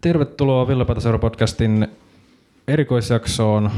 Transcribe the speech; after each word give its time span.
Tervetuloa 0.00 0.68
Ville 0.68 0.86
podcastin 1.20 1.88
erikoisjaksoon. 2.68 3.70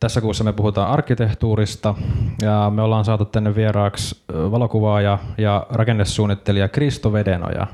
Tässä 0.00 0.20
kuussa 0.20 0.44
me 0.44 0.52
puhutaan 0.52 0.90
arkkitehtuurista 0.90 1.94
ja 2.42 2.72
me 2.74 2.82
ollaan 2.82 3.04
saatu 3.04 3.24
tänne 3.24 3.54
vieraaksi 3.54 4.22
valokuvaaja 4.28 5.18
ja 5.38 5.66
rakennesuunnittelija 5.70 6.68
Kristo 6.68 7.12
Vedenoja. 7.12 7.66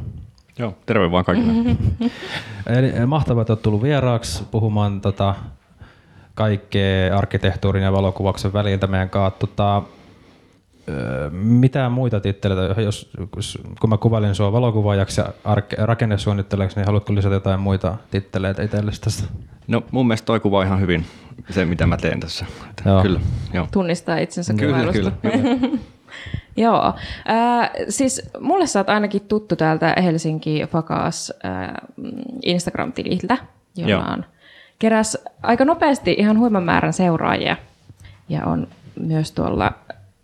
Joo, 0.59 0.75
terve 0.87 1.11
vaan 1.11 1.25
kaikille. 1.25 1.53
Eli 2.79 3.07
mahtavaa, 3.07 3.41
että 3.43 3.53
olet 3.53 3.63
tullut 3.63 3.83
vieraaksi 3.83 4.45
puhumaan 4.51 5.01
tota, 5.01 5.35
kaikkea 6.35 7.19
arkkitehtuurin 7.19 7.83
ja 7.83 7.93
valokuvauksen 7.93 8.53
väliltä 8.53 8.87
meidän 8.87 9.11
kanssa. 9.11 9.39
Tota, 9.39 9.83
mitä 11.31 11.89
muita 11.89 12.21
titteleitä, 12.21 12.81
jos, 12.81 13.13
kun 13.81 13.91
mä 13.91 13.97
kuvailin 13.97 14.35
sua 14.35 14.53
valokuvaajaksi 14.53 15.21
ja 15.21 15.33
rakennesuunnittelijaksi, 15.79 16.77
niin 16.77 16.87
haluatko 16.87 17.15
lisätä 17.15 17.35
jotain 17.35 17.61
muita 17.61 17.97
titteleitä 18.11 18.63
itsellesi 18.63 19.01
tästä? 19.01 19.25
No 19.67 19.83
mun 19.91 20.07
mielestä 20.07 20.27
toi 20.27 20.41
kuvaa 20.41 20.63
ihan 20.63 20.81
hyvin 20.81 21.07
se, 21.51 21.65
mitä 21.65 21.87
mä 21.87 21.97
teen 21.97 22.21
tässä. 22.21 22.47
Joo. 22.85 23.03
Kyllä, 23.03 23.21
joo. 23.53 23.69
Tunnistaa 23.73 24.19
itsensä 24.19 24.55
kyllä, 24.55 24.73
kuvailusta. 24.73 25.11
Kyllä, 25.11 25.39
kyllä. 25.39 25.79
Joo, 26.57 26.95
äh, 27.31 27.71
siis 27.89 28.31
mulle 28.41 28.67
sä 28.67 28.81
oot 28.81 28.89
ainakin 28.89 29.21
tuttu 29.21 29.57
täältä 29.57 29.95
Helsinki 30.03 30.67
Fakas 30.71 31.33
äh, 31.45 31.71
Instagram-tililtä, 32.43 33.39
jolla 33.77 33.91
Joo. 33.91 34.03
on 34.03 34.25
keräs 34.79 35.19
aika 35.43 35.65
nopeasti 35.65 36.17
ihan 36.19 36.39
huiman 36.39 36.63
määrän 36.63 36.93
seuraajia 36.93 37.57
ja 38.29 38.45
on 38.45 38.69
myös 39.01 39.33
tuolla 39.33 39.73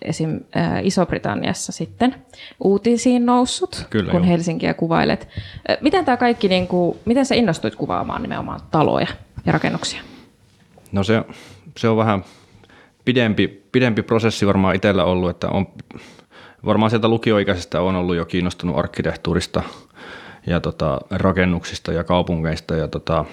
esim. 0.03 0.41
Äh, 0.57 0.87
Iso-Britanniassa 0.87 1.73
sitten 1.73 2.15
uutisiin 2.61 3.27
noussut, 3.27 3.87
Kyllä, 3.91 4.11
kun 4.11 4.21
joo. 4.21 4.31
Helsinkiä 4.31 4.75
kuvailet. 4.75 5.29
Äh, 5.71 5.77
miten 5.81 6.05
tämä 6.05 6.17
kaikki, 6.17 6.49
niin 6.49 6.69
kuin, 6.69 6.99
miten 7.05 7.27
sä 7.27 7.35
innostuit 7.35 7.75
kuvaamaan 7.75 8.23
nimenomaan 8.23 8.61
taloja 8.71 9.07
ja 9.47 9.53
rakennuksia? 9.53 10.01
No 10.93 11.05
se, 11.05 11.25
se 11.77 11.89
on 11.89 11.97
vähän 11.97 12.25
pidempi, 13.05 13.63
pidempi 13.73 14.03
prosessi 14.03 14.47
varmaan 14.47 14.75
itsellä 14.75 15.05
ollut, 15.05 15.31
että 15.31 15.49
on 15.49 15.67
varmaan 16.67 16.91
sieltä 16.91 17.09
lukioikäisestä 17.09 17.81
on 17.81 17.97
ollut 17.97 18.17
jo 18.17 18.25
kiinnostunut 18.25 18.79
arkkitehtuurista 18.79 19.63
ja 20.47 20.61
tota, 20.61 21.01
rakennuksista 21.11 21.93
ja 21.93 22.05
kaupungeista 22.05 22.77
ja 22.77 22.89
tota, 22.89 23.25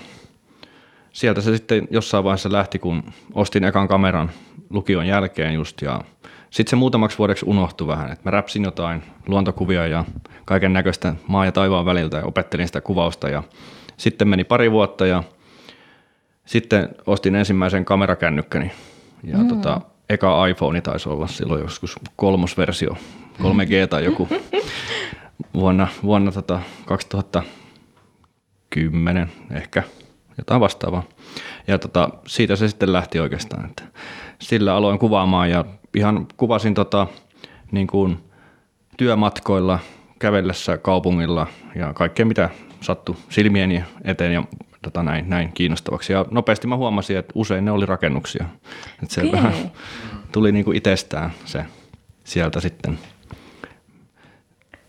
sieltä 1.14 1.42
se 1.42 1.56
sitten 1.56 1.88
jossain 1.92 2.24
vaiheessa 2.24 2.52
lähti, 2.52 2.80
kun 2.80 3.04
ostin 3.34 3.64
ekan 3.64 3.88
kameran 3.88 4.32
lukion 4.70 5.08
jälkeen 5.08 5.54
just 5.54 5.82
ja 5.82 6.02
sitten 6.52 6.70
se 6.70 6.76
muutamaksi 6.76 7.18
vuodeksi 7.18 7.46
unohtui 7.48 7.88
vähän, 7.88 8.12
että 8.12 8.22
mä 8.24 8.32
räpsin 8.32 8.64
jotain 8.64 9.04
luontokuvia 9.28 9.88
ja 9.88 10.06
kaiken 10.46 10.74
näköistä 10.74 11.16
maa 11.28 11.46
ja 11.46 11.52
taivaan 11.52 11.86
väliltä 11.86 12.18
ja 12.18 12.26
opettelin 12.26 12.68
sitä 12.68 12.82
kuvausta 12.82 13.30
ja 13.30 13.44
sitten 13.98 14.28
meni 14.28 14.44
pari 14.44 14.72
vuotta 14.72 15.08
ja 15.08 15.24
sitten 16.46 16.90
ostin 17.06 17.36
ensimmäisen 17.36 17.86
kamerakännykkäni 17.86 18.72
ja 19.24 19.38
mm. 19.38 19.48
tota, 19.48 19.82
eka 20.10 20.48
iPhone 20.48 20.82
taisi 20.82 21.10
olla 21.10 21.28
silloin 21.28 21.62
joskus 21.62 21.96
kolmosversio, 22.16 22.98
3G 23.40 23.88
tai 23.90 24.06
joku 24.06 24.28
vuonna, 25.54 25.88
vuonna 26.04 26.32
tota 26.32 26.60
2010 26.86 29.32
ehkä, 29.52 29.84
jotain 30.38 30.62
vastaavaa. 30.62 31.04
Ja 31.68 31.78
tota, 31.78 32.10
siitä 32.28 32.56
se 32.56 32.68
sitten 32.68 32.94
lähti 32.94 33.20
oikeastaan, 33.20 33.66
että 33.66 33.84
sillä 34.40 34.76
aloin 34.76 35.00
kuvaamaan 35.00 35.50
ja 35.50 35.66
ihan 35.96 36.28
kuvasin 36.38 36.74
tota, 36.74 37.08
niin 37.72 37.88
kuin 37.88 38.18
työmatkoilla, 38.98 39.80
kävellessä 40.20 40.78
kaupungilla 40.78 41.48
ja 41.76 41.94
kaikkea 41.94 42.26
mitä 42.26 42.50
sattui 42.82 43.16
silmieni 43.30 43.84
eteen 44.04 44.34
ja 44.34 44.44
tota 44.82 45.04
näin, 45.04 45.30
näin 45.30 45.52
kiinnostavaksi. 45.54 46.14
Ja 46.14 46.26
nopeasti 46.32 46.68
mä 46.68 46.78
huomasin, 46.78 47.18
että 47.18 47.32
usein 47.36 47.66
ne 47.66 47.72
oli 47.72 47.86
rakennuksia. 47.86 48.46
Että 49.04 49.14
se 49.14 49.22
okay. 49.22 49.32
vähän 49.32 49.54
tuli 50.32 50.52
niin 50.52 50.66
kuin 50.66 50.78
itsestään 50.78 51.32
se 51.46 51.66
sieltä 52.24 52.60
sitten 52.60 53.00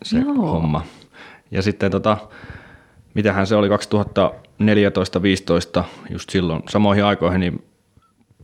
se 0.02 0.18
Joo. 0.18 0.34
homma. 0.34 0.84
Ja 1.50 1.62
sitten 1.62 1.90
tota, 1.90 2.16
mitähän 3.14 3.46
se 3.46 3.56
oli 3.56 3.68
2014-2015, 3.68 3.72
just 6.10 6.30
silloin 6.30 6.62
samoihin 6.68 7.04
aikoihin, 7.04 7.40
niin 7.40 7.64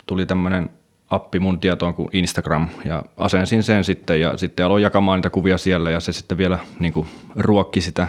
tuli 0.06 0.26
tämmöinen 0.26 0.70
appi 1.10 1.38
mun 1.38 1.60
tietoon 1.60 1.94
kuin 1.94 2.08
Instagram 2.12 2.68
ja 2.84 3.02
asensin 3.16 3.62
sen 3.62 3.84
sitten 3.84 4.20
ja 4.20 4.36
sitten 4.36 4.66
aloin 4.66 4.82
jakamaan 4.82 5.18
niitä 5.18 5.30
kuvia 5.30 5.58
siellä 5.58 5.90
ja 5.90 6.00
se 6.00 6.12
sitten 6.12 6.38
vielä 6.38 6.58
niin 6.78 6.92
kuin 6.92 7.06
ruokki 7.36 7.80
sitä. 7.80 8.08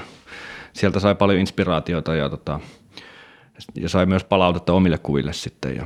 Sieltä 0.74 1.00
sai 1.00 1.16
paljon 1.16 1.40
inspiraatiota 1.40 2.16
ja, 2.16 2.30
tota, 2.30 2.60
ja 3.76 3.90
sai 3.90 4.06
myös 4.06 4.24
palautetta 4.24 4.74
omille 4.74 4.98
kuville 4.98 5.34
sitten 5.34 5.76
ja 5.76 5.86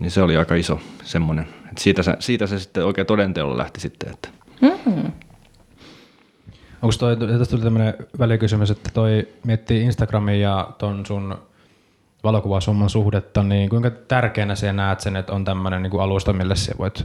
niin 0.00 0.10
se 0.10 0.22
oli 0.22 0.36
aika 0.36 0.54
iso 0.54 0.80
semmoinen. 1.02 1.44
Että 1.44 1.82
siitä, 1.82 2.02
se, 2.02 2.16
siitä 2.18 2.46
se 2.46 2.58
sitten 2.58 2.84
oikein 2.84 3.06
todenteolla 3.06 3.58
lähti 3.58 3.80
sitten. 3.80 4.10
Että. 4.10 4.28
Mm-hmm. 4.60 5.12
Onko 6.82 6.94
toi, 6.98 7.16
tästä 7.16 7.46
tuli 7.50 7.62
tämmöinen 7.62 7.94
välikysymys, 8.18 8.70
että 8.70 8.90
toi 8.94 9.28
miettii 9.44 9.82
Instagramin 9.82 10.40
ja 10.40 10.70
ton 10.78 11.06
sun 11.06 11.38
valokuvasumman 12.24 12.90
suhdetta, 12.90 13.42
niin 13.42 13.70
kuinka 13.70 13.90
tärkeänä 13.90 14.54
sinä 14.54 14.72
näet 14.72 15.00
sen, 15.00 15.16
että 15.16 15.32
on 15.32 15.44
tämmöinen 15.44 15.82
niin 15.82 16.00
alusta, 16.00 16.32
millä 16.32 16.54
sä 16.54 16.74
voit 16.78 17.04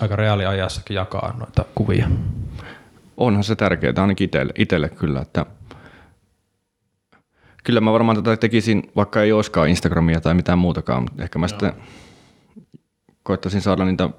aika 0.00 0.16
reaaliajassakin 0.16 0.94
jakaa 0.94 1.34
noita 1.38 1.64
kuvia? 1.74 2.08
Onhan 3.16 3.44
se 3.44 3.56
tärkeää, 3.56 3.92
ainakin 3.96 4.24
itselle, 4.24 4.52
itselle 4.58 4.88
kyllä, 4.88 5.20
että 5.20 5.46
kyllä 7.64 7.80
mä 7.80 7.92
varmaan 7.92 8.16
tätä 8.16 8.36
tekisin, 8.36 8.90
vaikka 8.96 9.22
ei 9.22 9.32
olisikaan 9.32 9.68
Instagramia 9.68 10.20
tai 10.20 10.34
mitään 10.34 10.58
muutakaan, 10.58 11.02
mutta 11.02 11.22
ehkä 11.22 11.38
mä 11.38 11.44
no. 11.44 11.48
sitten 11.48 11.72
koittaisin 13.22 13.60
saada 13.60 13.84
niitä, 13.84 14.10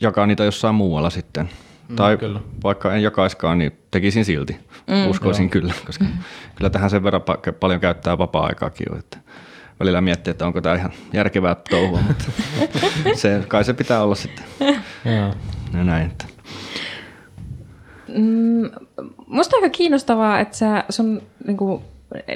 jakaa 0.00 0.26
niitä 0.26 0.44
jossain 0.44 0.74
muualla 0.74 1.10
sitten. 1.10 1.48
Mm, 1.88 1.96
tai 1.96 2.16
kyllä. 2.16 2.40
vaikka 2.64 2.94
en 2.94 3.02
jakaiskaan, 3.02 3.58
niin 3.58 3.72
tekisin 3.90 4.24
silti. 4.24 4.56
Mm, 4.86 5.10
Uskoisin 5.10 5.44
joo. 5.44 5.50
kyllä, 5.50 5.74
koska 5.86 6.04
mm. 6.04 6.10
kyllä 6.54 6.70
tähän 6.70 6.90
sen 6.90 7.02
verran 7.02 7.22
paljon 7.60 7.80
käyttää 7.80 8.18
vapaa-aikaakin 8.18 8.86
jo. 8.90 8.98
Että 8.98 9.18
välillä 9.80 10.00
miettii, 10.00 10.30
että 10.30 10.46
onko 10.46 10.60
tämä 10.60 10.74
ihan 10.74 10.92
järkevää 11.12 11.56
touhua, 11.70 12.00
mutta 12.06 12.24
se, 13.14 13.42
kai 13.48 13.64
se 13.64 13.74
pitää 13.74 14.02
olla 14.02 14.14
sitten. 14.14 14.44
Ja 15.74 15.84
näin. 15.84 16.06
Että. 16.06 16.24
Mm, 18.08 18.70
musta 19.26 19.56
on 19.56 19.62
aika 19.62 19.76
kiinnostavaa, 19.76 20.40
että 20.40 20.56
sä, 20.56 20.84
sun 20.88 21.22
niin, 21.46 21.56
kuin, 21.56 21.82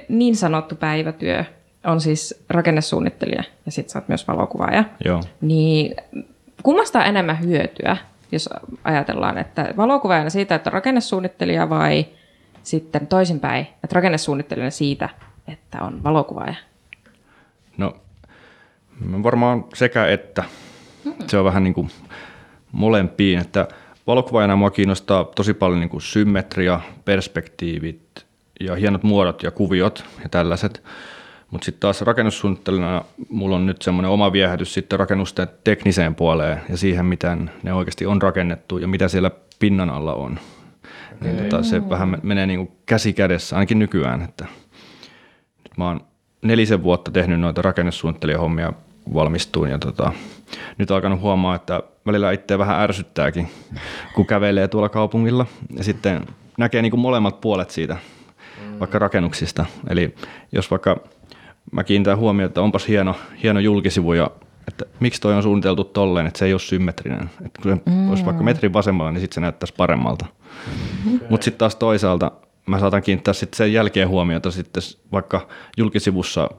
niin 0.08 0.36
sanottu 0.36 0.76
päivätyö 0.76 1.44
on 1.84 2.00
siis 2.00 2.44
rakennesuunnittelija 2.50 3.44
ja 3.66 3.72
sit 3.72 3.88
sä 3.88 3.98
oot 3.98 4.08
myös 4.08 4.28
valokuvaaja. 4.28 4.84
Joo. 5.04 5.20
Niin 5.40 5.96
kummasta 6.62 6.98
on 6.98 7.06
enemmän 7.06 7.40
hyötyä, 7.40 7.96
jos 8.32 8.48
ajatellaan, 8.84 9.38
että 9.38 9.74
valokuvaajana 9.76 10.30
siitä, 10.30 10.54
että 10.54 10.70
on 10.70 10.74
rakennesuunnittelija 10.74 11.68
vai 11.68 12.06
sitten 12.62 13.06
toisinpäin, 13.06 13.66
että 13.84 13.94
rakennesuunnittelijana 13.94 14.70
siitä, 14.70 15.08
että 15.48 15.82
on 15.82 16.04
valokuvaaja? 16.04 16.54
Varmaan 19.22 19.64
sekä 19.74 20.06
että. 20.06 20.44
Se 21.26 21.38
on 21.38 21.44
vähän 21.44 21.64
niin 21.64 21.74
kuin 21.74 21.90
molempiin, 22.72 23.38
että 23.38 23.68
valokuvaajana 24.06 24.56
mua 24.56 24.70
kiinnostaa 24.70 25.24
tosi 25.24 25.54
paljon 25.54 25.80
niin 25.80 25.90
kuin 25.90 26.02
symmetria, 26.02 26.80
perspektiivit 27.04 28.26
ja 28.60 28.74
hienot 28.74 29.02
muodot 29.02 29.42
ja 29.42 29.50
kuviot 29.50 30.04
ja 30.22 30.28
tällaiset. 30.28 30.82
Mutta 31.50 31.64
sitten 31.64 31.80
taas 31.80 32.02
rakennussuunnittelijana 32.02 33.04
mulla 33.28 33.56
on 33.56 33.66
nyt 33.66 33.82
semmoinen 33.82 34.10
oma 34.10 34.32
viehätys 34.32 34.74
sitten 34.74 34.98
rakennusten 34.98 35.48
tekniseen 35.64 36.14
puoleen 36.14 36.60
ja 36.68 36.76
siihen, 36.76 37.06
miten 37.06 37.50
ne 37.62 37.72
oikeasti 37.72 38.06
on 38.06 38.22
rakennettu 38.22 38.78
ja 38.78 38.88
mitä 38.88 39.08
siellä 39.08 39.30
pinnan 39.58 39.90
alla 39.90 40.14
on. 40.14 40.38
Niin 41.20 41.36
tota, 41.36 41.62
se 41.62 41.88
vähän 41.88 42.18
menee 42.22 42.46
niin 42.46 42.66
kuin 42.66 42.78
käsi 42.86 43.12
kädessä, 43.12 43.56
ainakin 43.56 43.78
nykyään. 43.78 44.22
Että 44.22 44.44
nyt 45.64 45.76
mä 45.76 45.84
oon 45.84 46.00
nelisen 46.42 46.82
vuotta 46.82 47.10
tehnyt 47.10 47.40
noita 47.40 47.62
rakennesuunnittelijahommia 47.62 48.72
valmistuun 49.14 49.70
ja 49.70 49.78
tota, 49.78 50.12
nyt 50.78 50.90
alkanut 50.90 51.20
huomaa, 51.20 51.54
että 51.54 51.82
välillä 52.06 52.32
itse 52.32 52.58
vähän 52.58 52.80
ärsyttääkin, 52.80 53.48
kun 54.14 54.26
kävelee 54.26 54.68
tuolla 54.68 54.88
kaupungilla 54.88 55.46
ja 55.76 55.84
sitten 55.84 56.26
näkee 56.58 56.82
niin 56.82 56.90
kuin 56.90 57.00
molemmat 57.00 57.40
puolet 57.40 57.70
siitä, 57.70 57.96
vaikka 58.80 58.98
rakennuksista. 58.98 59.66
Eli 59.88 60.14
jos 60.52 60.70
vaikka 60.70 60.96
mä 61.72 61.84
kiinnitän 61.84 62.18
huomioon, 62.18 62.46
että 62.48 62.62
onpas 62.62 62.88
hieno, 62.88 63.14
hieno 63.42 63.60
julkisivu 63.60 64.12
ja 64.12 64.30
että 64.68 64.84
miksi 65.00 65.20
toi 65.20 65.34
on 65.34 65.42
suunniteltu 65.42 65.84
tolleen, 65.84 66.26
että 66.26 66.38
se 66.38 66.44
ei 66.46 66.52
ole 66.52 66.60
symmetrinen. 66.60 67.30
Että 67.46 67.62
kun 67.62 67.72
se 67.72 67.90
mm. 67.90 68.10
olisi 68.10 68.24
vaikka 68.24 68.42
metrin 68.42 68.72
vasemmalla, 68.72 69.12
niin 69.12 69.20
sitten 69.20 69.34
se 69.34 69.40
näyttäisi 69.40 69.74
paremmalta. 69.76 70.26
Okay. 71.14 71.28
Mutta 71.30 71.44
sitten 71.44 71.58
taas 71.58 71.76
toisaalta 71.76 72.32
mä 72.66 72.78
saatan 72.78 73.02
kiinnittää 73.02 73.34
sitten 73.34 73.56
sen 73.56 73.72
jälkeen 73.72 74.08
huomiota 74.08 74.50
sitten 74.50 74.82
vaikka 75.12 75.48
julkisivussa 75.76 76.50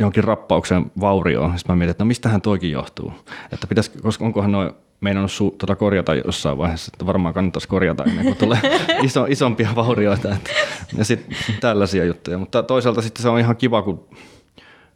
jonkin 0.00 0.24
rappauksen 0.24 0.90
vaurioon. 1.00 1.58
Sitten 1.58 1.72
mä 1.72 1.78
mietin, 1.78 1.90
että 1.90 2.04
no 2.04 2.08
mistähän 2.08 2.40
toikin 2.40 2.70
johtuu. 2.70 3.12
Että 3.52 3.66
pitäis, 3.66 3.88
koska 3.88 4.24
onkohan 4.24 4.52
noin 4.52 4.70
meinannut 5.00 5.30
su- 5.30 5.56
tota 5.58 5.76
korjata 5.76 6.14
jossain 6.14 6.58
vaiheessa, 6.58 6.90
että 6.94 7.06
varmaan 7.06 7.34
kannattaisi 7.34 7.68
korjata 7.68 8.04
ennen 8.04 8.24
kuin 8.24 8.36
tulee 8.36 8.58
iso, 9.02 9.26
isompia 9.28 9.68
vaurioita. 9.74 10.34
Että, 10.34 10.50
ja 10.96 11.04
sitten 11.04 11.36
tällaisia 11.60 12.04
juttuja. 12.04 12.38
Mutta 12.38 12.62
toisaalta 12.62 13.02
sitten 13.02 13.22
se 13.22 13.28
on 13.28 13.38
ihan 13.38 13.56
kiva, 13.56 13.82
kun 13.82 14.08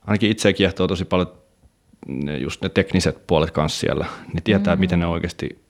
ainakin 0.06 0.30
itse 0.30 0.52
kiehtoo 0.52 0.86
tosi 0.86 1.04
paljon 1.04 1.32
ne, 2.06 2.38
just 2.38 2.62
ne 2.62 2.68
tekniset 2.68 3.26
puolet 3.26 3.50
kanssa 3.50 3.80
siellä, 3.80 4.06
niin 4.32 4.42
tietää, 4.42 4.76
mm. 4.76 4.80
miten 4.80 5.00
ne 5.00 5.06
oikeasti 5.06 5.64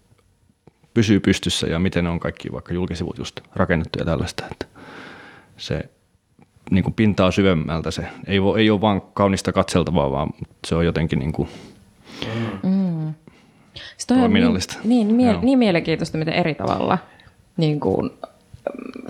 pysyy 0.95 1.21
pystyssä 1.21 1.67
ja 1.67 1.79
miten 1.79 2.05
ne 2.05 2.11
on 2.11 2.21
kaikki 2.21 2.53
vaikka 2.53 2.75
julkisivut 2.75 3.19
just 3.19 3.41
rakennettu 3.55 3.99
ja 3.99 4.05
tällaista. 4.05 4.45
Että 4.51 4.67
se 5.57 5.91
niin 6.70 6.84
kuin 6.84 6.94
pintaa 6.94 7.31
syvemmältä 7.31 7.90
se. 7.90 8.06
Ei, 8.26 8.43
voi, 8.43 8.61
ei 8.61 8.70
ole 8.70 8.81
vaan 8.81 9.00
kaunista 9.00 9.52
katseltavaa, 9.52 10.11
vaan 10.11 10.31
se 10.66 10.75
on 10.75 10.84
jotenkin 10.84 11.19
niin 11.19 11.32
kuin 11.32 11.49
mm. 12.62 13.14
Se 13.96 14.06
toi 14.06 14.19
on 14.19 14.32
niin, 14.32 14.58
niin, 14.84 15.14
mie- 15.14 15.38
niin 15.43 15.58
mielenkiintoista, 15.58 16.19
miten 16.19 16.34
eri 16.34 16.55
tavalla 16.55 16.99
niin 17.56 17.81
kuin, 17.81 18.11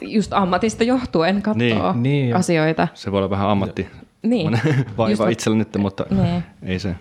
just 0.03 0.33
ammatista 0.33 0.85
johtuen 0.85 1.43
katsoo 1.43 1.93
niin, 1.93 2.03
niin, 2.03 2.37
asioita. 2.37 2.89
Se 2.95 3.13
voi 3.13 3.19
olla 3.19 3.31
vähän 3.31 3.49
ammatti 3.49 3.87
niin. 4.23 4.61
vaiva 4.97 5.29
itsellä 5.29 5.59
nyt, 5.59 5.77
mutta 5.79 6.07
niin. 6.11 6.45
ei 6.63 6.79
se. 6.79 6.95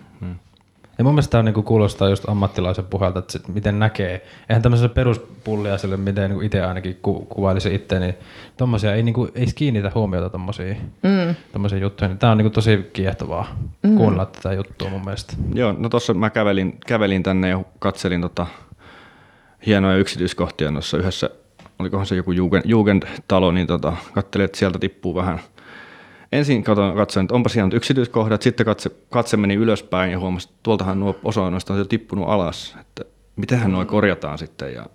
Ja 0.97 1.03
mun 1.03 1.13
mielestä 1.13 1.31
tämä 1.31 1.43
niinku 1.43 1.63
kuulostaa 1.63 2.09
just 2.09 2.29
ammattilaisen 2.29 2.85
puhelta, 2.85 3.19
että 3.19 3.31
sit, 3.31 3.47
miten 3.47 3.79
näkee. 3.79 4.25
Eihän 4.49 4.61
tämmöiselle 4.61 4.93
peruspulliaiselle, 4.93 5.97
miten 5.97 6.29
niinku 6.29 6.45
itse 6.45 6.61
ainakin 6.61 6.99
ku, 7.01 7.25
kuvailisi 7.29 7.75
itse, 7.75 7.99
niin 7.99 8.13
tommosia 8.57 8.95
ei, 8.95 9.03
niinku, 9.03 9.29
ei 9.35 9.45
kiinnitä 9.55 9.91
huomiota 9.95 10.29
tommosiin, 10.29 10.77
mm. 11.03 11.81
juttuihin. 11.81 12.17
Tämä 12.17 12.31
on 12.31 12.37
niinku 12.37 12.51
tosi 12.51 12.89
kiehtovaa 12.93 13.55
mm. 13.83 13.97
kuunnella 13.97 14.25
tätä 14.25 14.53
juttua 14.53 14.89
mun 14.89 15.05
mielestä. 15.05 15.33
Joo, 15.53 15.75
no 15.77 15.89
tuossa 15.89 16.13
mä 16.13 16.29
kävelin, 16.29 16.79
kävelin 16.87 17.23
tänne 17.23 17.49
ja 17.49 17.63
katselin 17.79 18.21
tota 18.21 18.47
hienoja 19.65 19.97
yksityiskohtia 19.97 20.71
noissa 20.71 20.97
yhdessä, 20.97 21.29
olikohan 21.79 22.05
se 22.05 22.15
joku 22.15 22.31
Jugend, 22.31 22.63
Jugend-talo, 22.65 23.51
niin 23.51 23.67
tota, 23.67 23.93
katselin, 24.13 24.45
että 24.45 24.57
sieltä 24.57 24.79
tippuu 24.79 25.15
vähän– 25.15 25.39
ensin 26.33 26.63
katsoin, 26.63 26.95
katsoin, 26.95 27.23
että 27.23 27.35
onpa 27.35 27.49
siellä 27.49 27.67
nyt 27.67 27.73
yksityiskohdat, 27.73 28.41
sitten 28.41 28.65
katse, 28.65 28.91
katse 29.09 29.37
meni 29.37 29.53
ylöspäin 29.53 30.11
ja 30.11 30.19
huomasin, 30.19 30.49
että 30.49 30.59
tuoltahan 30.63 30.99
nuo 30.99 31.15
osa 31.23 31.41
on 31.41 31.53
jo 31.77 31.85
tippunut 31.85 32.29
alas, 32.29 32.75
että 32.81 33.03
mitenhän 33.35 33.71
nuo 33.71 33.85
korjataan 33.85 34.37
sitten 34.37 34.73
ja 34.73 34.85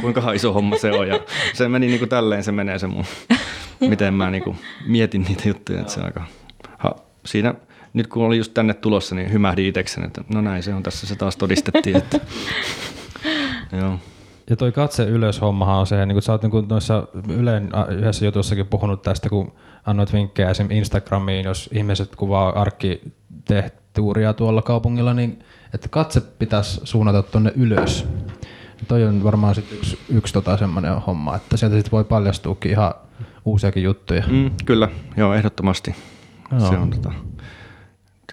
kuinka 0.00 0.32
iso 0.32 0.52
homma 0.52 0.78
se 0.78 0.92
on. 0.92 1.08
Ja 1.08 1.20
se 1.52 1.68
meni 1.68 1.86
niin 1.86 1.98
kuin 1.98 2.08
tälleen, 2.08 2.44
se 2.44 2.52
menee 2.52 2.78
se 2.78 2.86
mun, 2.86 3.04
miten 3.80 4.14
mä 4.14 4.30
niin 4.30 4.42
kuin 4.42 4.56
mietin 4.86 5.22
niitä 5.22 5.48
juttuja, 5.48 5.80
että 5.80 5.92
se 5.92 6.00
aika, 6.00 6.24
ha, 6.78 6.96
siinä 7.26 7.54
nyt 7.92 8.06
kun 8.06 8.26
oli 8.26 8.36
just 8.36 8.54
tänne 8.54 8.74
tulossa, 8.74 9.14
niin 9.14 9.32
hymähdin 9.32 9.66
itsekseni, 9.66 10.06
että 10.06 10.24
no 10.34 10.40
näin 10.40 10.62
se 10.62 10.74
on 10.74 10.82
tässä, 10.82 11.06
se 11.06 11.16
taas 11.16 11.36
todistettiin, 11.36 11.96
että 11.96 12.20
joo. 13.80 13.98
Ja 14.50 14.56
toi 14.56 14.72
katse 14.72 15.04
ylös 15.04 15.40
hommahan 15.40 15.78
on 15.78 15.86
se, 15.86 16.06
niin 16.06 16.14
kuin 16.14 16.22
sä 16.22 16.32
oot 16.32 16.42
niin 16.42 16.68
noissa 16.68 17.08
Ylen 17.28 17.70
yhdessä 17.88 18.24
jutussakin 18.24 18.66
puhunut 18.66 19.02
tästä, 19.02 19.28
kun 19.28 19.52
annoit 19.86 20.12
vinkkejä 20.12 20.50
esim. 20.50 20.70
Instagramiin, 20.70 21.44
jos 21.44 21.70
ihmiset 21.72 22.16
kuvaa 22.16 22.60
arkkitehtuuria 22.60 24.34
tuolla 24.34 24.62
kaupungilla, 24.62 25.14
niin 25.14 25.44
että 25.74 25.88
katse 25.88 26.20
pitäisi 26.20 26.80
suunnata 26.84 27.22
tuonne 27.22 27.52
ylös. 27.56 28.06
Ja 28.78 28.84
toi 28.88 29.04
on 29.04 29.24
varmaan 29.24 29.54
sit 29.54 29.72
yksi, 29.72 29.98
yksi 30.08 30.34
tota 30.34 30.56
semmoinen 30.56 31.00
homma, 31.00 31.36
että 31.36 31.56
sieltä 31.56 31.76
sitten 31.76 31.92
voi 31.92 32.04
paljastuukin 32.04 32.70
ihan 32.70 32.94
uusiakin 33.44 33.82
juttuja. 33.82 34.24
Mm, 34.30 34.50
kyllä, 34.64 34.88
joo, 35.16 35.34
ehdottomasti. 35.34 35.94
Joo. 36.52 36.60
Se 36.60 36.76
on 36.76 36.90
tota, 36.90 37.12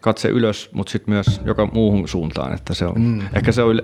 katse 0.02 0.30
ylös, 0.30 0.70
mutta 0.74 0.92
sitten 0.92 1.14
myös 1.14 1.42
joka 1.46 1.66
muuhun 1.74 2.08
suuntaan. 2.08 2.54
Että 2.54 2.74
se 2.74 2.86
on, 2.86 3.02
mm. 3.02 3.22
Ehkä 3.34 3.52
se 3.52 3.64
on 3.64 3.82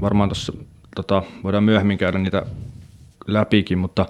varmaan 0.00 0.28
tuossa 0.28 0.52
tota, 0.94 1.22
voidaan 1.44 1.64
myöhemmin 1.64 1.98
käydä 1.98 2.18
niitä 2.18 2.42
läpikin, 3.26 3.78
mutta 3.78 4.06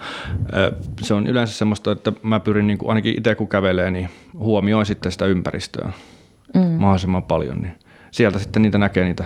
se 1.02 1.14
on 1.14 1.26
yleensä 1.26 1.54
semmoista, 1.54 1.92
että 1.92 2.12
mä 2.22 2.40
pyrin 2.40 2.66
niin 2.66 2.78
kuin, 2.78 2.88
ainakin 2.88 3.18
itse 3.18 3.34
kun 3.34 3.48
kävelee, 3.48 3.90
niin 3.90 4.08
huomioin 4.38 4.86
sitten 4.86 5.12
sitä 5.12 5.26
ympäristöä 5.26 5.92
mm. 6.54 6.60
mahdollisimman 6.60 7.22
paljon. 7.22 7.58
Niin 7.62 7.74
sieltä 8.10 8.38
sitten 8.38 8.62
niitä 8.62 8.78
näkee 8.78 9.04
niitä 9.04 9.24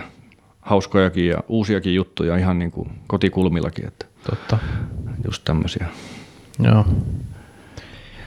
hauskojakin 0.61 1.27
ja 1.27 1.37
uusiakin 1.47 1.95
juttuja 1.95 2.37
ihan 2.37 2.59
niin 2.59 2.71
kuin 2.71 2.89
kotikulmillakin. 3.07 3.87
Että 3.87 4.05
Totta. 4.29 4.57
Just 5.25 5.43
tämmöisiä. 5.45 5.87
Joo. 6.59 6.85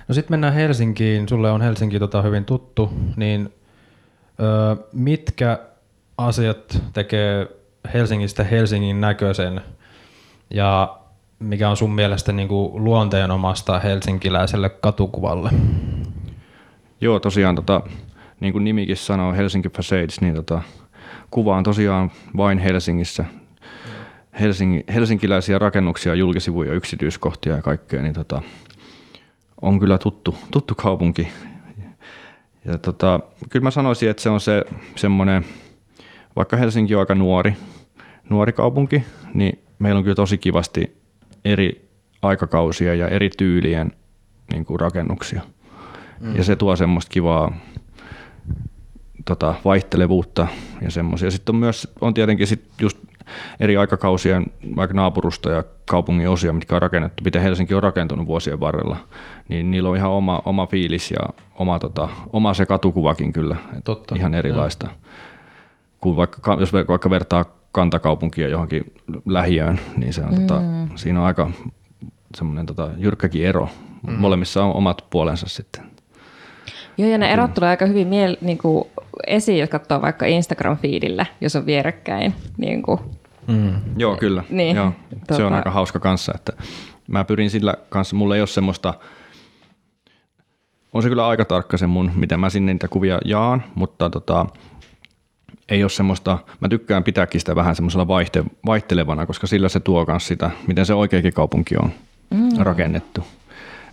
No 0.09 0.15
sitten 0.15 0.33
mennään 0.33 0.55
Helsinkiin. 0.55 1.29
Sulle 1.29 1.51
on 1.51 1.61
Helsinki 1.61 1.99
tota 1.99 2.23
hyvin 2.23 2.45
tuttu, 2.45 2.93
niin 3.17 3.53
ö, 4.41 4.77
mitkä 4.93 5.59
asiat 6.19 6.83
tekee 6.93 7.49
Helsingistä 7.95 8.45
Helsingin 8.45 9.01
näköisen 9.01 9.61
ja 10.51 10.99
mikä 11.39 11.71
on 11.71 11.77
sun 11.77 11.95
mielestä 11.95 12.33
niin 12.33 12.49
kuin 12.49 12.85
luonteenomasta 12.85 13.79
helsinkiläiselle 13.79 14.69
katukuvalle? 14.69 15.51
Joo, 17.01 17.21
tosiaan 17.21 17.57
tota, 17.57 17.81
niin 18.41 18.53
kuin 18.53 18.65
nimikin 18.65 18.97
sanoo, 18.97 19.33
Helsinki 19.33 19.69
Facades, 19.69 20.21
niin 20.21 20.35
tota, 20.35 20.63
kuva 21.31 21.57
on 21.57 21.65
tosiaan 21.65 22.11
vain 22.37 22.59
Helsingissä. 22.59 23.25
Helsing, 24.41 24.81
helsinkiläisiä 24.95 25.59
rakennuksia, 25.59 26.15
julkisivuja, 26.15 26.73
yksityiskohtia 26.73 27.57
ja 27.57 27.63
kaikkea, 27.63 28.03
niin 28.03 28.15
tota, 28.15 28.43
on 29.63 29.81
kyllä 29.81 29.99
tuttu, 29.99 30.39
tuttu 30.51 30.75
kaupunki. 30.75 31.29
Ja 32.65 32.79
tota, 32.79 33.21
kyllä 33.51 33.65
mä 33.65 33.71
sanoisin, 33.71 34.11
että 34.11 34.23
se 34.23 34.31
on 34.31 34.41
se 34.41 34.65
semmoinen, 34.97 35.45
vaikka 36.37 36.57
Helsinki 36.57 36.95
on 36.95 37.01
aika 37.01 37.15
nuori, 37.15 37.57
nuori 38.31 38.53
kaupunki, 38.53 39.03
niin 39.35 39.65
meillä 39.79 39.99
on 39.99 40.05
kyllä 40.05 40.15
tosi 40.15 40.39
kivasti 40.39 40.97
eri 41.45 41.89
aikakausia 42.23 42.95
ja 42.95 43.09
eri 43.09 43.31
tyylien 43.39 43.93
niin 44.53 44.65
kuin 44.65 44.81
rakennuksia. 44.81 45.43
Mm. 46.21 46.37
Ja 46.37 46.45
se 46.45 46.57
tuo 46.57 46.77
semmoista 46.77 47.11
kivaa 47.11 47.53
tota, 49.25 49.55
vaihtelevuutta 49.65 50.47
ja 50.81 50.91
semmoisia. 50.91 51.31
Sitten 51.31 51.55
on 51.55 51.61
myös 51.61 51.93
on 52.01 52.15
tietenkin 52.15 52.47
sit 52.47 52.65
just 52.81 52.99
eri 53.61 53.77
aikakausien 53.77 54.47
vaikka 54.77 54.95
naapurusta 54.95 55.51
ja 55.51 55.65
kaupungin 55.91 56.29
osia, 56.29 56.53
mitkä 56.53 56.75
on 56.75 56.83
rakennettu, 56.83 57.25
miten 57.25 57.43
Helsinki 57.43 57.75
on 57.75 57.83
rakentunut 57.83 58.27
vuosien 58.27 58.61
varrella, 58.61 58.97
niin 59.49 59.71
niillä 59.71 59.89
on 59.89 59.97
ihan 59.97 60.11
oma, 60.11 60.43
oma 60.45 60.67
fiilis 60.67 61.11
ja 61.11 61.29
oma, 61.55 61.79
tota, 61.79 62.09
oma 62.33 62.55
se 62.55 62.67
katukuvakin 62.67 63.33
kyllä, 63.33 63.57
Totta. 63.85 64.15
ihan 64.17 64.35
erilaista. 64.35 64.87
Ja. 64.87 64.93
Kun 66.03 66.17
vaikka, 66.17 66.57
jos 66.61 66.73
vaikka 66.73 67.11
vertaa 67.11 67.45
kantakaupunkia 67.73 68.49
johonkin 68.49 68.95
lähiöön, 69.27 69.81
niin 69.97 70.13
se 70.13 70.21
on, 70.21 70.35
tota, 70.35 70.61
mm. 70.61 70.89
tota, 70.89 70.99
siinä 70.99 71.21
on 71.21 71.27
aika 71.27 71.51
semmoinen 72.35 72.67
tota, 72.67 72.91
jyrkkäkin 72.97 73.47
ero. 73.47 73.69
Mm. 74.07 74.13
Molemmissa 74.13 74.65
on 74.65 74.75
omat 74.75 75.05
puolensa 75.11 75.49
sitten. 75.49 75.83
Joo, 76.99 77.09
ja 77.09 77.19
ne 77.19 77.33
erot 77.33 77.51
mm. 77.51 77.55
tulee 77.55 77.71
aika 77.71 77.87
hyvin 77.87 78.09
miel, 78.09 78.37
niin 78.41 78.59
kuin 78.59 78.85
esiin, 79.27 79.59
jos 79.59 79.71
katsoo 79.71 80.03
vaikka 80.03 80.27
Instagram-fiidillä, 80.27 81.27
jos 81.41 81.57
on 81.57 81.67
vierekkäin. 81.67 82.35
Niin 82.57 82.83
kuin. 82.83 83.01
Mm. 83.47 83.73
Joo, 83.97 84.17
kyllä. 84.17 84.45
Niin, 84.51 84.77
Joo. 84.77 84.93
Tota... 85.21 85.35
Se 85.37 85.45
on 85.45 85.53
tota- 85.53 85.57
aika 85.57 85.71
hauska 85.71 85.99
kanssa, 85.99 86.33
että 86.35 86.53
mä 87.09 87.25
pyrin 87.25 87.51
sillä 87.51 87.75
kanssa, 87.89 88.17
mulla 88.17 88.35
ei 88.35 88.41
ole 88.41 88.47
semmoista, 88.47 88.95
on 90.93 91.03
se 91.03 91.09
kyllä 91.09 91.29
aika 91.29 91.45
tarkka 91.45 91.77
se 91.77 91.87
mun, 91.87 92.11
miten 92.15 92.41
mä 92.41 92.51
sinne 92.51 92.73
niitä 92.73 92.89
kuvia 92.89 93.19
jaan, 93.25 93.63
mutta 93.75 94.11
tota, 94.11 94.47
ei 95.73 95.85
ole 95.85 95.91
semmoista, 95.91 96.39
mä 96.61 96.69
tykkään 96.69 97.05
pitääkin 97.05 97.41
sitä 97.41 97.57
vähän 97.57 97.75
semmoisella 97.75 98.09
vaihte, 98.09 98.45
vaihtelevana, 98.67 99.27
koska 99.27 99.47
sillä 99.47 99.69
se 99.69 99.81
tuo 99.81 100.05
myös 100.09 100.27
sitä, 100.27 100.51
miten 100.67 100.87
se 100.87 100.95
oikeakin 100.95 101.33
kaupunki 101.33 101.77
on 101.77 101.93
mm. 102.31 102.49
rakennettu. 102.59 103.25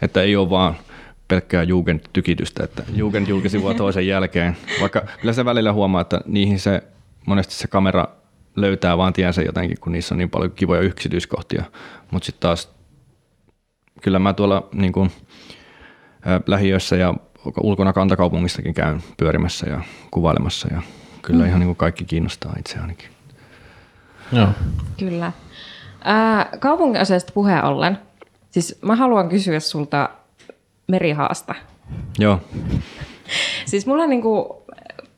Että 0.02 0.22
ei 0.22 0.36
ole 0.36 0.50
vaan 0.50 0.76
pelkkää 1.28 1.64
Jugend-tykitystä, 1.64 2.64
että 2.64 2.84
Jugend 2.96 3.28
julkisivua 3.28 3.74
toisen 3.74 4.08
jälkeen. 4.08 4.58
Vaikka 4.82 5.02
kyllä 5.22 5.34
se 5.34 5.46
välillä 5.46 5.74
huomaa, 5.74 6.02
että 6.02 6.22
niihin 6.26 6.60
se 6.60 6.84
monesti 7.26 7.54
se 7.54 7.68
kamera 7.68 8.08
löytää 8.56 8.98
vaan 8.98 9.14
tiensä 9.14 9.42
jotenkin, 9.42 9.78
kun 9.80 9.92
niissä 9.92 10.16
on 10.16 10.20
niin 10.20 10.30
paljon 10.30 10.52
kivoja 10.52 10.82
yksityiskohtia. 10.82 11.64
Mutta 12.12 12.26
sitten 12.26 12.42
taas 12.42 12.70
kyllä 14.02 14.20
mä 14.20 14.34
tuolla 14.34 14.68
niin 14.74 14.94
kuin, 14.94 15.12
äh, 16.28 16.42
lähiössä 16.48 16.96
ja 16.96 17.14
ulkona 17.62 17.94
kantakaupungistakin 17.94 18.74
käyn 18.74 19.04
pyörimässä 19.18 19.70
ja 19.70 19.82
kuvailemassa 20.12 20.68
ja 20.74 20.82
kyllä 21.22 21.44
mm. 21.44 21.48
ihan 21.48 21.60
niin 21.60 21.68
kuin 21.68 21.76
kaikki 21.76 22.06
kiinnostaa 22.06 22.54
itse 22.60 22.80
ainakin. 22.80 23.10
Joo. 24.32 24.48
Kyllä. 24.98 25.32
Ää, 26.04 26.50
kaupunkiasiasta 26.60 27.34
puheen 27.34 27.64
ollen, 27.64 27.98
siis 28.52 28.80
mä 28.82 28.96
haluan 28.96 29.30
kysyä 29.30 29.60
sulta 29.60 30.10
merihaasta. 30.88 31.56
Joo. 32.20 32.40
siis 33.70 33.88
mulla 33.88 34.04
on, 34.04 34.10
niin 34.10 34.22
kuin, 34.22 34.46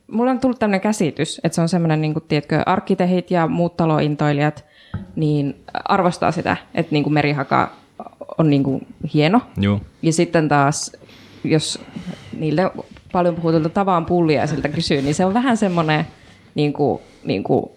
mulla 0.06 0.30
on 0.30 0.40
tullut 0.40 0.58
tämmöinen 0.58 0.80
käsitys, 0.80 1.40
että 1.44 1.56
se 1.56 1.62
on 1.62 1.68
semmoinen, 1.68 2.00
niin 2.00 2.12
kuin, 2.12 2.24
tiedätkö, 2.28 2.62
arkkitehit 2.66 3.30
ja 3.30 3.46
muut 3.46 3.76
talointoilijat, 3.76 4.64
niin 5.16 5.64
arvostaa 5.84 6.32
sitä, 6.32 6.56
että 6.74 6.92
niin 6.92 7.02
kuin 7.02 7.14
merihaka 7.14 7.72
on 8.38 8.50
niin 8.50 8.62
kuin 8.62 8.86
hieno. 9.14 9.40
Joo. 9.56 9.80
Ja 10.02 10.12
sitten 10.12 10.48
taas, 10.48 10.92
jos 11.44 11.78
niille 12.38 12.70
paljon 13.12 13.34
puhutulta 13.34 13.68
tavan 13.68 14.06
pullia 14.06 14.46
siltä 14.46 14.68
kysyy, 14.68 15.02
niin 15.02 15.14
se 15.14 15.24
on 15.24 15.34
vähän 15.34 15.56
semmoinen, 15.56 16.06
niin 16.54 16.72
kuin, 16.72 17.02
niin 17.24 17.44
kuin, 17.44 17.70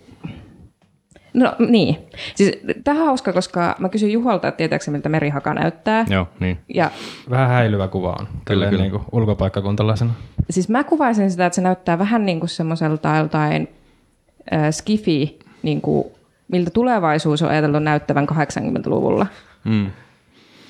No 1.36 1.56
niin. 1.60 1.98
Siis, 2.36 2.52
tämä 2.84 3.00
on 3.00 3.06
hauska, 3.06 3.34
koska 3.34 3.76
mä 3.80 3.90
kysyin 3.90 4.12
Juholta, 4.12 4.48
että 4.48 4.58
tietääkö 4.58 4.92
miltä 4.92 5.10
merihaka 5.10 5.54
näyttää. 5.54 6.06
Joo, 6.10 6.28
niin. 6.40 6.58
Ja 6.74 6.92
Vähän 7.30 7.50
häilyvä 7.50 7.88
kuva 7.88 8.16
on. 8.20 8.28
Kyllä, 8.46 8.70
kyllä. 8.70 8.82
Niin 8.82 8.92
kuin 8.92 9.04
ulkopaikkakuntalaisena. 9.12 10.14
siis 10.50 10.70
mä 10.70 10.84
kuvaisin 10.84 11.32
sitä, 11.32 11.46
että 11.46 11.56
se 11.56 11.62
näyttää 11.62 12.00
vähän 12.00 12.26
niin 12.26 12.40
kuin 12.40 12.50
semmoiselta 12.50 13.16
jotain 13.16 13.68
äh, 14.54 14.70
skifi, 14.72 15.40
niin 15.64 15.82
kuin, 15.82 16.08
miltä 16.48 16.70
tulevaisuus 16.70 17.42
on 17.42 17.50
ajateltu 17.50 17.80
näyttävän 17.80 18.28
80-luvulla. 18.30 19.28
Mm. 19.64 19.92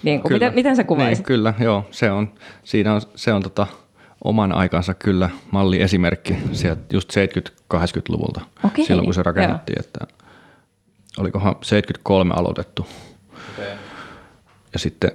Niin 0.04 0.22
kuin, 0.22 0.34
miten, 0.34 0.54
miten 0.54 0.76
sä 0.76 0.84
kuvaisit? 0.84 1.18
Niin, 1.18 1.26
kyllä, 1.26 1.54
joo. 1.60 1.86
Se 1.92 2.12
on, 2.12 2.30
siinä 2.64 2.94
on, 2.94 3.02
se 3.16 3.34
on 3.34 3.44
tota, 3.44 3.68
oman 4.26 4.52
aikansa 4.52 4.94
kyllä 4.94 5.30
malliesimerkki 5.52 6.38
sieltä 6.52 6.82
just 6.94 7.14
70-80-luvulta, 7.74 8.42
Okei, 8.64 8.86
silloin 8.86 9.06
kun 9.06 9.14
se 9.14 9.24
rakennettiin, 9.24 9.80
että 9.80 10.00
olikohan 11.18 11.56
73 11.62 12.34
aloitettu. 12.38 12.88
Ja 14.74 14.80
sitten 14.80 15.12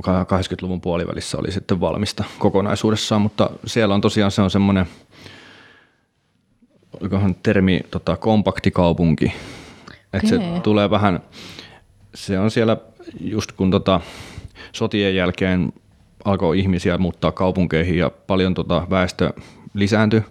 80-luvun 0.00 0.80
puolivälissä 0.80 1.38
oli 1.38 1.52
sitten 1.52 1.80
valmista 1.80 2.24
kokonaisuudessaan, 2.38 3.22
mutta 3.22 3.50
siellä 3.66 3.94
on 3.94 4.00
tosiaan 4.00 4.30
se 4.30 4.42
on 4.42 4.50
semmoinen, 4.50 4.86
olikohan 7.00 7.34
termi 7.34 7.80
tota, 7.90 8.16
kompaktikaupunki, 8.16 9.32
että 10.12 10.28
se 10.28 10.38
tulee 10.62 10.90
vähän, 10.90 11.20
se 12.14 12.38
on 12.38 12.50
siellä 12.50 12.76
just 13.20 13.52
kun 13.52 13.70
tota, 13.70 14.00
sotien 14.72 15.16
jälkeen 15.16 15.72
alkoi 16.24 16.58
ihmisiä 16.58 16.98
muuttaa 16.98 17.32
kaupunkeihin 17.32 17.98
ja 17.98 18.10
paljon 18.26 18.54
tota 18.54 18.86
väestö 18.90 19.32
lisääntyi, 19.74 20.22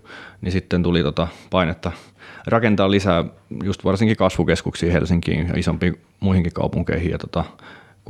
niin 0.41 0.51
sitten 0.51 0.83
tuli 0.83 1.03
tota 1.03 1.27
painetta 1.49 1.91
rakentaa 2.47 2.91
lisää 2.91 3.25
just 3.63 3.85
varsinkin 3.85 4.17
kasvukeskuksiin 4.17 4.91
Helsinkiin 4.91 5.47
ja 5.47 5.53
isompiin 5.59 6.01
muihinkin 6.19 6.53
kaupunkeihin. 6.53 7.11
Ja 7.11 7.17
tota, 7.17 7.43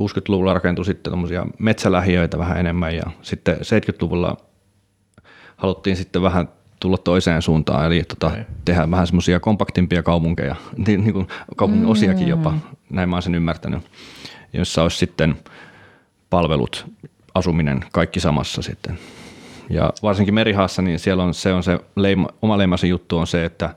60-luvulla 0.00 0.54
rakentui 0.54 0.84
sitten 0.84 1.10
tommosia 1.10 1.46
metsälähiöitä 1.58 2.38
vähän 2.38 2.58
enemmän 2.58 2.96
ja 2.96 3.10
sitten 3.22 3.56
70-luvulla 3.56 4.36
haluttiin 5.56 5.96
sitten 5.96 6.22
vähän 6.22 6.48
tulla 6.80 6.98
toiseen 6.98 7.42
suuntaan, 7.42 7.86
eli 7.86 8.02
tota, 8.02 8.26
Okei. 8.26 8.44
tehdä 8.64 8.90
vähän 8.90 9.06
semmoisia 9.06 9.40
kompaktimpia 9.40 10.02
kaupunkeja, 10.02 10.56
niin, 10.86 11.04
niin 11.04 11.12
kuin 11.12 11.28
kaupungin 11.56 11.86
osiakin 11.86 12.28
jopa, 12.28 12.54
näin 12.90 13.08
mä 13.08 13.16
oon 13.16 13.22
sen 13.22 13.34
ymmärtänyt, 13.34 13.82
jossa 14.52 14.82
olisi 14.82 14.96
sitten 14.96 15.36
palvelut, 16.30 16.86
asuminen, 17.34 17.84
kaikki 17.92 18.20
samassa 18.20 18.62
sitten. 18.62 18.98
Ja 19.70 19.92
varsinkin 20.02 20.34
Merihaassa, 20.34 20.82
niin 20.82 20.98
siellä 20.98 21.22
on 21.22 21.34
se, 21.34 21.52
on 21.52 21.62
se 21.62 21.78
leima, 21.96 22.28
oma 22.42 22.58
leimaisen 22.58 22.90
juttu 22.90 23.18
on 23.18 23.26
se, 23.26 23.44
että 23.44 23.74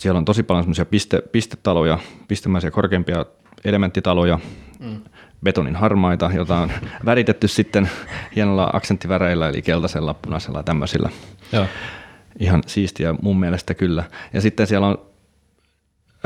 siellä 0.00 0.18
on 0.18 0.24
tosi 0.24 0.42
paljon 0.42 0.64
semmoisia 0.64 0.84
piste, 0.84 1.22
pistetaloja, 1.32 1.98
pistemäisiä 2.28 2.70
korkeimpia 2.70 3.26
elementtitaloja, 3.64 4.38
mm. 4.80 5.00
betonin 5.44 5.76
harmaita, 5.76 6.30
jota 6.34 6.56
on 6.56 6.72
väritetty 7.04 7.48
sitten 7.48 7.90
hienolla 8.36 8.70
aksenttiväreillä, 8.72 9.48
eli 9.48 9.62
keltaisella, 9.62 10.14
punaisella 10.14 10.58
ja 10.58 10.62
tämmöisillä. 10.62 11.10
Joo. 11.52 11.66
Ihan 12.38 12.62
siistiä 12.66 13.14
mun 13.22 13.40
mielestä 13.40 13.74
kyllä. 13.74 14.04
Ja 14.32 14.40
sitten 14.40 14.66
siellä 14.66 14.86
on 14.86 14.98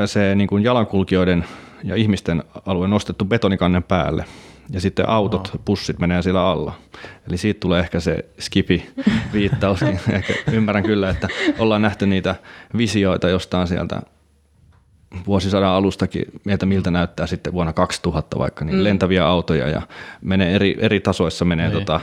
se 0.06 0.34
niin 0.34 0.48
kuin 0.48 0.64
jalankulkijoiden 0.64 1.44
ja 1.84 1.96
ihmisten 1.96 2.44
alue 2.66 2.88
nostettu 2.88 3.24
betonikannen 3.24 3.82
päälle. 3.82 4.24
Ja 4.70 4.80
sitten 4.80 5.08
autot, 5.08 5.52
pussit 5.64 5.98
menee 5.98 6.22
siellä 6.22 6.50
alla. 6.50 6.72
Eli 7.28 7.36
siitä 7.36 7.60
tulee 7.60 7.80
ehkä 7.80 8.00
se 8.00 8.24
skipi 8.38 8.86
viittaus. 9.32 9.80
niin 9.80 10.00
ehkä 10.10 10.34
ymmärrän 10.52 10.84
kyllä, 10.84 11.10
että 11.10 11.28
ollaan 11.58 11.82
nähty 11.82 12.06
niitä 12.06 12.34
visioita 12.76 13.28
jostain 13.28 13.68
sieltä 13.68 14.02
vuosisadan 15.26 15.70
alustakin, 15.70 16.24
että 16.46 16.66
miltä 16.66 16.90
näyttää 16.90 17.26
sitten 17.26 17.52
vuonna 17.52 17.72
2000 17.72 18.38
vaikka, 18.38 18.64
niin 18.64 18.76
mm. 18.76 18.84
lentäviä 18.84 19.26
autoja 19.26 19.68
ja 19.68 19.82
menee 20.22 20.54
eri, 20.54 20.76
eri 20.78 21.00
tasoissa 21.00 21.44
menee 21.44 21.68
Niin. 21.68 21.78
tota, 21.78 22.00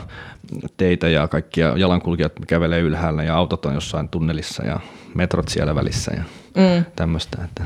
teitä 0.77 1.09
ja 1.09 1.27
kaikkia 1.27 1.73
jalankulkijat 1.77 2.33
kävelee 2.47 2.79
ylhäällä 2.79 3.23
ja 3.23 3.35
autot 3.35 3.65
on 3.65 3.73
jossain 3.73 4.09
tunnelissa 4.09 4.65
ja 4.65 4.79
metrot 5.15 5.47
siellä 5.47 5.75
välissä 5.75 6.11
ja 6.15 6.23
mm. 6.55 6.85
tämmöistä. 6.95 7.37
Että 7.43 7.63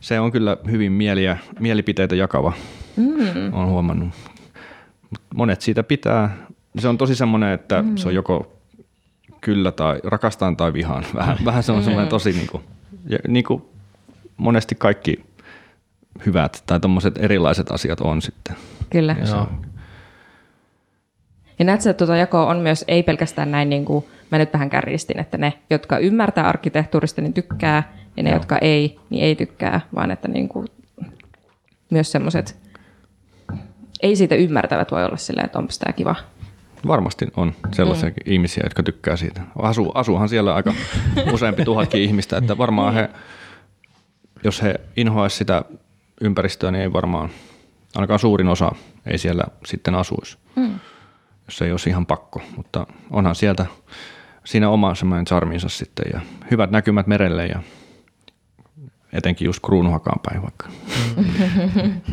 se 0.00 0.20
on 0.20 0.32
kyllä 0.32 0.56
hyvin 0.70 0.92
mieliä, 0.92 1.38
mielipiteitä 1.60 2.14
jakava, 2.14 2.52
mm. 2.98 3.54
olen 3.54 3.68
huomannut. 3.68 4.08
Mut 5.10 5.20
Monet 5.34 5.60
siitä 5.60 5.82
pitää. 5.82 6.36
Se 6.78 6.88
on 6.88 6.98
tosi 6.98 7.14
semmoinen, 7.14 7.52
että 7.52 7.82
mm. 7.82 7.96
se 7.96 8.08
on 8.08 8.14
joko 8.14 8.52
kyllä 9.40 9.72
tai 9.72 10.00
rakastaan 10.04 10.56
tai 10.56 10.72
vihaan. 10.72 11.04
Vähän, 11.14 11.36
vähän 11.44 11.62
se 11.62 11.72
on 11.72 11.84
semmoinen 11.84 12.08
tosi 12.08 12.32
niin 12.32 12.46
kuin, 12.46 12.62
ja 13.08 13.18
niin 13.28 13.44
kuin 13.44 13.62
monesti 14.36 14.74
kaikki 14.74 15.24
hyvät 16.26 16.62
tai 16.66 16.80
tommoset 16.80 17.18
erilaiset 17.18 17.70
asiat 17.70 18.00
on 18.00 18.22
sitten. 18.22 18.56
Kyllä. 18.90 19.16
Ja 19.20 19.26
Joo. 19.26 19.48
Ja 21.58 21.64
näet 21.64 21.80
sä, 21.80 21.90
että 21.90 21.98
tuota 21.98 22.16
jakoa 22.16 22.46
on 22.46 22.58
myös, 22.58 22.84
ei 22.88 23.02
pelkästään 23.02 23.50
näin, 23.50 23.70
niin 23.70 23.84
kuin 23.84 24.04
mä 24.30 24.38
nyt 24.38 24.52
vähän 24.52 24.70
kärjistin, 24.70 25.20
että 25.20 25.38
ne, 25.38 25.52
jotka 25.70 25.98
ymmärtää 25.98 26.48
arkkitehtuurista, 26.48 27.22
niin 27.22 27.32
tykkää, 27.32 27.92
ja 28.16 28.22
ne, 28.22 28.30
Joo. 28.30 28.36
jotka 28.36 28.58
ei, 28.58 28.98
niin 29.10 29.24
ei 29.24 29.36
tykkää, 29.36 29.80
vaan 29.94 30.10
että 30.10 30.28
niin 30.28 30.48
kuin, 30.48 30.66
myös 31.90 32.12
semmoiset, 32.12 32.58
ei 34.02 34.16
siitä 34.16 34.34
ymmärtävät 34.34 34.90
voi 34.90 35.04
olla 35.04 35.16
silleen, 35.16 35.46
että 35.46 35.58
onpas 35.58 35.78
tämä 35.78 35.92
kiva. 35.92 36.16
varmasti 36.86 37.26
on 37.36 37.54
sellaisia 37.72 38.08
mm. 38.08 38.14
ihmisiä, 38.24 38.62
jotka 38.64 38.82
tykkää 38.82 39.16
siitä. 39.16 39.40
Asu, 39.58 39.90
asuuhan 39.94 40.28
siellä 40.28 40.54
aika 40.54 40.74
useampi 41.34 41.64
tuhatkin 41.64 42.02
ihmistä, 42.02 42.36
että 42.36 42.58
varmaan 42.58 42.94
he, 42.94 43.10
jos 44.44 44.62
he 44.62 44.74
inhoaisi 44.96 45.36
sitä 45.36 45.64
ympäristöä, 46.20 46.70
niin 46.70 46.82
ei 46.82 46.92
varmaan, 46.92 47.30
ainakaan 47.96 48.18
suurin 48.18 48.48
osa 48.48 48.72
ei 49.06 49.18
siellä 49.18 49.44
sitten 49.66 49.94
asuisi. 49.94 50.38
Mm. 50.56 50.78
Jos 51.46 51.62
ei 51.62 51.70
olisi 51.70 51.90
ihan 51.90 52.06
pakko, 52.06 52.42
mutta 52.56 52.86
onhan 53.10 53.34
sieltä 53.34 53.66
siinä 54.44 54.68
oma 54.68 54.94
semmoinen 54.94 55.24
charminsa 55.24 55.68
sitten 55.68 56.06
ja 56.12 56.20
hyvät 56.50 56.70
näkymät 56.70 57.06
merelle 57.06 57.46
ja 57.46 57.62
etenkin 59.12 59.46
just 59.46 59.60
kruunuhakaan 59.66 60.20
päin 60.20 60.42
vaikka. 60.42 60.68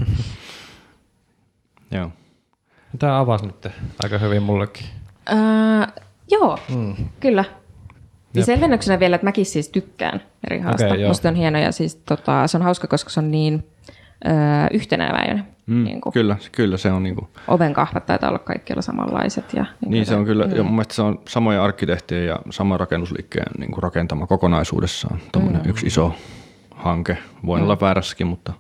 Joo. 1.95 2.11
Tämä 2.99 3.19
avasi 3.19 3.45
nyt 3.45 3.67
aika 4.03 4.17
hyvin 4.17 4.43
mullekin. 4.43 4.85
Ää, 5.25 5.87
joo, 6.31 6.57
mm. 6.75 6.95
kyllä. 7.19 7.43
Ja 8.33 8.39
Jep. 8.39 8.45
selvennyksenä 8.45 8.99
vielä, 8.99 9.15
että 9.15 9.25
mäkin 9.27 9.45
siis 9.45 9.69
tykkään 9.69 10.21
eri 10.43 10.59
haasta. 10.59 10.85
Okay, 10.85 10.97
joo. 10.99 11.07
Musta 11.07 11.29
on 11.29 11.35
hieno 11.35 11.59
ja 11.59 11.71
siis 11.71 11.95
tota, 11.95 12.47
se 12.47 12.57
on 12.57 12.63
hauska, 12.63 12.87
koska 12.87 13.09
se 13.09 13.19
on 13.19 13.31
niin 13.31 13.67
ö, 14.25 14.29
yhtenäväinen. 14.73 15.43
Mm. 15.65 15.83
Niin 15.83 16.01
kuin, 16.01 16.13
Kyllä, 16.13 16.37
kyllä 16.51 16.77
se 16.77 16.91
on 16.91 17.03
niinku, 17.03 17.29
oven 17.47 17.73
kahvat 17.73 18.05
taitaa 18.05 18.29
olla 18.29 18.39
kaikkialla 18.39 18.81
samanlaiset. 18.81 19.53
Ja, 19.53 19.65
niin, 19.81 19.91
Niin 19.91 20.05
se 20.05 20.15
on 20.15 20.25
kyllä, 20.25 20.45
Mm. 20.45 20.55
ja 20.55 20.63
mun 20.63 20.71
mielestä 20.73 20.93
se 20.93 21.01
on 21.01 21.19
samoja 21.27 21.63
arkkitehtejä 21.63 22.23
ja 22.23 22.39
sama 22.49 22.77
rakennusliikkeen 22.77 23.47
niin 23.57 23.71
kuin 23.71 23.83
rakentama 23.83 24.27
kokonaisuudessaan. 24.27 25.19
Tuommoinen 25.31 25.61
mm. 25.63 25.69
yksi 25.69 25.87
iso 25.87 26.13
hanke. 26.75 27.17
Voin 27.45 27.61
mm. 27.61 27.63
olla 27.63 27.79
väärässäkin, 27.81 28.27
mutta 28.27 28.53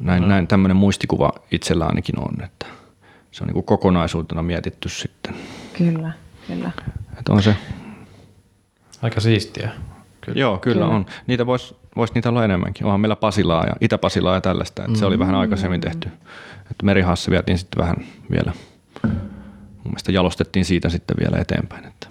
näin, 0.00 0.22
mm. 0.22 0.28
näin 0.28 0.46
tämmöinen 0.46 0.76
muistikuva 0.76 1.32
itsellä 1.50 1.86
ainakin 1.86 2.18
on, 2.18 2.44
että 2.44 2.66
se 3.30 3.44
on 3.44 3.46
niin 3.46 3.54
kuin 3.54 3.66
kokonaisuutena 3.66 4.42
mietitty 4.42 4.88
sitten. 4.88 5.34
Kyllä, 5.78 6.12
kyllä. 6.46 6.70
Että 7.18 7.32
on 7.32 7.42
se, 7.42 7.56
Aika 9.02 9.20
siistiä. 9.20 9.70
kyllä. 10.20 10.40
joo 10.40 10.58
kyllä, 10.58 10.74
kyllä. 10.74 10.96
on. 10.96 11.06
Niitä 11.26 11.46
voisi 11.46 11.76
vois 11.96 12.14
niitä 12.14 12.28
olla 12.28 12.44
enemmänkin. 12.44 12.86
Onhan 12.86 13.00
meillä 13.00 13.16
Pasilaa 13.16 13.66
ja 13.66 13.72
Itä-Pasilaa 13.80 14.34
ja 14.34 14.40
tällaista, 14.40 14.82
että 14.82 14.92
mm. 14.92 14.98
se 14.98 15.06
oli 15.06 15.18
vähän 15.18 15.34
aikaisemmin 15.34 15.80
tehty. 15.80 16.08
Että 16.70 16.86
Merihassa 16.86 17.30
vietiin 17.30 17.58
sitten 17.58 17.82
vähän 17.82 17.96
vielä, 18.30 18.52
mun 19.04 19.84
mielestä 19.84 20.12
jalostettiin 20.12 20.64
siitä 20.64 20.88
sitten 20.88 21.16
vielä 21.20 21.38
eteenpäin, 21.38 21.84
että 21.84 22.06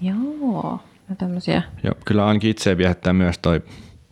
Joo, 0.00 0.80
no 1.08 1.16
tämmöisiä. 1.18 1.62
Ja 1.82 1.92
kyllä 2.04 2.26
ainakin 2.26 2.50
itse 2.50 2.78
viehättää 2.78 3.12
myös 3.12 3.38
toi, 3.38 3.62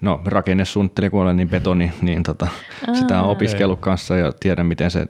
no 0.05 0.21
rakennesuunnittelija 0.25 1.11
kun 1.11 1.23
olen 1.23 1.37
niin 1.37 1.49
betoni, 1.49 1.93
niin 2.03 2.23
tota, 2.23 2.49
sitä 2.93 3.23
on 3.23 3.31
opiskellut 3.31 3.81
kanssa 3.81 4.17
ja 4.17 4.33
tiedän 4.33 4.67
miten 4.67 4.91
se 4.91 5.07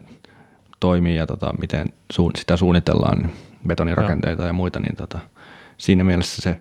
toimii 0.81 1.17
ja 1.17 1.27
tota, 1.27 1.55
miten 1.61 1.87
su, 2.13 2.31
sitä 2.39 2.57
suunnitellaan, 2.57 3.19
niin 3.19 3.33
betonirakenteita 3.67 4.43
ja 4.43 4.53
muita, 4.53 4.81
niin 4.81 4.97
tota, 4.97 5.19
siinä 5.79 6.05
mielessä 6.05 6.43
se 6.43 6.61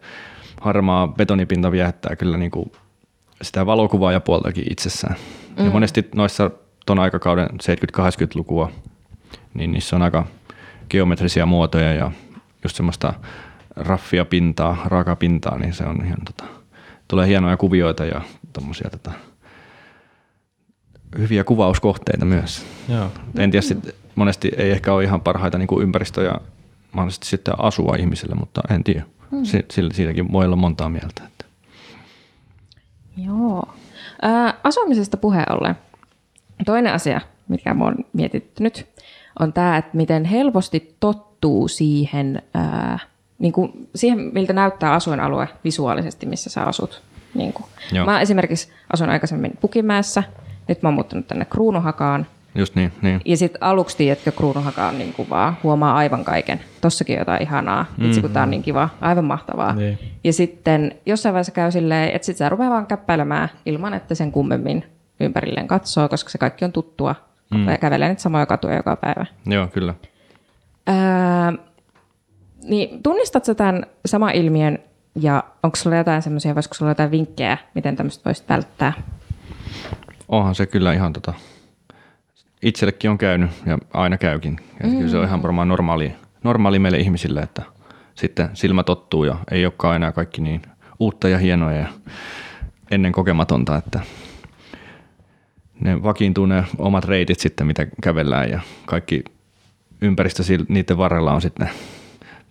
harmaa 0.61 1.07
betonipinta 1.07 1.71
viehättää 1.71 2.15
kyllä 2.15 2.37
niin 2.37 2.51
kuin 2.51 2.71
sitä 3.41 3.65
valokuvaajapuoltakin 3.65 4.71
itsessään. 4.71 5.15
Mm. 5.59 5.65
Ja 5.65 5.71
monesti 5.71 6.09
noissa 6.15 6.51
ton 6.85 6.99
aikakauden 6.99 7.47
70-80-lukua, 7.47 8.71
niin 9.53 9.71
niissä 9.71 9.95
on 9.95 10.01
aika 10.01 10.25
geometrisia 10.89 11.45
muotoja 11.45 11.93
ja 11.93 12.11
just 12.63 12.75
semmoista 12.75 13.13
raffia 13.75 14.25
pintaa, 14.25 14.77
raakapintaa, 14.85 15.57
niin 15.57 15.73
se 15.73 15.83
on 15.83 16.05
ihan 16.05 16.19
tota, 16.25 16.62
tulee 17.13 17.27
hienoja 17.27 17.57
kuvioita 17.57 18.05
ja 18.05 18.21
tommosia 18.53 18.89
tota, 18.89 19.11
hyviä 21.17 21.43
kuvauskohteita 21.43 22.25
myös. 22.25 22.65
Joo. 22.89 23.11
En 23.37 23.51
tiedä, 23.51 23.61
sit, 23.61 23.95
monesti 24.15 24.51
ei 24.57 24.71
ehkä 24.71 24.93
ole 24.93 25.03
ihan 25.03 25.21
parhaita 25.21 25.57
niin 25.57 25.67
kuin 25.67 25.83
ympäristöjä 25.83 26.33
mahdollisesti 26.91 27.27
sitten 27.27 27.53
asua 27.59 27.95
ihmisille, 27.99 28.35
mutta 28.35 28.61
en 28.69 28.83
tiedä. 28.83 29.03
Si- 29.43 29.65
sillä- 29.71 29.93
siitäkin 29.93 30.31
voi 30.31 30.45
olla 30.45 30.55
montaa 30.55 30.89
mieltä. 30.89 31.23
Että. 31.27 31.45
Joo. 33.17 33.63
Ää, 34.21 34.53
asumisesta 34.63 35.17
puheen 35.17 35.51
ollen. 35.51 35.75
Toinen 36.65 36.93
asia, 36.93 37.21
mikä 37.47 37.73
mä 37.73 37.83
oon 37.83 37.95
mietitty 38.13 38.63
nyt, 38.63 38.87
on 39.39 39.53
tämä, 39.53 39.77
että 39.77 39.97
miten 39.97 40.25
helposti 40.25 40.95
tottuu 40.99 41.67
siihen, 41.67 42.41
ää, 42.53 42.99
niin 43.43 43.53
kuin 43.53 43.89
siihen, 43.95 44.31
miltä 44.33 44.53
näyttää 44.53 44.93
asuinalue 44.93 45.49
visuaalisesti, 45.63 46.25
missä 46.25 46.49
sä 46.49 46.63
asut. 46.63 47.01
Niin 47.33 47.53
kuin. 47.53 47.65
Mä 48.05 48.21
esimerkiksi 48.21 48.71
asun 48.93 49.09
aikaisemmin 49.09 49.51
Pukimäessä, 49.61 50.23
nyt 50.67 50.81
mä 50.81 50.89
oon 50.89 50.93
muuttanut 50.93 51.27
tänne 51.27 51.45
Kruunuhakaan, 51.45 52.27
Just 52.55 52.75
niin, 52.75 52.91
niin. 53.01 53.21
ja 53.25 53.37
sitten 53.37 53.63
aluksi 53.63 53.97
tiedätkö, 53.97 54.31
kruunuhakaan 54.31 54.97
niin 54.97 55.13
kuin 55.13 55.29
vaan 55.29 55.57
huomaa 55.63 55.95
aivan 55.95 56.23
kaiken. 56.25 56.61
Tossakin 56.81 57.17
jotain 57.17 57.41
ihanaa. 57.41 57.85
Itse 57.91 57.97
kun 57.97 58.07
mm-hmm. 58.15 58.33
tää 58.33 58.43
on 58.43 58.49
niin 58.49 58.63
kiva, 58.63 58.89
aivan 59.01 59.25
mahtavaa. 59.25 59.73
Niin. 59.73 59.99
Ja 60.23 60.33
sitten 60.33 60.91
jossain 61.05 61.33
vaiheessa 61.33 61.51
käy 61.51 61.71
silleen, 61.71 62.11
että 62.11 62.25
sit 62.25 62.37
sä 62.37 62.49
rupeaa 62.49 62.69
vaan 62.69 62.87
käppäilemään 62.87 63.49
ilman, 63.65 63.93
että 63.93 64.15
sen 64.15 64.31
kummemmin 64.31 64.85
ympärilleen 65.19 65.67
katsoo, 65.67 66.09
koska 66.09 66.29
se 66.29 66.37
kaikki 66.37 66.65
on 66.65 66.71
tuttua. 66.71 67.15
Mm. 67.51 67.67
Ja 67.67 67.77
kävelee 67.77 68.09
nyt 68.09 68.19
samoja 68.19 68.45
katuja 68.45 68.75
joka 68.75 68.95
päivä. 68.95 69.25
Joo, 69.45 69.67
kyllä. 69.67 69.93
Öö, 70.89 71.63
niin 72.63 73.03
tunnistatko 73.03 73.53
tämän 73.53 73.85
sama 74.05 74.31
ilmiön 74.31 74.79
ja 75.15 75.43
onko 75.63 75.75
sulla 75.75 75.95
jotain 75.95 76.21
semmoisia, 76.21 76.55
voisiko 76.55 76.75
sulla 76.75 76.91
jotain 76.91 77.11
vinkkejä, 77.11 77.57
miten 77.73 77.95
tämmöistä 77.95 78.25
voisit 78.25 78.49
välttää? 78.49 78.93
Onhan 80.27 80.55
se 80.55 80.65
kyllä 80.65 80.93
ihan 80.93 81.13
tota, 81.13 81.33
itsellekin 82.61 83.09
on 83.09 83.17
käynyt 83.17 83.51
ja 83.65 83.77
aina 83.93 84.17
käykin. 84.17 84.59
Ja 84.83 84.89
mm. 84.89 84.95
Kyllä 84.95 85.09
se 85.09 85.17
on 85.17 85.25
ihan 85.25 85.43
varmaan 85.43 85.67
normaali, 85.67 86.15
normaali 86.43 86.79
meille 86.79 86.97
ihmisille, 86.97 87.39
että 87.39 87.61
sitten 88.15 88.49
silmä 88.53 88.83
tottuu 88.83 89.23
ja 89.23 89.37
ei 89.51 89.65
olekaan 89.65 89.95
enää 89.95 90.11
kaikki 90.11 90.41
niin 90.41 90.61
uutta 90.99 91.29
ja 91.29 91.37
hienoa 91.37 91.73
ja 91.73 91.87
ennen 92.91 93.11
kokematonta, 93.11 93.77
että 93.77 93.99
ne 95.79 96.03
vakiintuu 96.03 96.45
ne 96.45 96.63
omat 96.77 97.05
reitit 97.05 97.39
sitten, 97.39 97.67
mitä 97.67 97.87
kävellään 98.01 98.49
ja 98.49 98.59
kaikki 98.85 99.23
ympäristö 100.01 100.43
niiden 100.67 100.97
varrella 100.97 101.33
on 101.33 101.41
sitten 101.41 101.69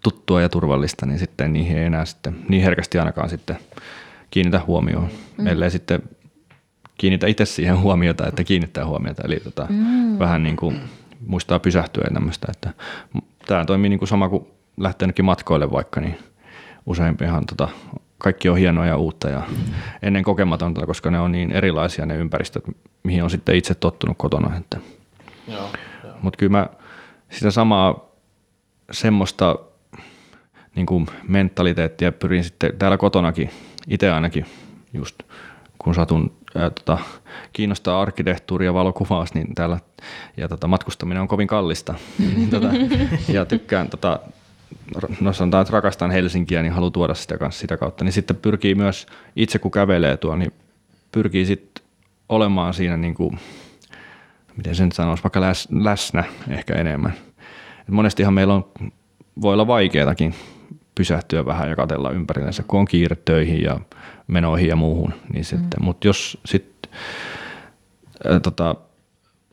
tuttua 0.03 0.41
ja 0.41 0.49
turvallista, 0.49 1.07
niin 1.07 1.19
sitten 1.19 1.53
niihin 1.53 1.79
ei 1.79 1.85
enää 1.85 2.05
sitten 2.05 2.37
niin 2.49 2.63
herkästi 2.63 2.99
ainakaan 2.99 3.29
sitten 3.29 3.57
kiinnitä 4.31 4.61
huomioon, 4.67 5.09
mm. 5.39 5.47
ellei 5.47 5.71
sitten 5.71 6.03
kiinnitä 6.99 7.27
itse 7.27 7.45
siihen 7.45 7.79
huomiota, 7.81 8.27
että 8.27 8.45
kiinnittää 8.45 8.87
huomiota. 8.87 9.23
Eli 9.25 9.41
tota, 9.45 9.67
mm. 9.71 10.19
vähän 10.19 10.43
niin 10.43 10.57
kuin 10.57 10.81
muistaa 11.27 11.59
pysähtyä 11.59 12.05
ja 12.05 12.15
tämmöistä. 12.15 12.47
Että 12.51 12.73
tämä 13.47 13.65
toimii 13.65 13.89
niin 13.89 13.99
kuin 13.99 14.09
sama 14.09 14.29
kuin 14.29 14.47
lähtenytkin 14.77 15.25
matkoille 15.25 15.71
vaikka, 15.71 16.01
niin 16.01 16.19
useimpihan 16.87 17.47
tota, 17.47 17.69
kaikki 18.19 18.49
on 18.49 18.59
hienoa 18.59 18.87
ja 18.87 18.97
uutta 18.97 19.29
ja 19.29 19.43
ennen 20.03 20.23
kokematonta, 20.25 20.87
koska 20.87 21.11
ne 21.11 21.21
on 21.21 21.33
niin 21.33 21.53
erilaisia 21.53 22.07
ne 22.07 22.17
ympäristöt, 22.17 22.65
mihin 23.03 23.25
on 23.25 23.31
sitten 23.31 23.57
itse 23.57 23.75
tottunut 23.75 24.19
kotona. 24.19 24.57
Että. 24.57 24.79
Mutta 26.23 26.37
kyllä 26.37 26.53
mä 26.53 26.67
sitä 27.31 27.51
samaa 27.51 28.09
semmoista 28.93 29.59
niin 30.75 30.87
kuin 30.87 31.07
mentaliteettia 31.29 32.13
pyrin 32.13 32.45
sitten 32.45 32.79
täällä 32.79 32.97
kotonakin, 32.97 33.51
itse 33.89 34.11
ainakin 34.11 34.47
just 34.93 35.23
kun 35.79 35.95
satun 35.95 36.33
ää, 36.55 36.71
tota, 36.71 36.99
kiinnostaa 37.53 38.03
arkkitehtuuri 38.03 38.67
ja 38.67 38.75
valokuvaus, 38.75 39.35
niin 39.35 39.55
täällä 39.55 39.79
ja 40.37 40.49
tota, 40.49 40.69
matkustaminen 40.69 41.21
on 41.21 41.29
kovin 41.29 41.49
kallista. 41.49 41.95
niin, 42.19 42.51
tota, 42.51 42.69
ja 43.29 43.45
tykkään, 43.45 43.89
tota, 43.89 44.21
no 45.21 45.33
sanotaan, 45.33 45.63
että 45.63 45.73
rakastan 45.73 46.11
Helsinkiä, 46.11 46.63
niin 46.63 46.73
haluan 46.73 46.93
tuoda 46.93 47.15
sitä 47.15 47.39
kanssa 47.39 47.61
sitä 47.61 47.77
kautta. 47.77 48.05
Niin 48.05 48.13
sitten 48.13 48.37
pyrkii 48.37 48.75
myös, 48.75 49.07
itse 49.37 49.59
kun 49.59 49.71
kävelee 49.71 50.17
tuo, 50.17 50.37
niin 50.37 50.53
pyrkii 51.13 51.47
sitten 51.47 51.85
olemaan 52.29 52.75
siinä 52.75 52.97
niin 52.97 53.15
kuin, 53.15 53.39
miten 54.57 54.75
sen 54.75 54.93
sanoisi, 54.93 55.23
vaikka 55.23 55.41
läs, 55.41 55.69
läsnä 55.71 56.25
ehkä 56.49 56.75
enemmän. 56.75 57.13
Et 57.81 57.89
monestihan 57.89 58.35
meillä 58.35 58.55
on, 58.55 58.65
voi 59.43 59.53
olla 59.53 59.67
vaikeatakin 59.67 60.35
pysähtyä 60.95 61.47
vähän 61.47 61.69
ja 61.69 61.77
katella 61.77 62.11
ympärillensä, 62.11 62.63
kun 62.69 62.81
on 62.81 62.87
kiire 62.87 63.17
töihin 63.25 63.63
ja 63.63 63.81
menoihin 64.27 64.69
ja 64.69 64.77
muuhun. 64.77 65.15
Niin 65.33 65.45
sitten, 65.45 65.81
mm. 65.81 65.85
Mutta 65.85 66.07
jos 66.07 66.39
sitten 66.45 66.93
tota, 68.43 68.75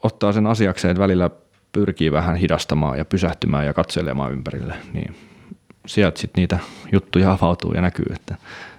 ottaa 0.04 0.32
sen 0.32 0.48
asiakseen, 0.48 0.92
että 0.92 1.02
välillä 1.02 1.30
pyrkii 1.72 2.12
vähän 2.12 2.36
hidastamaan 2.36 2.98
ja 2.98 3.06
pysähtymään 3.06 3.66
ja 3.66 3.74
katselemaan 3.74 4.32
ympärille, 4.32 4.76
niin 4.94 5.16
sieltä 5.86 6.20
sitten 6.20 6.42
niitä 6.42 6.60
juttuja 6.92 7.32
avautuu 7.32 7.74
ja 7.74 7.82
näkyy. 7.82 8.06
Että 8.16 8.36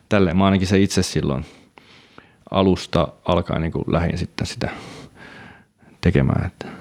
tälleen 0.08 0.36
mä 0.36 0.44
ainakin 0.44 0.68
se 0.68 0.78
itse 0.78 1.02
silloin 1.02 1.44
alusta 2.50 3.08
alkaen 3.24 3.62
niin 3.62 3.72
lähin 3.86 4.18
sitten 4.18 4.46
sitä 4.46 4.70
tekemään. 6.00 6.46
Että 6.46 6.79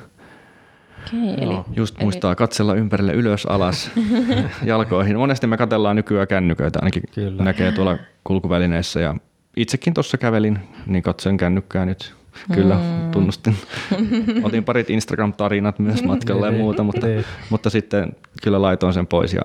Okei, 1.10 1.44
eli, 1.44 1.60
Just 1.76 1.96
eli... 1.96 2.04
muistaa 2.04 2.36
katsella 2.36 2.74
ympärille 2.74 3.14
ylös, 3.14 3.46
alas, 3.46 3.92
jalkoihin. 4.66 5.18
Monesti 5.18 5.48
me 5.48 5.58
katellaan 5.58 5.96
nykyään 5.96 6.28
kännyköitä, 6.28 6.80
ainakin 6.82 7.04
Kyllä. 7.16 7.44
näkee 7.44 7.72
tuolla 7.72 7.98
kulkuvälineissä. 8.24 9.00
Ja 9.00 9.16
itsekin 9.58 9.94
tuossa 9.94 10.18
kävelin, 10.18 10.60
niin 10.86 11.04
katsoin 11.04 11.38
kännykkää 11.38 11.86
nyt. 11.86 12.14
Kyllä, 12.54 12.76
mm. 12.76 13.12
tunnustin. 13.12 13.56
Otin 14.44 14.64
parit 14.64 14.90
Instagram-tarinat 14.90 15.80
myös 15.80 16.04
matkalla 16.04 16.46
ja 16.46 16.52
niin. 16.52 16.62
muuta, 16.62 16.84
mutta, 16.84 17.08
mutta 17.50 17.70
sitten 17.70 18.16
kyllä 18.44 18.62
laitoin 18.62 18.94
sen 18.94 19.08
pois. 19.08 19.34
Ja, 19.34 19.42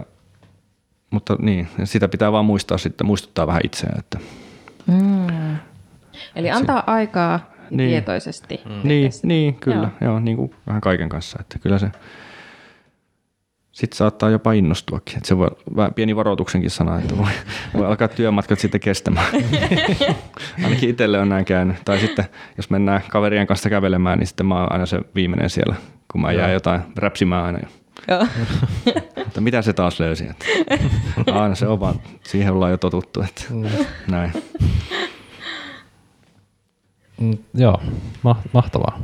mutta 1.11 1.37
niin, 1.41 1.69
sitä 1.85 2.09
pitää 2.09 2.33
vaan 2.33 2.45
muistaa 2.45 2.79
sitten, 2.79 3.07
muistuttaa 3.07 3.47
vähän 3.47 3.61
itseään. 3.65 3.99
Että. 3.99 4.19
Mm. 4.87 5.57
Eli 6.37 6.51
antaa 6.51 6.83
aikaa 6.87 7.54
niin. 7.77 7.91
tietoisesti. 7.91 8.61
Mm. 8.65 8.89
Niin, 8.89 9.11
niin, 9.23 9.55
kyllä. 9.55 9.91
Joo. 10.01 10.11
Joo, 10.11 10.21
niin 10.21 10.37
kuin 10.37 10.55
vähän 10.67 10.81
kaiken 10.81 11.09
kanssa. 11.09 11.39
Että 11.41 11.59
kyllä 11.59 11.79
se 11.79 11.91
sitten 13.75 13.97
saattaa 13.97 14.31
jopa 14.31 14.53
innostuakin. 14.53 15.17
Että 15.17 15.29
se 15.29 15.39
voi 15.39 15.49
vähän 15.77 15.95
pieni 15.95 16.17
varoituksenkin 16.17 16.71
sana, 16.71 16.99
että 16.99 17.19
voi, 17.19 17.31
voi 17.75 17.87
alkaa 17.87 18.09
työmatkat 18.09 18.59
sitten 18.59 18.81
kestämään. 18.81 19.27
Ainakin 20.65 20.91
itselle 20.91 21.19
on 21.19 21.29
näin 21.29 21.45
käynyt. 21.45 21.77
Tai 21.85 21.99
sitten 21.99 22.25
jos 22.57 22.71
mennään 22.71 23.03
kaverien 23.09 23.47
kanssa 23.47 23.71
kävelemään, 23.71 24.19
niin 24.19 24.27
sitten 24.27 24.47
mä 24.47 24.61
oon 24.61 24.73
aina 24.73 24.87
se 24.87 25.01
viimeinen 25.15 25.51
siellä, 25.51 25.75
kun 26.13 26.21
mä 26.21 26.33
jää 26.33 26.53
jotain 26.53 26.81
räpsimään 26.97 27.45
aina. 27.45 27.59
Joo. 28.09 28.27
Mutta 29.25 29.41
mitä 29.41 29.63
se 29.63 29.73
taas 29.73 30.01
löysi? 30.01 30.25
Että 30.31 30.47
aina 31.33 31.55
se 31.55 31.67
on 31.67 31.81
vaan, 31.81 31.95
siihen 32.23 32.53
ollaan 32.53 32.71
jo 32.71 32.79
totuttu. 32.79 33.23
Että 33.23 33.43
mm. 33.51 33.67
näin. 34.11 34.33
Mm, 37.21 37.39
joo, 37.55 37.81
ma- 38.23 38.43
mahtavaa. 38.53 39.01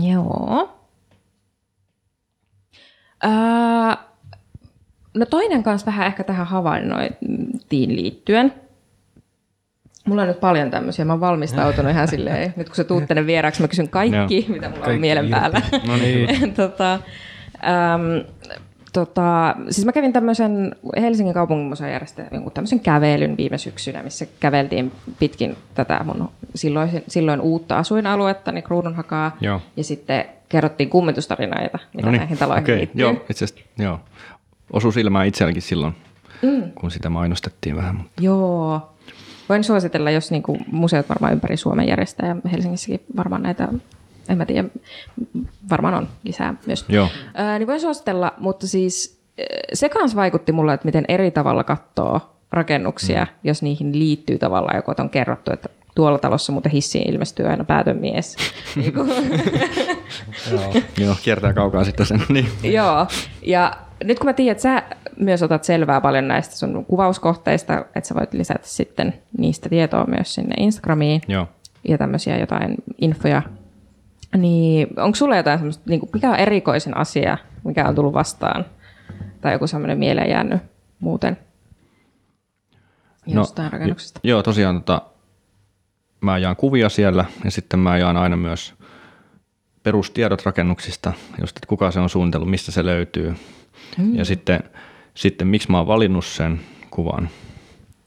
Joo. 0.00 0.78
Öö, 3.24 3.30
no 5.14 5.26
toinen 5.26 5.62
kanssa 5.62 5.86
vähän 5.86 6.06
ehkä 6.06 6.24
tähän 6.24 6.46
havainnointiin 6.46 7.96
liittyen. 7.96 8.54
Mulla 10.06 10.22
on 10.22 10.28
nyt 10.28 10.40
paljon 10.40 10.70
tämmöisiä. 10.70 11.04
Mä 11.04 11.12
oon 11.12 11.20
valmistautunut 11.20 11.92
ihan 11.92 12.08
silleen, 12.08 12.52
nyt 12.56 12.68
kun 12.68 12.76
sä 12.76 12.84
tuut 12.84 13.06
tänne 13.08 13.26
vieraaksi, 13.26 13.62
mä 13.62 13.68
kysyn 13.68 13.88
kaikki, 13.88 14.46
no. 14.48 14.54
mitä 14.54 14.68
mulla 14.68 14.80
kaikki 14.82 14.94
on 14.94 15.00
mielen 15.00 15.30
päällä. 15.30 15.62
No 15.86 15.96
niin. 15.96 16.54
tota, 16.54 16.92
ähm, 17.64 18.28
Tota, 18.92 19.54
siis 19.70 19.84
mä 19.84 19.92
kävin 19.92 20.12
tämmöisen 20.12 20.76
Helsingin 20.96 21.34
kaupunginmuseon 21.34 21.90
järjestä 21.90 22.26
jonkun 22.32 22.52
tämmöisen 22.52 22.80
kävelyn 22.80 23.36
viime 23.36 23.58
syksynä, 23.58 24.02
missä 24.02 24.26
käveltiin 24.40 24.92
pitkin 25.18 25.56
tätä 25.74 26.00
mun 26.04 26.28
silloin, 26.54 26.90
silloin 27.08 27.40
uutta 27.40 27.78
asuinaluetta, 27.78 28.52
niin 28.52 28.64
Kruununhakaa, 28.64 29.36
joo. 29.40 29.60
ja 29.76 29.84
sitten 29.84 30.24
kerrottiin 30.48 30.90
kummitustarinoita, 30.90 31.78
mitä 31.94 32.06
Noniin, 32.06 32.20
näihin 32.20 32.38
taloihin 32.38 32.64
okay, 32.64 32.76
liittyy. 32.76 33.00
Joo, 33.00 33.12
itse 33.30 33.44
asiassa, 33.44 33.64
joo. 33.78 34.00
Osui 34.72 34.92
silmään 34.92 35.26
itselläkin 35.26 35.62
silloin, 35.62 35.94
mm. 36.42 36.72
kun 36.74 36.90
sitä 36.90 37.10
mainostettiin 37.10 37.76
vähän. 37.76 37.96
Mutta. 37.96 38.22
Joo. 38.22 38.92
Voin 39.48 39.64
suositella, 39.64 40.10
jos 40.10 40.30
niin 40.30 40.42
kuin 40.42 40.64
museot 40.72 41.08
varmaan 41.08 41.32
ympäri 41.32 41.56
Suomen 41.56 41.88
järjestää, 41.88 42.28
ja 42.28 42.36
Helsingissäkin 42.52 43.00
varmaan 43.16 43.42
näitä 43.42 43.68
en 44.28 44.38
mä 44.38 44.46
tiedä, 44.46 44.68
varmaan 45.70 45.94
on 45.94 46.08
lisää 46.24 46.54
myös. 46.66 46.84
Joo. 46.88 47.08
Ää, 47.34 47.58
niin 47.58 47.66
voin 47.66 47.80
suositella, 47.80 48.32
mutta 48.38 48.66
siis 48.66 49.18
se 49.72 49.88
kans 49.88 50.16
vaikutti 50.16 50.52
mulle, 50.52 50.74
että 50.74 50.84
miten 50.84 51.04
eri 51.08 51.30
tavalla 51.30 51.64
katsoo 51.64 52.20
rakennuksia, 52.52 53.24
mm. 53.24 53.30
jos 53.44 53.62
niihin 53.62 53.98
liittyy 53.98 54.38
tavallaan 54.38 54.76
joku, 54.76 54.90
että 54.90 55.02
on 55.02 55.10
kerrottu, 55.10 55.52
että 55.52 55.68
tuolla 55.94 56.18
talossa 56.18 56.52
muuten 56.52 56.72
hissiin 56.72 57.10
ilmestyy 57.10 57.46
aina 57.46 57.64
päätön 57.64 57.96
mies. 57.96 58.36
Niinku. 58.76 59.00
Joo. 60.52 60.72
Joo, 60.98 61.16
kiertää 61.22 61.52
kaukaa 61.52 61.84
sitten 61.84 62.06
sen. 62.06 62.22
Niin. 62.28 62.48
Joo, 62.74 63.06
ja 63.42 63.72
nyt 64.04 64.18
kun 64.18 64.26
mä 64.26 64.32
tiedän, 64.32 64.52
että 64.52 64.62
sä 64.62 64.82
myös 65.16 65.42
otat 65.42 65.64
selvää 65.64 66.00
paljon 66.00 66.28
näistä 66.28 66.56
sun 66.56 66.84
kuvauskohteista, 66.84 67.78
että 67.78 68.08
sä 68.08 68.14
voit 68.14 68.34
lisätä 68.34 68.60
sitten 68.62 69.14
niistä 69.38 69.68
tietoa 69.68 70.04
myös 70.04 70.34
sinne 70.34 70.54
Instagramiin. 70.58 71.20
Joo. 71.28 71.46
Ja 71.88 71.98
tämmöisiä 71.98 72.38
jotain 72.38 72.74
infoja 73.00 73.42
niin, 74.36 74.88
onko 74.96 75.16
sulla 75.16 75.36
jotain 75.36 75.58
semmoista, 75.58 75.82
niin 75.86 76.00
kuin, 76.00 76.10
mikä 76.12 76.30
on 76.30 76.36
erikoisin 76.36 76.96
asia, 76.96 77.38
mikä 77.64 77.88
on 77.88 77.94
tullut 77.94 78.14
vastaan? 78.14 78.64
Tai 79.40 79.52
joku 79.52 79.66
semmoinen 79.66 79.98
mieleen 79.98 80.30
jäänyt 80.30 80.62
muuten 81.00 81.38
no, 83.26 83.40
jostain 83.40 83.66
no, 83.66 83.70
rakennuksesta? 83.70 84.20
Joo, 84.22 84.42
tosiaan 84.42 84.82
tota, 84.82 85.02
mä 86.20 86.38
jaan 86.38 86.56
kuvia 86.56 86.88
siellä 86.88 87.24
ja 87.44 87.50
sitten 87.50 87.80
mä 87.80 87.98
jaan 87.98 88.16
aina 88.16 88.36
myös 88.36 88.74
perustiedot 89.82 90.46
rakennuksista, 90.46 91.12
just 91.40 91.56
että 91.56 91.66
kuka 91.66 91.90
se 91.90 92.00
on 92.00 92.08
suunnitellut, 92.08 92.50
mistä 92.50 92.72
se 92.72 92.84
löytyy. 92.84 93.34
Mm. 93.98 94.14
Ja 94.14 94.24
sitten, 94.24 94.60
sitten 95.14 95.48
miksi 95.48 95.70
mä 95.70 95.78
oon 95.78 95.86
valinnut 95.86 96.24
sen 96.24 96.60
kuvan 96.90 97.28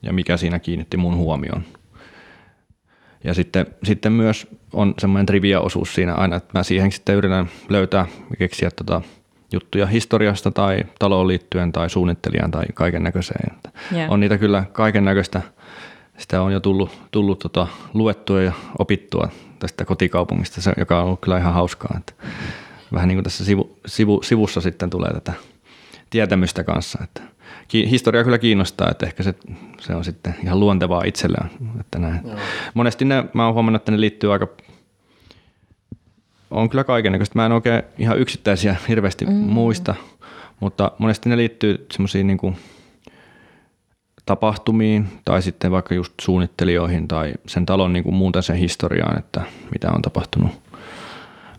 ja 0.02 0.14
mikä 0.14 0.38
siinä 0.38 0.60
kiinnitti 0.60 0.98
mun 0.98 1.16
huomioon. 1.16 1.64
Ja 3.24 3.34
sitten, 3.34 3.66
sitten 3.84 4.12
myös 4.12 4.48
on 4.74 4.94
semmoinen 5.00 5.26
trivia-osuus 5.26 5.96
siinä 5.96 6.14
aina, 6.14 6.36
että 6.36 6.60
mä 6.60 6.64
siihen 6.64 6.92
sitten 6.92 7.16
yritän 7.16 7.50
löytää 7.70 8.06
ja 8.30 8.38
keksiä 8.38 8.72
tota 8.72 9.02
juttuja 9.54 9.86
historiasta 9.86 10.52
tai 10.52 10.84
taloon 11.00 11.28
liittyen 11.28 11.72
tai 11.72 11.90
suunnittelijaan 11.90 12.52
tai 12.52 12.64
kaiken 12.74 13.04
näköiseen. 13.04 13.58
Yeah. 13.94 14.12
On 14.12 14.20
niitä 14.20 14.38
kyllä 14.38 14.64
kaiken 14.72 15.06
näköistä. 15.06 15.42
Sitä 16.18 16.42
on 16.42 16.54
jo 16.54 16.60
tullut, 16.60 17.02
tullut 17.12 17.40
tota, 17.40 17.68
luettua 17.94 18.42
ja 18.42 18.52
opittua 18.80 19.30
tästä 19.60 19.86
kotikaupungista, 19.86 20.72
joka 20.78 21.00
on 21.00 21.06
ollut 21.06 21.22
kyllä 21.22 21.38
ihan 21.38 21.54
hauskaa. 21.54 21.96
Että 21.98 22.14
vähän 22.94 23.08
niin 23.08 23.16
kuin 23.16 23.24
tässä 23.24 23.46
sivu, 23.46 23.80
sivu, 23.86 24.22
sivussa 24.24 24.62
sitten 24.62 24.90
tulee 24.90 25.14
tätä 25.14 25.34
tietämystä 26.10 26.64
kanssa. 26.64 27.00
Että 27.04 27.22
historia 27.74 28.24
kyllä 28.24 28.38
kiinnostaa, 28.38 28.92
että 28.92 29.06
ehkä 29.06 29.24
se, 29.24 29.34
se 29.80 29.96
on 29.96 30.04
sitten 30.04 30.36
ihan 30.44 30.60
luontevaa 30.60 31.04
itsellään. 31.06 31.50
Että 31.80 32.00
näin. 32.00 32.22
Monesti 32.74 33.06
ne, 33.06 33.26
mä 33.34 33.46
oon 33.46 33.54
huomannut, 33.54 33.82
että 33.82 33.92
ne 33.92 34.00
liittyy 34.00 34.34
aika 34.34 34.48
on 36.52 36.70
kyllä 36.70 36.84
kaikenlaista. 36.84 37.36
Mä 37.36 37.46
en 37.46 37.52
oikein 37.52 37.84
ihan 37.98 38.20
yksittäisiä 38.20 38.76
hirveästi 38.88 39.26
mm. 39.26 39.32
muista, 39.32 39.96
mutta 40.60 40.92
monesti 40.98 41.30
ne 41.30 41.38
liittyy 41.38 41.86
semmoisiin 41.92 42.28
niin 42.28 42.58
tapahtumiin 44.26 45.08
tai 45.26 45.42
sitten 45.42 45.72
vaikka 45.72 45.96
just 45.96 46.14
suunnittelijoihin 46.22 47.08
tai 47.08 47.34
sen 47.48 47.66
talon 47.66 47.94
niin 47.94 48.04
kuin 48.04 48.16
muuten 48.16 48.44
sen 48.44 48.56
historiaan, 48.56 49.20
että 49.20 49.42
mitä 49.72 49.92
on 49.92 50.02
tapahtunut. 50.02 50.52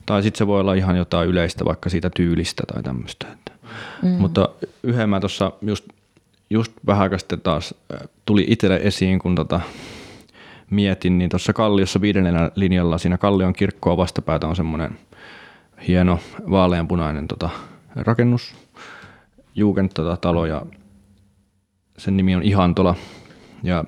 Tai 0.07 0.23
sitten 0.23 0.39
se 0.39 0.47
voi 0.47 0.61
olla 0.61 0.75
ihan 0.75 0.97
jotain 0.97 1.29
yleistä 1.29 1.65
vaikka 1.65 1.91
siitä 1.91 2.11
tyylistä 2.11 2.63
tai 2.73 2.83
tämmöistä. 2.83 3.27
Mm. 4.03 4.09
Mutta 4.09 4.49
yhden 4.83 5.11
mä 5.11 5.21
tuossa 5.21 5.53
just, 5.63 5.85
just 6.53 6.73
vähän 6.87 7.03
aikaa 7.03 7.19
taas 7.43 7.75
tuli 8.27 8.45
itselle 8.49 8.81
esiin, 8.83 9.19
kun 9.19 9.35
tota, 9.35 9.61
mietin, 10.71 11.19
niin 11.19 11.31
tuossa 11.31 11.53
Kalliossa 11.53 12.01
viidennellä 12.01 12.51
linjalla 12.55 12.99
siinä 12.99 13.19
Kallion 13.19 13.53
kirkkoa 13.53 13.97
vastapäätä 13.97 14.47
on 14.47 14.57
semmoinen 14.57 14.99
hieno 15.89 16.19
vaaleanpunainen 16.51 17.29
tota, 17.29 17.51
rakennus, 17.97 18.55
Jugend 19.55 19.91
tota, 19.95 20.17
talo 20.17 20.47
ja 20.47 20.63
sen 21.99 22.17
nimi 22.17 22.37
on 22.37 22.43
Ihantola. 22.43 22.95
Ja 23.63 23.85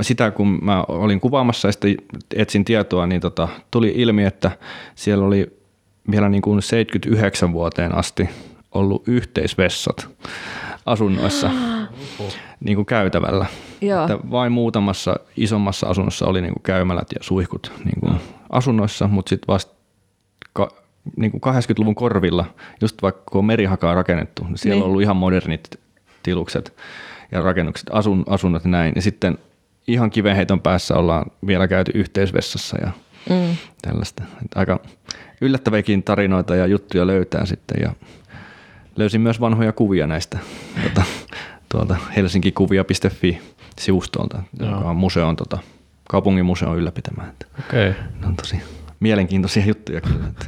sitä 0.00 0.30
kun 0.30 0.58
mä 0.62 0.84
olin 0.88 1.20
kuvaamassa 1.20 1.68
ja 1.68 1.72
sitten 1.72 1.96
etsin 2.36 2.64
tietoa, 2.64 3.06
niin 3.06 3.20
tota, 3.20 3.48
tuli 3.70 3.92
ilmi, 3.96 4.24
että 4.24 4.50
siellä 4.94 5.24
oli 5.24 5.58
vielä 6.10 6.28
niin 6.28 6.42
kuin 6.42 6.62
79 6.62 7.52
vuoteen 7.52 7.94
asti 7.94 8.28
ollut 8.72 9.08
yhteisvessat 9.08 10.08
asunnoissa 10.86 11.50
niin 12.60 12.76
kuin 12.76 12.86
käytävällä. 12.86 13.46
Joo. 13.80 14.02
Että 14.02 14.18
vain 14.30 14.52
muutamassa 14.52 15.16
isommassa 15.36 15.86
asunnossa 15.86 16.26
oli 16.26 16.40
niin 16.40 16.52
kuin 16.52 16.62
käymälät 16.62 17.08
ja 17.12 17.18
suihkut 17.20 17.72
niin 17.84 18.00
kuin 18.00 18.20
asunnoissa, 18.50 19.08
mutta 19.08 19.28
sitten 19.28 19.48
vasta 19.48 19.74
ka, 20.52 20.68
niin 21.16 21.30
kuin 21.30 21.40
80-luvun 21.54 21.94
korvilla, 21.94 22.44
just 22.80 23.02
vaikka 23.02 23.22
kun 23.30 23.38
on 23.38 23.44
merihakaa 23.44 23.94
rakennettu, 23.94 24.44
niin 24.44 24.58
siellä 24.58 24.74
niin. 24.74 24.82
on 24.82 24.88
ollut 24.88 25.02
ihan 25.02 25.16
modernit 25.16 25.80
tilukset 26.22 26.76
ja 27.32 27.40
rakennukset, 27.40 27.86
asun, 27.92 28.24
asunnot 28.28 28.64
ja 28.64 28.70
näin. 28.70 28.92
Ja 28.96 29.02
sitten 29.02 29.38
ihan 29.86 30.10
kivenheiton 30.10 30.60
päässä 30.60 30.94
ollaan 30.94 31.30
vielä 31.46 31.68
käyty 31.68 31.90
yhteisvessassa 31.94 32.76
ja 32.80 32.90
mm. 33.30 33.56
tällaista. 33.82 34.22
Että 34.44 34.58
aika 34.60 34.80
yllättäviäkin 35.40 36.02
tarinoita 36.02 36.56
ja 36.56 36.66
juttuja 36.66 37.06
löytää 37.06 37.46
sitten 37.46 37.76
ja 37.82 37.92
löysin 38.96 39.20
myös 39.20 39.40
vanhoja 39.40 39.72
kuvia 39.72 40.06
näistä 40.06 40.38
tuota, 40.82 41.02
tuolta 41.68 41.96
helsinkikuvia.fi 42.16 43.40
sivustolta, 43.78 44.42
Joo. 44.60 44.70
joka 44.70 44.90
on 44.90 44.96
museon, 44.96 45.36
tota, 45.36 45.58
kaupungin 46.08 46.44
museon 46.44 46.78
ylläpitämään. 46.78 47.32
Okei. 47.58 47.90
Okay. 47.90 48.02
Ne 48.20 48.26
on 48.26 48.36
tosi 48.36 48.56
mielenkiintoisia 49.00 49.66
juttuja 49.66 50.00
kyllä. 50.00 50.26
Että. 50.26 50.46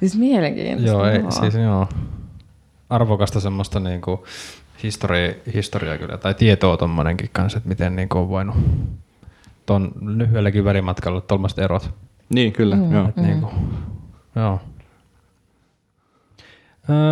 Siis 0.00 0.18
mielenkiintoista. 0.18 0.90
Joo, 0.90 1.06
ei, 1.06 1.20
siis 1.40 1.54
joo. 1.54 1.88
Arvokasta 2.90 3.40
semmoista 3.40 3.80
niinku 3.80 4.26
historia, 4.82 5.34
historiaa 5.54 5.98
kyllä, 5.98 6.18
tai 6.18 6.34
tietoa 6.34 6.76
tuommoinenkin 6.76 7.30
kanssa, 7.32 7.56
että 7.58 7.68
miten 7.68 7.96
niinku 7.96 8.18
on 8.18 8.28
voinut 8.28 8.56
tuon 9.66 9.92
lyhyelläkin 10.00 10.64
välimatkalla 10.64 11.20
tuommoiset 11.20 11.58
erot. 11.58 11.90
Niin, 12.34 12.52
kyllä. 12.52 12.76
Mm, 12.76 12.92
joo. 12.92 13.08
Et 13.08 13.16
mm. 13.16 13.22
niinku, 13.22 13.50
joo. 14.36 14.60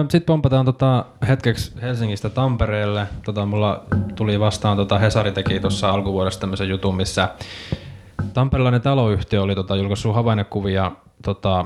Sitten 0.02 0.22
pompataan 0.22 0.64
tota 0.64 1.04
hetkeksi 1.28 1.72
Helsingistä 1.82 2.28
Tampereelle. 2.28 3.06
Tota, 3.24 3.46
mulla 3.46 3.84
tuli 4.14 4.40
vastaan, 4.40 4.76
tota 4.76 4.98
Hesari 4.98 5.32
teki 5.32 5.60
tuossa 5.60 5.90
alkuvuodesta 5.90 6.40
tämmöisen 6.40 6.68
jutun, 6.68 6.96
missä 6.96 7.28
tamperelainen 8.34 8.80
taloyhtiö 8.80 9.42
oli 9.42 9.54
tota, 9.54 9.76
julkaissut 9.76 10.14
havainnekuvia 10.14 10.92
tota, 11.22 11.64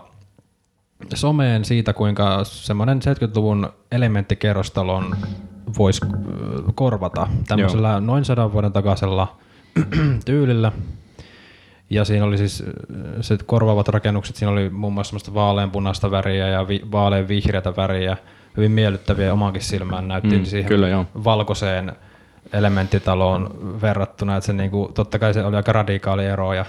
someen 1.14 1.64
siitä, 1.64 1.92
kuinka 1.92 2.44
semmoinen 2.44 2.98
70-luvun 2.98 3.68
elementtikerrostalon 3.92 5.16
voisi 5.78 6.00
korvata 6.74 7.28
tämmöisellä 7.48 7.90
Joo. 7.90 8.00
noin 8.00 8.24
sadan 8.24 8.52
vuoden 8.52 8.72
takaisella 8.72 9.36
tyylillä. 10.24 10.72
Ja 11.90 12.04
siinä 12.04 12.24
oli 12.24 12.38
siis 12.38 12.64
se 13.20 13.38
korvaavat 13.46 13.88
rakennukset, 13.88 14.36
siinä 14.36 14.52
oli 14.52 14.70
muun 14.70 14.92
muassa 14.92 15.08
semmoista 15.10 15.34
vaaleanpunaista 15.34 16.10
väriä 16.10 16.48
ja 16.48 16.68
vi, 16.68 16.80
vaalean 16.92 17.28
vihreätä 17.28 17.76
väriä, 17.76 18.16
hyvin 18.56 18.72
miellyttäviä 18.72 19.32
omankin 19.32 19.62
silmään 19.62 20.08
näytti 20.08 20.38
mm, 20.38 20.44
siihen 20.44 20.68
kyllä, 20.68 20.88
joo. 20.88 21.06
valkoiseen 21.24 21.92
elementtitaloon 22.52 23.58
verrattuna, 23.82 24.36
että 24.36 24.46
se 24.46 24.52
niinku, 24.52 24.90
totta 24.94 25.18
kai 25.18 25.34
se 25.34 25.44
oli 25.44 25.56
aika 25.56 25.72
radikaali 25.72 26.24
ero 26.24 26.54
ja 26.54 26.64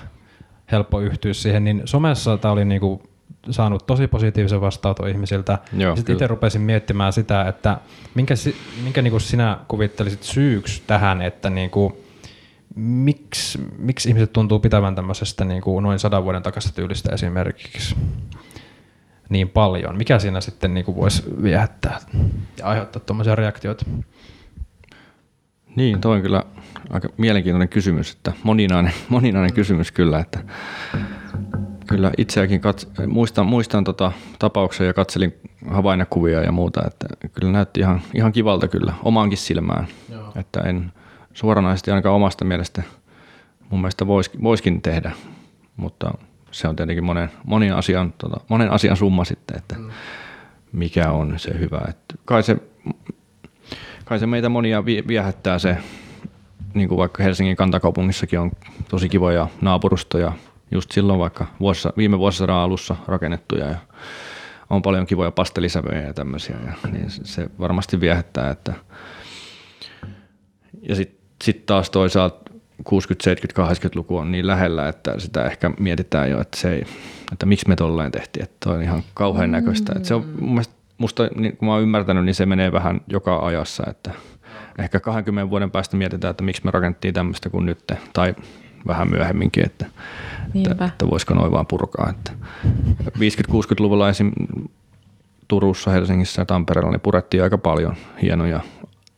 helppo 0.71 0.99
yhtyä 0.99 1.34
siihen, 1.34 1.63
niin 1.63 1.82
somessa 1.86 2.38
tämä 2.38 2.51
oli 2.51 2.65
niinku 2.65 3.03
saanut 3.49 3.86
tosi 3.88 4.08
positiivisen 4.08 4.62
vastaanoton 4.62 5.10
ihmisiltä. 5.10 5.58
Sitten 5.95 6.13
itse 6.13 6.27
rupesin 6.27 6.62
miettimään 6.62 7.13
sitä, 7.13 7.47
että 7.47 7.77
minkä, 8.15 8.34
minkä 8.84 9.01
niinku 9.01 9.19
sinä 9.19 9.58
kuvittelisit 9.67 10.23
syyksi 10.23 10.84
tähän, 10.88 11.21
että 11.21 11.49
niinku, 11.49 11.97
miksi, 12.75 13.60
miksi 13.77 14.10
ihmiset 14.10 14.34
tuntuu 14.34 14.60
pitävän 14.60 14.95
tämmöisestä 14.95 15.45
niin 15.45 15.62
kuin 15.62 15.84
noin 15.84 15.99
sadan 15.99 16.23
vuoden 16.23 16.43
takaisin 16.43 16.73
tyylistä 16.73 17.13
esimerkiksi 17.13 17.95
niin 19.30 19.49
paljon? 19.49 19.97
Mikä 19.97 20.19
siinä 20.19 20.41
sitten 20.41 20.73
niin 20.73 20.86
kuin 20.86 20.95
voisi 20.95 21.23
viehättää 21.43 21.99
ja 22.58 22.65
aiheuttaa 22.65 23.01
tuommoisia 23.06 23.36
reaktioita? 23.36 23.86
Niin, 25.75 26.01
toi 26.01 26.15
on 26.15 26.21
kyllä 26.21 26.43
aika 26.89 27.10
mielenkiintoinen 27.17 27.69
kysymys, 27.69 28.13
että 28.13 28.34
moninainen, 28.43 28.93
moninainen 29.10 29.53
kysymys 29.53 29.91
kyllä, 29.91 30.19
että 30.19 30.39
kyllä 31.88 32.12
itseäkin 32.17 32.62
kats- 32.62 33.08
muistan, 33.08 33.45
muistan 33.45 33.84
tota 33.84 34.12
tapauksia 34.39 34.86
ja 34.86 34.93
katselin 34.93 35.34
havainnekuvia 35.69 36.41
ja 36.41 36.51
muuta, 36.51 36.82
että 36.88 37.08
kyllä 37.34 37.51
näytti 37.51 37.80
ihan, 37.80 38.01
ihan 38.13 38.32
kivalta 38.32 38.67
kyllä 38.67 38.93
omaankin 39.03 39.38
silmään, 39.38 39.88
Joo. 40.12 40.32
että 40.36 40.62
en, 40.62 40.91
suoranaisesti 41.38 41.91
ainakaan 41.91 42.15
omasta 42.15 42.45
mielestä 42.45 42.84
mun 43.69 43.82
mielestä 43.82 44.08
vois, 44.08 44.32
voiskin 44.43 44.82
tehdä, 44.82 45.12
mutta 45.76 46.13
se 46.52 46.67
on 46.67 46.76
tietenkin 46.76 47.04
monen, 47.04 47.30
monen, 47.43 47.76
asian, 47.76 48.13
tota, 48.17 48.38
monen 48.50 48.71
asian 48.71 48.97
summa 48.97 49.26
sitten, 49.26 49.58
että 49.58 49.76
mm. 49.76 49.89
mikä 50.71 51.12
on 51.12 51.39
se 51.39 51.60
hyvä. 51.60 51.82
Että 51.89 52.15
kai, 52.26 52.43
se, 52.43 52.58
kai 54.06 54.19
se 54.19 54.28
meitä 54.28 54.50
monia 54.50 54.86
viehättää 54.86 55.60
se, 55.60 55.78
niin 56.73 56.89
kuin 56.89 56.97
vaikka 56.97 57.23
Helsingin 57.23 57.56
kantakaupungissakin 57.56 58.39
on 58.39 58.52
tosi 58.89 59.10
kivoja 59.10 59.47
naapurustoja, 59.62 60.32
just 60.71 60.91
silloin 60.91 61.19
vaikka 61.19 61.47
vuosissa, 61.60 61.93
viime 61.97 62.19
vuosisadan 62.19 62.56
alussa 62.56 62.95
rakennettuja 63.08 63.65
ja 63.65 63.78
on 64.69 64.82
paljon 64.82 65.06
kivoja 65.06 65.32
pastelisävöjä 65.32 66.02
ja 66.02 66.13
tämmöisiä, 66.13 66.56
ja, 66.65 66.89
niin 66.91 67.06
se 67.10 67.50
varmasti 67.60 68.00
viehättää, 68.00 68.50
että 68.50 68.73
ja 70.82 70.95
sitten 70.95 71.17
sitten 71.43 71.65
taas 71.65 71.89
toisaalta 71.89 72.52
60, 72.84 73.23
70, 73.23 73.88
80-luku 73.88 74.17
on 74.17 74.32
niin 74.32 74.47
lähellä, 74.47 74.89
että 74.89 75.13
sitä 75.17 75.45
ehkä 75.45 75.71
mietitään 75.80 76.30
jo, 76.32 76.41
että, 76.41 76.58
se 76.58 76.73
ei, 76.73 76.84
että 77.32 77.45
miksi 77.45 77.67
me 77.67 77.76
tolleen 77.76 78.12
tehtiin, 78.12 78.43
että 78.43 78.69
on 78.69 78.82
ihan 78.82 79.04
kauhean 79.13 79.52
näköistä. 79.52 79.93
Että 79.95 80.08
se 80.08 80.13
on 80.13 80.26
mun 80.39 80.50
mielestä, 80.50 80.73
musta, 80.97 81.30
niin 81.36 81.58
kun 81.58 81.67
mä 81.67 81.73
oon 81.73 81.84
ymmärtänyt, 81.84 82.26
niin 82.26 82.36
se 82.36 82.45
menee 82.45 82.71
vähän 82.71 83.02
joka 83.08 83.39
ajassa, 83.39 83.84
että 83.89 84.12
ehkä 84.78 85.00
20 85.00 85.50
vuoden 85.50 85.71
päästä 85.71 85.97
mietitään, 85.97 86.32
että 86.32 86.43
miksi 86.43 86.62
me 86.65 86.71
rakennettiin 86.71 87.13
tämmöistä 87.13 87.50
kuin 87.50 87.65
nyt, 87.65 87.80
tai 88.13 88.36
vähän 88.88 89.10
myöhemminkin, 89.10 89.65
että, 89.65 89.86
että, 90.56 90.86
että 90.86 91.10
voisiko 91.10 91.34
noin 91.34 91.52
vaan 91.52 91.67
purkaa. 91.67 92.10
Että 92.10 92.32
50-60-luvulla 93.19 94.10
esim. 94.10 94.32
Turussa, 95.47 95.91
Helsingissä 95.91 96.41
ja 96.41 96.45
Tampereella 96.45 96.91
niin 96.91 97.02
purettiin 97.02 97.43
aika 97.43 97.58
paljon 97.58 97.95
hienoja 98.21 98.60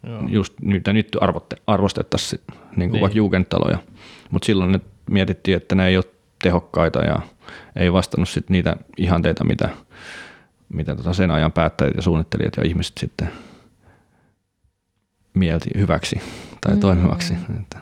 Joo. 0.04 0.22
just 0.28 0.54
nyt, 0.62 0.84
nyt 0.88 1.18
arvotte, 1.22 1.56
arvostettaisiin 1.68 2.42
niin 2.48 2.90
kuin 2.90 2.92
niin. 2.92 3.02
vaikka 3.02 3.18
jugendtaloja. 3.18 3.78
Mutta 4.30 4.46
silloin 4.46 4.72
ne 4.72 4.80
mietittiin, 5.10 5.58
että 5.58 5.76
ne 5.76 5.88
ei 5.88 5.98
ole 5.98 6.06
tehokkaita 6.44 7.00
ja 7.00 7.22
ei 7.76 7.94
vastannut 7.94 8.30
sit 8.30 8.50
niitä 8.50 8.78
ihanteita, 8.98 9.44
mitä, 9.44 9.70
mitä 10.74 10.96
tota 10.96 11.14
sen 11.14 11.32
ajan 11.32 11.52
päättäjät 11.52 11.96
ja 11.96 12.02
suunnittelijat 12.02 12.58
ja 12.58 12.64
ihmiset 12.64 12.98
sitten 12.98 13.32
mielti 15.34 15.70
hyväksi 15.76 16.22
tai 16.62 16.74
mm. 16.74 16.80
toimivaksi. 16.80 17.34
Että, 17.60 17.80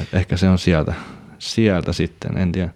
että 0.00 0.16
ehkä 0.16 0.36
se 0.36 0.48
on 0.48 0.58
sieltä, 0.58 0.94
sieltä 1.38 1.92
sitten, 1.92 2.38
en 2.38 2.52
tiedä. 2.52 2.70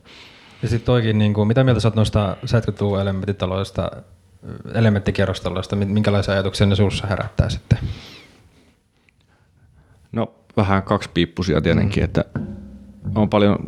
Ja 0.63 0.69
sitten 0.69 0.87
toikin, 0.87 1.19
niin 1.19 1.35
kuin, 1.35 1.49
mitä 1.49 1.65
mieltä 1.65 1.81
sä 1.81 1.89
oot 1.89 1.95
noista 1.95 2.37
70-luvun 2.45 3.01
elementtitaloista, 3.01 3.91
elementtikerrostaloista, 4.75 5.77
minkälaisia 5.77 6.35
ajatuksia 6.35 6.67
ne 6.67 6.77
sinussa 6.77 7.07
herättää 7.07 7.49
sitten? 7.49 7.79
No 10.13 10.35
vähän 10.57 10.83
piippusia 11.15 11.61
tietenkin, 11.61 12.03
mm. 12.03 12.05
että 12.05 12.25
on 13.15 13.31
paljon 13.31 13.59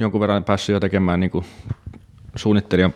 jonkun 0.00 0.20
verran 0.20 0.44
päässyt 0.44 0.72
jo 0.72 0.80
tekemään 0.80 1.20
niin 1.20 1.30
kuin 1.30 1.44
suunnittelijan 2.36 2.94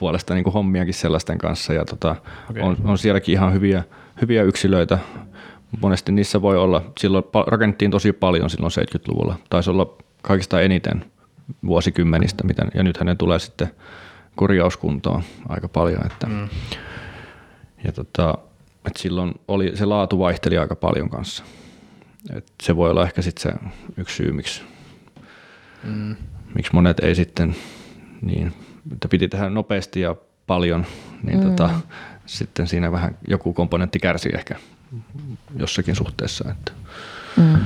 puolesta 0.00 0.34
niin 0.34 0.44
kuin 0.44 0.54
hommiakin 0.54 0.94
sellaisten 0.94 1.38
kanssa 1.38 1.72
ja 1.72 1.84
tota, 1.84 2.16
okay. 2.50 2.62
on, 2.62 2.76
on, 2.84 2.98
sielläkin 2.98 3.32
ihan 3.32 3.52
hyviä, 3.52 3.84
hyviä 4.20 4.42
yksilöitä. 4.42 4.98
Monesti 5.80 6.12
niissä 6.12 6.42
voi 6.42 6.58
olla, 6.58 6.92
silloin 6.98 7.24
rakennettiin 7.46 7.90
tosi 7.90 8.12
paljon 8.12 8.50
silloin 8.50 8.72
70-luvulla, 8.72 9.38
taisi 9.50 9.70
olla 9.70 9.96
kaikista 10.22 10.60
eniten 10.60 11.04
vuosikymmenistä, 11.66 12.44
mitä, 12.44 12.66
ja 12.74 12.82
nythän 12.82 13.06
ne 13.06 13.14
tulee 13.14 13.38
sitten 13.38 13.70
korjauskuntoon 14.34 15.22
aika 15.48 15.68
paljon. 15.68 16.06
Että, 16.06 16.26
mm. 16.26 16.48
ja 17.84 17.92
tota, 17.92 18.38
että 18.86 19.02
silloin 19.02 19.34
oli, 19.48 19.76
se 19.76 19.84
laatu 19.84 20.18
vaihteli 20.18 20.58
aika 20.58 20.74
paljon 20.74 21.10
kanssa. 21.10 21.44
Et 22.34 22.52
se 22.62 22.76
voi 22.76 22.90
olla 22.90 23.02
ehkä 23.02 23.22
sitten 23.22 23.42
se 23.42 23.58
yksi 23.96 24.16
syy, 24.16 24.32
miksi, 24.32 24.62
mm. 25.84 26.16
miksi 26.54 26.72
monet 26.74 27.00
ei 27.00 27.14
sitten 27.14 27.56
niin, 28.22 28.52
että 28.92 29.08
piti 29.08 29.28
tehdä 29.28 29.50
nopeasti 29.50 30.00
ja 30.00 30.16
paljon, 30.46 30.86
niin 31.22 31.38
mm. 31.38 31.44
tota, 31.44 31.70
sitten 32.26 32.66
siinä 32.66 32.92
vähän 32.92 33.16
joku 33.28 33.52
komponentti 33.52 33.98
kärsi 33.98 34.28
ehkä 34.34 34.56
jossakin 35.56 35.96
suhteessa. 35.96 36.50
Että 36.50 36.72
mm. 37.36 37.58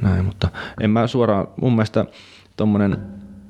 näin, 0.00 0.24
mutta 0.24 0.48
en 0.80 0.90
mä 0.90 1.06
suoraan, 1.06 1.48
mun 1.60 1.72
mielestä 1.72 2.06
tuommoinen 2.56 2.98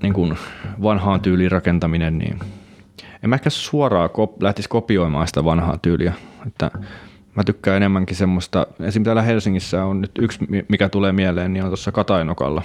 niin 0.03 0.39
vanhaan 0.83 1.21
tyyliin 1.21 1.51
rakentaminen, 1.51 2.19
niin 2.19 2.41
en 3.25 3.31
mä 3.31 3.37
ehkä 3.37 3.51
suoraan 3.51 4.11
kop- 4.11 4.37
lähtisi 4.43 4.69
kopioimaan 4.69 5.27
sitä 5.27 5.45
vanhaa 5.45 5.79
tyyliä. 5.79 6.13
Että 6.47 6.71
mä 7.35 7.45
tykkään 7.45 7.77
enemmänkin 7.77 8.17
semmoista, 8.17 8.67
esimerkiksi 8.71 9.01
täällä 9.01 9.23
Helsingissä 9.23 9.85
on 9.85 10.01
nyt 10.01 10.11
yksi, 10.19 10.39
mikä 10.69 10.89
tulee 10.89 11.13
mieleen, 11.13 11.53
niin 11.53 11.65
on 11.65 11.71
tuossa 11.71 11.93
Katainokalla. 11.93 12.63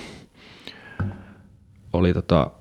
Oli 1.94 2.14
tota, 2.14 2.52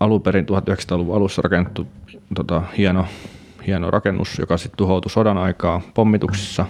alun 0.00 0.22
perin 0.22 0.46
1900-luvun 0.46 1.16
alussa 1.16 1.42
rakennettu 1.42 1.86
tota, 2.34 2.62
hieno, 2.78 3.06
hieno 3.66 3.90
rakennus, 3.90 4.38
joka 4.38 4.56
sitten 4.56 4.76
tuhoutui 4.76 5.10
sodan 5.10 5.38
aikaa 5.38 5.80
pommituksissa. 5.94 6.66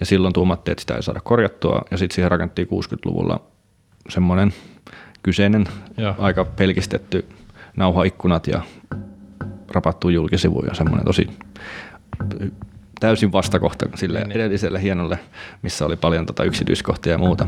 Ja 0.00 0.06
silloin 0.06 0.34
tuumattiin, 0.34 0.72
että 0.72 0.80
sitä 0.80 0.94
ei 0.94 1.02
saada 1.02 1.20
korjattua. 1.20 1.82
Ja 1.90 1.98
sitten 1.98 2.14
siihen 2.14 2.30
rakennettiin 2.30 2.68
60-luvulla 2.68 3.40
semmoinen 4.08 4.54
kyseinen 5.22 5.66
ja. 5.96 6.14
aika 6.18 6.44
pelkistetty 6.44 7.28
nauhaikkunat 7.76 8.46
ja 8.46 8.62
rapattu 9.72 10.08
julkisivu 10.08 10.62
ja 10.68 10.74
semmoinen 10.74 11.04
tosi 11.04 11.28
täysin 13.00 13.32
vastakohta 13.32 13.86
sille 13.94 14.18
niin. 14.18 14.32
edelliselle 14.32 14.82
hienolle, 14.82 15.18
missä 15.62 15.86
oli 15.86 15.96
paljon 15.96 16.26
tota 16.26 16.44
yksityiskohtia 16.44 17.12
ja 17.12 17.18
muuta. 17.18 17.46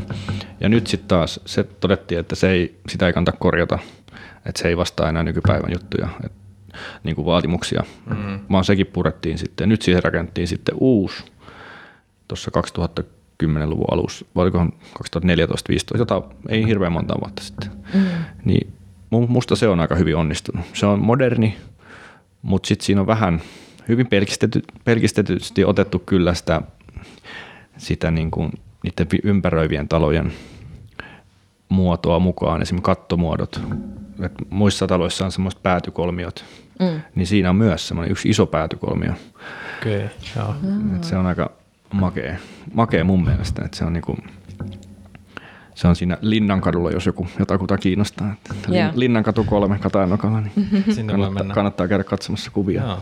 Ja 0.59 0.69
nyt 0.69 0.87
sitten 0.87 1.07
taas 1.07 1.39
se 1.45 1.63
todettiin, 1.63 2.19
että 2.19 2.35
se 2.35 2.49
ei, 2.49 2.79
sitä 2.89 3.07
ei 3.07 3.13
kannata 3.13 3.37
korjata, 3.39 3.79
että 4.45 4.61
se 4.61 4.67
ei 4.67 4.77
vastaa 4.77 5.09
enää 5.09 5.23
nykypäivän 5.23 5.71
juttuja, 5.73 6.07
et, 6.25 6.31
niin 7.03 7.15
kuin 7.15 7.25
vaatimuksia, 7.25 7.83
mm. 8.09 8.39
vaan 8.51 8.63
sekin 8.63 8.87
purettiin 8.87 9.37
sitten. 9.37 9.69
Nyt 9.69 9.81
siihen 9.81 10.03
rakennettiin 10.03 10.47
sitten 10.47 10.75
uusi 10.79 11.23
tuossa 12.27 12.51
2010-luvun 13.43 13.85
alussa, 13.91 14.25
vai 14.35 14.43
olikohan 14.43 14.73
2014-2015, 14.99 15.97
jota 15.97 16.21
ei 16.49 16.67
hirveän 16.67 16.91
monta 16.91 17.15
vuotta 17.21 17.43
sitten. 17.43 17.71
Mm. 17.93 18.01
Niin 18.45 18.73
musta 19.09 19.55
se 19.55 19.67
on 19.67 19.79
aika 19.79 19.95
hyvin 19.95 20.15
onnistunut. 20.15 20.65
Se 20.73 20.85
on 20.85 20.99
moderni, 20.99 21.57
mutta 22.47 22.67
sitten 22.67 22.85
siinä 22.85 23.01
on 23.01 23.07
vähän 23.07 23.41
hyvin 23.87 24.07
pelkistety, 24.07 24.61
pelkistetysti 24.83 25.65
otettu 25.65 25.99
kyllä 25.99 26.33
sitä, 26.33 26.61
sitä 27.77 28.11
niin 28.11 28.31
kuin 28.31 28.51
niiden 28.83 29.07
ympäröivien 29.23 29.87
talojen 29.87 30.33
muotoa 31.69 32.19
mukaan, 32.19 32.61
esimerkiksi 32.61 32.85
kattomuodot. 32.85 33.61
Et 34.21 34.31
muissa 34.49 34.87
taloissa 34.87 35.25
on 35.25 35.31
semmoiset 35.31 35.63
päätykolmiot, 35.63 36.45
mm. 36.79 37.01
niin 37.15 37.27
siinä 37.27 37.49
on 37.49 37.55
myös 37.55 37.87
semmoinen 37.87 38.11
yksi 38.11 38.29
iso 38.29 38.45
päätykolmio. 38.45 39.13
Okay, 39.81 40.09
joo. 40.35 40.55
Et 40.95 41.03
se 41.03 41.17
on 41.17 41.25
aika 41.25 41.51
makea, 41.93 42.35
makea 42.73 43.03
mun 43.03 43.23
mielestä, 43.23 43.61
että 43.65 43.77
se 43.77 43.85
on 43.85 43.93
niinku, 43.93 44.17
se 45.77 45.87
on 45.87 45.95
siinä 45.95 46.17
Linnankadulla, 46.21 46.91
jos 46.91 47.05
joku 47.05 47.27
jotakuta 47.39 47.77
kiinnostaa. 47.77 48.35
Että 48.51 48.71
yeah. 48.71 48.95
Linnankatu 48.95 49.43
kolme 49.43 49.79
Katajanokalla, 49.79 50.41
niin 50.41 50.67
Sinne 50.95 51.13
kannattaa, 51.13 51.55
kannattaa 51.55 51.87
käydä 51.87 52.03
katsomassa 52.03 52.51
kuvia. 52.51 52.83
Yeah. 52.83 53.01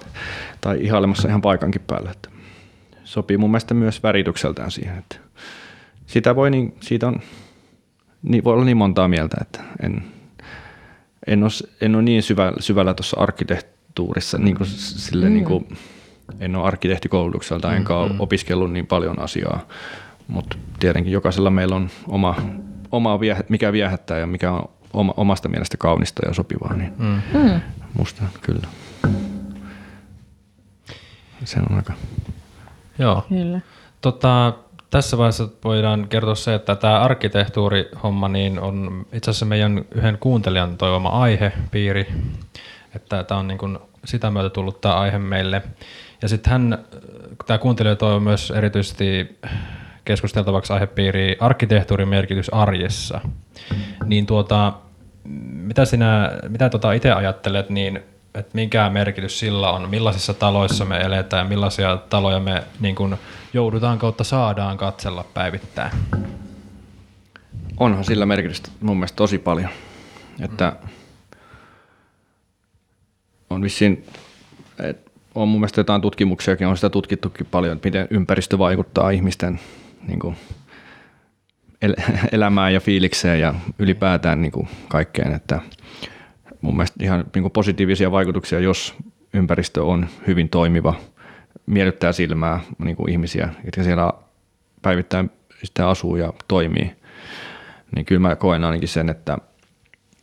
Tai 0.61 0.77
ihailemassa 0.81 1.27
ihan 1.27 1.41
paikankin 1.41 1.81
päällä. 1.87 2.11
Että 2.11 2.29
sopii 3.03 3.37
mun 3.37 3.51
mielestä 3.51 3.73
myös 3.73 4.03
väritykseltään 4.03 4.71
siihen. 4.71 4.97
Että 4.97 5.15
sitä 6.05 6.35
voi 6.35 6.51
niin, 6.51 6.75
siitä 6.81 7.07
on, 7.07 7.19
niin 8.23 8.43
voi 8.43 8.53
olla 8.53 8.65
niin 8.65 8.77
montaa 8.77 9.07
mieltä, 9.07 9.37
että 9.41 9.63
en, 9.83 10.03
en, 11.27 11.43
ole, 11.43 11.51
en 11.81 11.95
ole 11.95 12.03
niin 12.03 12.23
syvä, 12.23 12.53
syvällä 12.59 12.93
tuossa 12.93 13.19
arkkitehtuurissa, 13.19 14.37
niin 14.37 14.57
kuin, 14.57 14.67
sille, 14.67 15.25
mm. 15.29 15.33
niin 15.33 15.45
kuin, 15.45 15.67
en 16.39 16.55
ole 16.55 16.67
arkkitehtikoulutukselta, 16.67 17.67
mm, 17.67 17.75
enkä 17.75 17.95
ole 17.95 18.13
mm. 18.13 18.19
opiskellut 18.19 18.71
niin 18.71 18.87
paljon 18.87 19.19
asiaa 19.19 19.67
mutta 20.27 20.57
tietenkin 20.79 21.13
jokaisella 21.13 21.49
meillä 21.49 21.75
on 21.75 21.89
oma, 22.07 22.35
oma 22.95 23.19
vieh, 23.19 23.43
mikä 23.49 23.71
viehättää 23.71 24.17
ja 24.17 24.27
mikä 24.27 24.51
on 24.51 24.69
oma, 24.93 25.13
omasta 25.17 25.49
mielestä 25.49 25.77
kaunista 25.77 26.27
ja 26.27 26.33
sopivaa, 26.33 26.73
niin 26.73 26.93
mm. 26.97 27.21
mm. 27.33 27.61
musta 27.97 28.23
kyllä. 28.41 28.67
Se 31.43 31.59
on 31.59 31.75
aika... 31.75 31.93
Joo. 32.99 33.25
Kyllä. 33.29 33.61
Tota, 34.01 34.53
tässä 34.89 35.17
vaiheessa 35.17 35.47
voidaan 35.63 36.07
kertoa 36.07 36.35
se, 36.35 36.55
että 36.55 36.75
tämä 36.75 36.99
arkkitehtuurihomma 36.99 38.27
niin 38.27 38.59
on 38.59 39.05
itse 39.13 39.31
asiassa 39.31 39.45
meidän 39.45 39.85
yhden 39.95 40.17
kuuntelijan 40.17 40.77
toivoma 40.77 41.09
aihepiiri, 41.09 42.07
että 42.95 43.23
tämä 43.23 43.39
on 43.39 43.47
niin 43.47 43.57
kuin 43.57 43.79
sitä 44.05 44.31
myötä 44.31 44.49
tullut 44.49 44.81
tämä 44.81 44.95
aihe 44.95 45.17
meille. 45.17 45.61
Ja 46.21 46.27
sitten 46.27 46.51
hän, 46.51 46.85
tämä 47.45 47.57
kuuntelija 47.57 47.95
toivoo 47.95 48.19
myös 48.19 48.51
erityisesti 48.51 49.39
keskusteltavaksi 50.05 50.73
aihepiiri 50.73 51.37
arkkitehtuurin 51.39 52.07
merkitys 52.07 52.49
arjessa. 52.53 53.21
Niin 54.05 54.25
tuota, 54.25 54.73
mitä 55.53 55.85
sinä, 55.85 56.31
mitä 56.49 56.69
tuota 56.69 56.93
itse 56.93 57.11
ajattelet, 57.11 57.69
niin 57.69 57.99
että 58.33 58.51
mikä 58.53 58.89
merkitys 58.89 59.39
sillä 59.39 59.71
on, 59.71 59.89
millaisissa 59.89 60.33
taloissa 60.33 60.85
me 60.85 60.97
eletään, 60.97 61.47
millaisia 61.47 61.97
taloja 62.09 62.39
me 62.39 62.63
niin 62.79 62.95
kuin 62.95 63.15
joudutaan 63.53 63.99
kautta 63.99 64.23
saadaan 64.23 64.77
katsella 64.77 65.25
päivittäin? 65.33 65.91
Onhan 67.77 68.03
sillä 68.03 68.25
merkitystä 68.25 68.69
mun 68.81 68.97
mielestä 68.97 69.15
tosi 69.15 69.37
paljon. 69.37 69.69
Että 70.41 70.75
on 73.49 73.61
vissiin, 73.61 74.05
että 74.79 75.11
on 75.35 75.47
mun 75.47 75.59
mielestä 75.59 75.79
jotain 75.79 76.01
tutkimuksiakin, 76.01 76.67
on 76.67 76.77
sitä 76.77 76.89
tutkittukin 76.89 77.47
paljon, 77.51 77.75
että 77.75 77.87
miten 77.87 78.07
ympäristö 78.09 78.57
vaikuttaa 78.57 79.09
ihmisten 79.09 79.59
niin 80.07 80.19
kuin 80.19 80.35
el- 81.81 81.95
elämään 82.31 82.73
ja 82.73 82.79
fiilikseen 82.79 83.39
ja 83.39 83.53
ylipäätään 83.79 84.41
niin 84.41 84.51
kuin 84.51 84.67
kaikkeen. 84.87 85.33
Että 85.33 85.61
mun 86.61 86.75
mielestä 86.75 87.03
ihan 87.03 87.25
niin 87.35 87.43
kuin 87.43 87.51
positiivisia 87.51 88.11
vaikutuksia, 88.11 88.59
jos 88.59 88.95
ympäristö 89.33 89.83
on 89.83 90.07
hyvin 90.27 90.49
toimiva, 90.49 90.93
miellyttää 91.65 92.11
silmää 92.11 92.59
niin 92.77 92.95
kuin 92.95 93.09
ihmisiä, 93.11 93.49
jotka 93.65 93.83
siellä 93.83 94.13
päivittäin 94.81 95.31
sitä 95.63 95.89
asuu 95.89 96.15
ja 96.15 96.33
toimii, 96.47 96.91
niin 97.95 98.05
kyllä 98.05 98.21
mä 98.21 98.35
koen 98.35 98.63
ainakin 98.63 98.87
sen, 98.87 99.09
että 99.09 99.37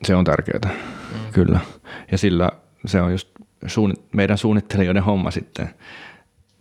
se 0.04 0.14
on 0.14 0.24
tärkeää, 0.24 0.74
mm. 1.12 1.32
kyllä. 1.32 1.61
Ja 2.12 2.18
sillä 2.18 2.50
se 2.87 3.00
on 3.02 3.12
just 3.12 3.28
suun, 3.66 3.94
meidän 4.12 4.38
suunnittelijoiden 4.38 5.02
homma 5.02 5.30
sitten 5.30 5.70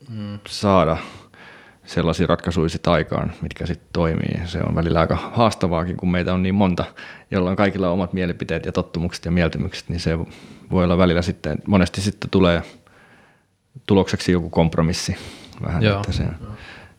mm. 0.10 0.40
saada 0.48 0.98
sellaisia 1.92 2.28
ratkaisuja 2.28 2.70
sit 2.70 2.88
aikaan, 2.88 3.34
mitkä 3.42 3.66
sitten 3.66 3.90
toimii. 3.94 4.42
Se 4.46 4.60
on 4.70 4.76
välillä 4.76 5.00
aika 5.00 5.16
haastavaakin, 5.16 5.98
kun 5.98 6.12
meitä 6.12 6.34
on 6.34 6.44
niin 6.44 6.56
monta, 6.56 6.86
jolla 7.32 7.50
on 7.50 7.56
kaikilla 7.56 7.90
omat 7.90 8.14
mielipiteet 8.14 8.66
ja 8.66 8.72
tottumukset 8.72 9.26
ja 9.26 9.32
mieltymykset, 9.32 9.90
niin 9.90 10.00
se 10.00 10.20
voi 10.72 10.84
olla 10.84 10.98
välillä 10.98 11.22
sitten, 11.22 11.58
monesti 11.68 12.02
sitten 12.02 12.30
tulee 12.30 12.64
tulokseksi 13.86 14.32
joku 14.32 14.50
kompromissi 14.50 15.16
vähän, 15.62 15.84
Joo. 15.84 15.96
että 15.96 16.12
se, 16.12 16.24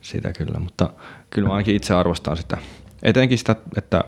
sitä 0.00 0.32
kyllä, 0.32 0.58
mutta 0.58 0.90
kyllä 1.30 1.48
mä 1.48 1.54
ainakin 1.54 1.76
itse 1.76 1.94
arvostan 1.94 2.36
sitä. 2.36 2.58
Etenkin 3.02 3.38
sitä, 3.38 3.56
että 3.76 4.04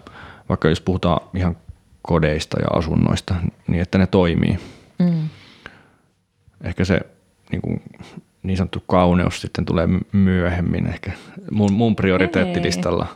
vaikka 0.48 0.68
jos 0.68 0.80
puhutaan 0.80 1.28
ihan 1.34 1.56
kodeista 2.02 2.60
ja 2.60 2.66
asunnoista 2.78 3.34
niin, 3.66 3.82
että 3.82 3.98
ne 3.98 4.06
toimii. 4.06 4.58
Mm. 4.98 5.28
Ehkä 6.64 6.84
se 6.84 7.00
niin, 7.52 7.62
kuin, 7.62 7.82
niin 8.44 8.56
sanottu 8.56 8.82
kauneus 8.86 9.40
sitten 9.40 9.64
tulee 9.64 9.88
myöhemmin 10.12 10.86
ehkä 10.86 11.12
mun, 11.50 11.72
mun 11.72 11.96
prioriteettilistalla. 11.96 13.06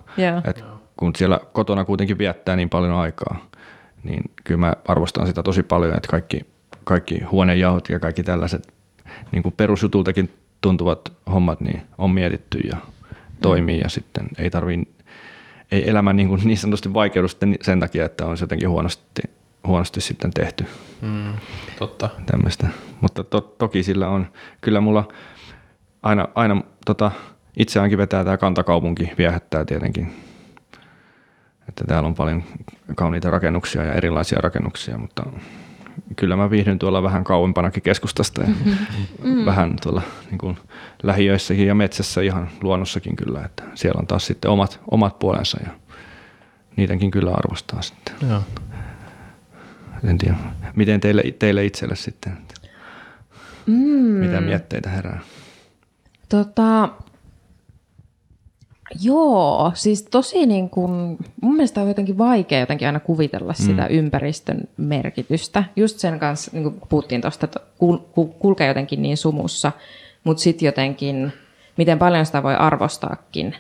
Et 0.51 0.65
kun 0.97 1.13
siellä 1.17 1.41
kotona 1.53 1.85
kuitenkin 1.85 2.19
viettää 2.19 2.57
niin 2.57 2.69
paljon 2.69 2.93
aikaa, 2.93 3.47
niin 4.05 4.23
kyllä 4.45 4.61
mä 4.61 4.75
arvostan 4.89 5.27
sitä 5.27 5.43
tosi 5.43 5.63
paljon, 5.63 5.97
että 5.97 6.09
kaikki, 6.09 6.41
kaikki 6.85 7.23
huonejauhot 7.23 7.89
ja 7.89 7.99
kaikki 7.99 8.23
tällaiset 8.23 8.73
niin 9.33 9.43
kuin 9.43 9.55
perusjutultakin 9.57 10.31
tuntuvat 10.61 11.13
hommat 11.33 11.61
niin 11.61 11.83
on 11.99 12.11
mietitty 12.11 12.59
ja 12.59 12.77
toimii 13.43 13.81
ja 13.81 13.89
sitten 13.89 14.29
ei 14.39 14.51
tarvii 14.51 14.85
ei 15.73 15.91
elämä 15.91 16.13
niin, 16.13 16.29
kuin 16.29 16.41
niin 16.45 16.59
sanotusti 16.59 16.95
vaikeudu 16.95 17.29
sen 17.61 17.81
takia, 17.81 18.05
että 18.05 18.27
on 18.27 18.37
jotenkin 18.41 18.69
huonosti, 18.69 19.23
huonosti 19.69 20.01
sitten 20.01 20.31
tehty. 20.31 20.67
Mm, 21.01 21.33
totta. 21.79 22.11
Tämmöistä. 22.27 22.69
Mutta 23.01 23.25
to, 23.25 23.41
toki 23.41 23.83
sillä 23.83 24.09
on, 24.09 24.27
kyllä 24.61 24.81
mulla 24.81 25.09
aina, 26.03 26.29
aina 26.35 26.63
tota, 26.87 27.11
itseäänkin 27.57 27.99
vetää 27.99 28.25
tämä 28.25 28.37
kantakaupunki, 28.37 29.13
viehättää 29.19 29.65
tietenkin. 29.65 30.13
Että 31.69 31.85
täällä 31.85 32.07
on 32.07 32.15
paljon 32.15 32.43
kauniita 32.97 33.31
rakennuksia 33.31 33.85
ja 33.85 33.93
erilaisia 33.93 34.41
rakennuksia, 34.41 34.99
mutta 34.99 35.23
kyllä 36.17 36.37
mä 36.37 36.51
viihdyn 36.51 36.79
tuolla 36.79 37.03
vähän 37.03 37.25
kauempanakin 37.25 37.83
keskustasta 37.83 38.43
ja 38.43 38.49
mm. 39.25 39.47
vähän 39.51 39.77
tuolla 39.83 40.03
niin 40.31 40.39
kuin 40.39 40.59
lähiöissäkin 41.03 41.67
ja 41.67 41.75
metsässä 41.75 42.21
ihan 42.21 42.51
luonnossakin 42.63 43.17
kyllä, 43.17 43.45
että 43.45 43.63
siellä 43.75 43.99
on 43.99 44.07
taas 44.07 44.27
sitten 44.27 44.51
omat, 44.51 44.81
omat 44.91 45.19
puolensa 45.19 45.59
ja 45.65 45.71
niitäkin 46.77 47.11
kyllä 47.11 47.31
arvostaa 47.31 47.83
sitten. 47.83 48.15
Joo. 48.29 48.43
En 50.05 50.19
tiedä, 50.19 50.37
miten 50.77 51.01
teille, 51.01 51.23
teille 51.39 51.65
itselle 51.65 51.97
sitten, 51.97 52.39
mm. 53.67 53.75
mitä 53.75 54.41
mietteitä 54.41 54.91
herää? 54.91 55.21
Tota, 56.29 56.89
Joo, 59.03 59.73
siis 59.75 60.03
tosi 60.03 60.47
niin 60.47 60.71
kuin, 60.71 61.19
mun 61.43 61.55
mielestä 61.55 61.81
on 61.81 61.89
jotenkin 61.89 62.19
vaikea 62.19 62.61
jotenkin 62.61 62.89
aina 62.89 63.01
kuvitella 63.01 63.53
mm. 63.53 63.65
sitä 63.65 63.87
ympäristön 63.87 64.61
merkitystä. 64.77 65.65
Just 65.77 65.99
sen 65.99 66.19
kanssa, 66.19 66.51
niin 66.55 66.63
kuin 66.63 66.81
puhuttiin 66.89 67.21
tuosta, 67.21 67.45
että 67.45 67.61
kul, 67.79 67.97
kul, 67.97 68.25
kulkee 68.25 68.69
jotenkin 68.69 69.03
niin 69.03 69.17
sumussa, 69.17 69.73
mutta 70.25 70.43
sitten 70.43 70.67
jotenkin, 70.67 71.33
miten 71.77 71.99
paljon 71.99 72.27
sitä 72.27 72.43
voi 72.43 72.55
arvostaakin 72.55 73.55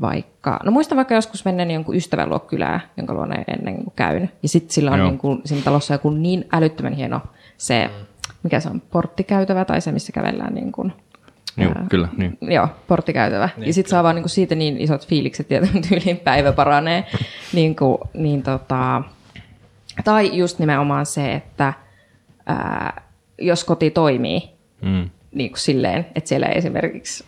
vaikka, 0.00 0.60
no 0.64 0.70
muistan 0.70 0.96
vaikka 0.96 1.14
joskus 1.14 1.44
menneen 1.44 1.70
jonkun 1.70 1.96
ystävän 1.96 2.28
luo 2.28 2.38
kylää, 2.38 2.80
jonka 2.96 3.14
luona 3.14 3.34
ennen 3.34 3.74
kuin 3.74 3.92
käynyt. 3.96 4.30
Ja 4.42 4.48
sitten 4.48 4.72
sillä 4.72 4.90
on 4.90 5.04
niin 5.04 5.18
kuin, 5.18 5.40
siinä 5.44 5.64
talossa 5.64 5.94
joku 5.94 6.10
niin 6.10 6.44
älyttömän 6.52 6.92
hieno 6.92 7.20
se, 7.56 7.90
mikä 8.42 8.60
se 8.60 8.68
on, 8.68 8.80
porttikäytävä 8.80 9.64
tai 9.64 9.80
se, 9.80 9.92
missä 9.92 10.12
kävellään 10.12 10.54
niin 10.54 10.72
kuin 10.72 10.92
Joo, 11.56 11.74
kyllä, 11.88 12.08
niin. 12.16 12.38
Joo, 12.40 12.68
porttikäytävä. 12.86 13.48
Niin, 13.56 13.66
ja 13.66 13.72
sitten 13.72 13.90
saa 13.90 14.02
vaan 14.02 14.14
niin 14.14 14.22
kuin 14.22 14.30
siitä 14.30 14.54
niin 14.54 14.78
isot 14.78 15.06
fiilikset, 15.06 15.52
että 15.52 15.68
tyyliin 15.88 16.16
päivä 16.16 16.52
paranee. 16.52 17.04
niin 17.52 17.76
kuin, 17.76 17.98
niin 18.14 18.42
tota, 18.42 19.02
tai 20.04 20.36
just 20.36 20.58
nimenomaan 20.58 21.06
se, 21.06 21.32
että 21.32 21.72
ää, 22.46 23.02
jos 23.38 23.64
koti 23.64 23.90
toimii 23.90 24.50
mm. 24.82 25.10
niin 25.32 25.50
kuin 25.50 25.60
silleen, 25.60 26.06
että 26.14 26.28
siellä 26.28 26.46
ei 26.46 26.58
esimerkiksi 26.58 27.24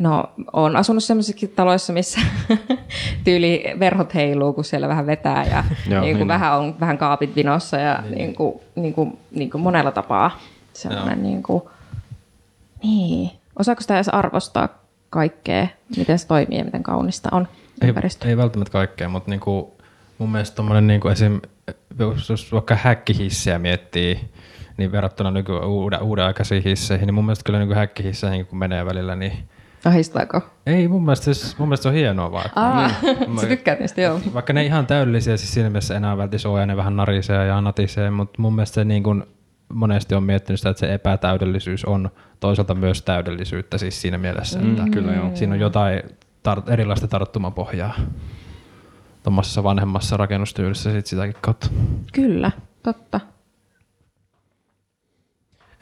No, 0.00 0.30
olen 0.52 0.76
asunut 0.76 1.04
sellaisissa 1.04 1.46
taloissa, 1.56 1.92
missä 1.92 2.20
tyyli 3.24 3.64
verhot 3.78 4.14
heiluu, 4.14 4.52
kun 4.52 4.64
siellä 4.64 4.88
vähän 4.88 5.06
vetää 5.06 5.44
ja 5.44 5.64
Joo, 5.90 6.00
niin 6.00 6.16
kuin 6.16 6.18
niin. 6.18 6.28
vähän 6.28 6.58
on 6.58 6.74
vähän 6.80 6.98
kaapit 6.98 7.36
vinossa 7.36 7.76
ja 7.76 8.02
niin, 8.02 8.14
niin 8.14 8.34
kuin, 8.34 8.60
niin 8.74 8.94
kuin, 8.94 9.18
niin 9.30 9.50
kuin 9.50 9.62
monella 9.62 9.90
tapaa 9.90 10.38
sellainen 10.72 11.22
niin 11.22 11.42
kuin, 11.42 11.62
niin. 12.82 13.30
Osaako 13.58 13.80
sitä 13.80 13.94
edes 13.94 14.08
arvostaa 14.08 14.68
kaikkea, 15.10 15.66
miten 15.96 16.18
se 16.18 16.26
toimii 16.26 16.58
ja 16.58 16.64
miten 16.64 16.82
kaunista 16.82 17.28
on 17.32 17.48
ympäristö? 17.82 18.24
Ei, 18.24 18.30
ei 18.30 18.36
välttämättä 18.36 18.72
kaikkea, 18.72 19.08
mutta 19.08 19.30
niinku, 19.30 19.74
mun 20.18 20.32
mielestä 20.32 20.56
tommonen 20.56 20.86
niinku 20.86 21.08
esim, 21.08 21.40
jos 22.28 22.52
vaikka 22.52 22.74
häkkihissiä 22.74 23.58
miettii, 23.58 24.20
niin 24.76 24.92
verrattuna 24.92 25.30
nyky 25.30 25.52
uuden, 25.52 26.02
uuden 26.02 26.24
aikaisiin 26.24 26.64
hisseihin, 26.64 27.06
niin 27.06 27.14
mun 27.14 27.24
mielestä 27.24 27.44
kyllä 27.44 27.58
niin 27.58 27.74
häkkihisseihin 27.74 28.46
kun 28.46 28.58
menee 28.58 28.86
välillä, 28.86 29.16
niin 29.16 29.32
Ahistaako? 29.84 30.40
Ei, 30.66 30.88
mun 30.88 31.04
mielestä, 31.04 31.24
siis, 31.24 31.58
mun 31.58 31.68
mielestä 31.68 31.82
se 31.82 31.88
on 31.88 31.94
hienoa 31.94 32.32
vaan. 32.32 32.50
Aa, 32.56 32.90
niin, 33.02 33.38
sä 33.40 33.46
tykkäät 33.46 33.80
niistä, 33.80 34.00
joo. 34.00 34.20
Vaikka 34.34 34.52
ne 34.52 34.64
ihan 34.64 34.86
täydellisiä, 34.86 35.36
siis 35.36 35.54
siinä 35.54 35.70
mielessä 35.70 35.96
enää 35.96 36.16
välttämättä 36.16 36.48
ole 36.48 36.60
ja 36.60 36.66
ne 36.66 36.76
vähän 36.76 36.96
narisee 36.96 37.46
ja 37.46 37.60
natisee, 37.60 38.10
mutta 38.10 38.42
mun 38.42 38.54
mielestä 38.54 38.74
se 38.74 38.84
niin 38.84 39.02
kuin, 39.02 39.24
monesti 39.68 40.14
on 40.14 40.22
miettinyt 40.22 40.60
sitä, 40.60 40.70
että 40.70 40.80
se 40.80 40.94
epätäydellisyys 40.94 41.84
on 41.84 42.10
toisaalta 42.40 42.74
myös 42.74 43.02
täydellisyyttä 43.02 43.78
siis 43.78 44.02
siinä 44.02 44.18
mielessä, 44.18 44.58
mm, 44.58 44.70
että 44.70 44.90
kyllä 44.92 45.12
joo. 45.12 45.30
siinä 45.34 45.54
on 45.54 45.60
jotain 45.60 46.02
tar- 46.48 46.72
erilaista 46.72 47.08
tarttumapohjaa 47.08 47.94
tuommoisessa 49.22 49.62
vanhemmassa 49.62 50.16
rakennustyylissä 50.16 50.92
sit 50.92 51.06
sitäkin 51.06 51.36
kautta. 51.40 51.66
Kyllä, 52.12 52.50
totta. 52.82 53.20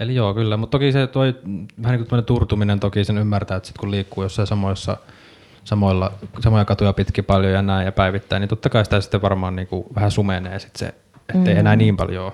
Eli 0.00 0.14
joo, 0.14 0.34
kyllä, 0.34 0.56
mutta 0.56 0.78
toki 0.78 0.92
se 0.92 1.06
toi, 1.06 1.34
vähän 1.82 1.98
niin 1.98 2.08
kuin 2.08 2.24
turtuminen 2.24 2.80
toki 2.80 3.04
sen 3.04 3.18
ymmärtää, 3.18 3.56
että 3.56 3.66
sit 3.66 3.78
kun 3.78 3.90
liikkuu 3.90 4.22
jossain 4.22 4.48
samoissa, 4.48 4.96
samoilla, 5.64 6.12
samoja 6.40 6.64
katuja 6.64 6.92
pitkin 6.92 7.24
paljon 7.24 7.52
ja 7.52 7.62
näin 7.62 7.84
ja 7.84 7.92
päivittäin, 7.92 8.40
niin 8.40 8.48
totta 8.48 8.68
kai 8.68 8.84
sitä 8.84 9.00
sitten 9.00 9.22
varmaan 9.22 9.56
niin 9.56 9.68
kuin 9.68 9.84
vähän 9.94 10.10
sumenee 10.10 10.58
sit 10.58 10.76
se, 10.76 10.94
ettei 11.34 11.54
mm. 11.54 11.60
enää 11.60 11.76
niin 11.76 11.96
paljon 11.96 12.32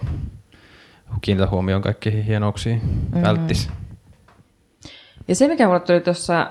kiinnitä 1.20 1.50
huomioon 1.50 1.83
kaikkiin 1.83 2.24
hienouksiin, 2.24 2.81
mm. 3.14 3.22
välttis. 3.22 3.70
Ja 5.29 5.35
se, 5.35 5.48
mikä 5.48 5.66
mulle 5.66 5.81
tuli 5.81 6.00
tuossa 6.00 6.50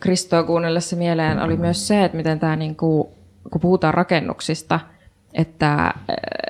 Kristoa 0.00 0.42
kuunnellessa 0.42 0.96
mieleen, 0.96 1.42
oli 1.42 1.56
myös 1.56 1.88
se, 1.88 2.04
että 2.04 2.16
miten 2.16 2.40
tämä, 2.40 2.56
niin 2.56 2.76
kuin, 2.76 3.08
kun 3.50 3.60
puhutaan 3.60 3.94
rakennuksista, 3.94 4.80
että 5.34 5.94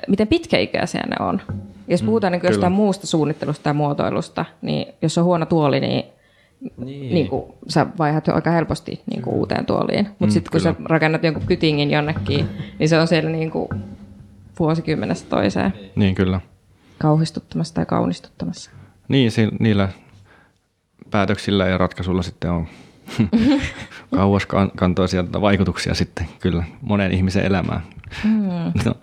miten 0.07 0.27
pitkäikäisiä 0.27 1.03
ne 1.07 1.25
on. 1.25 1.41
Jos 1.87 2.01
mm, 2.01 2.05
puhutaan 2.05 2.33
mm, 2.33 2.39
niin 2.39 2.51
jostain 2.51 2.73
muusta 2.73 3.07
suunnittelusta 3.07 3.69
ja 3.69 3.73
muotoilusta, 3.73 4.45
niin 4.61 4.93
jos 5.01 5.17
on 5.17 5.23
huono 5.23 5.45
tuoli, 5.45 5.79
niin, 5.79 6.05
niin. 6.77 7.13
Niin 7.13 7.27
kuin, 7.27 7.53
sä 7.67 7.85
vaihdat 7.97 8.29
aika 8.29 8.51
helposti 8.51 9.01
niin 9.05 9.21
kuin, 9.21 9.35
uuteen 9.35 9.65
tuoliin. 9.65 10.05
Mutta 10.05 10.25
mm, 10.25 10.29
sitten 10.31 10.51
kun 10.51 10.61
sä 10.61 10.75
rakennat 10.85 11.23
jonkun 11.23 11.45
kytingin 11.45 11.91
jonnekin, 11.91 12.49
niin 12.79 12.89
se 12.89 12.99
on 12.99 13.07
siellä 13.07 13.29
niin 13.29 13.51
kuin, 13.51 13.69
vuosikymmenestä 14.59 15.29
toiseen. 15.29 15.73
Niin, 15.95 16.15
kyllä 16.15 16.41
kauhistuttamassa 16.97 17.73
tai 17.73 17.85
kaunistuttamassa. 17.85 18.71
Niin, 19.07 19.31
si- 19.31 19.51
niillä 19.59 19.89
päätöksillä 21.11 21.67
ja 21.67 21.77
ratkaisuilla 21.77 22.21
sitten 22.21 22.51
on 22.51 22.67
kauas 24.15 24.47
kantoisia 24.75 25.25
vaikutuksia 25.41 25.93
sitten 25.93 26.27
kyllä 26.39 26.63
monen 26.81 27.11
ihmisen 27.11 27.45
elämään. 27.45 27.81
Mm. 28.23 28.83
No, 28.85 28.93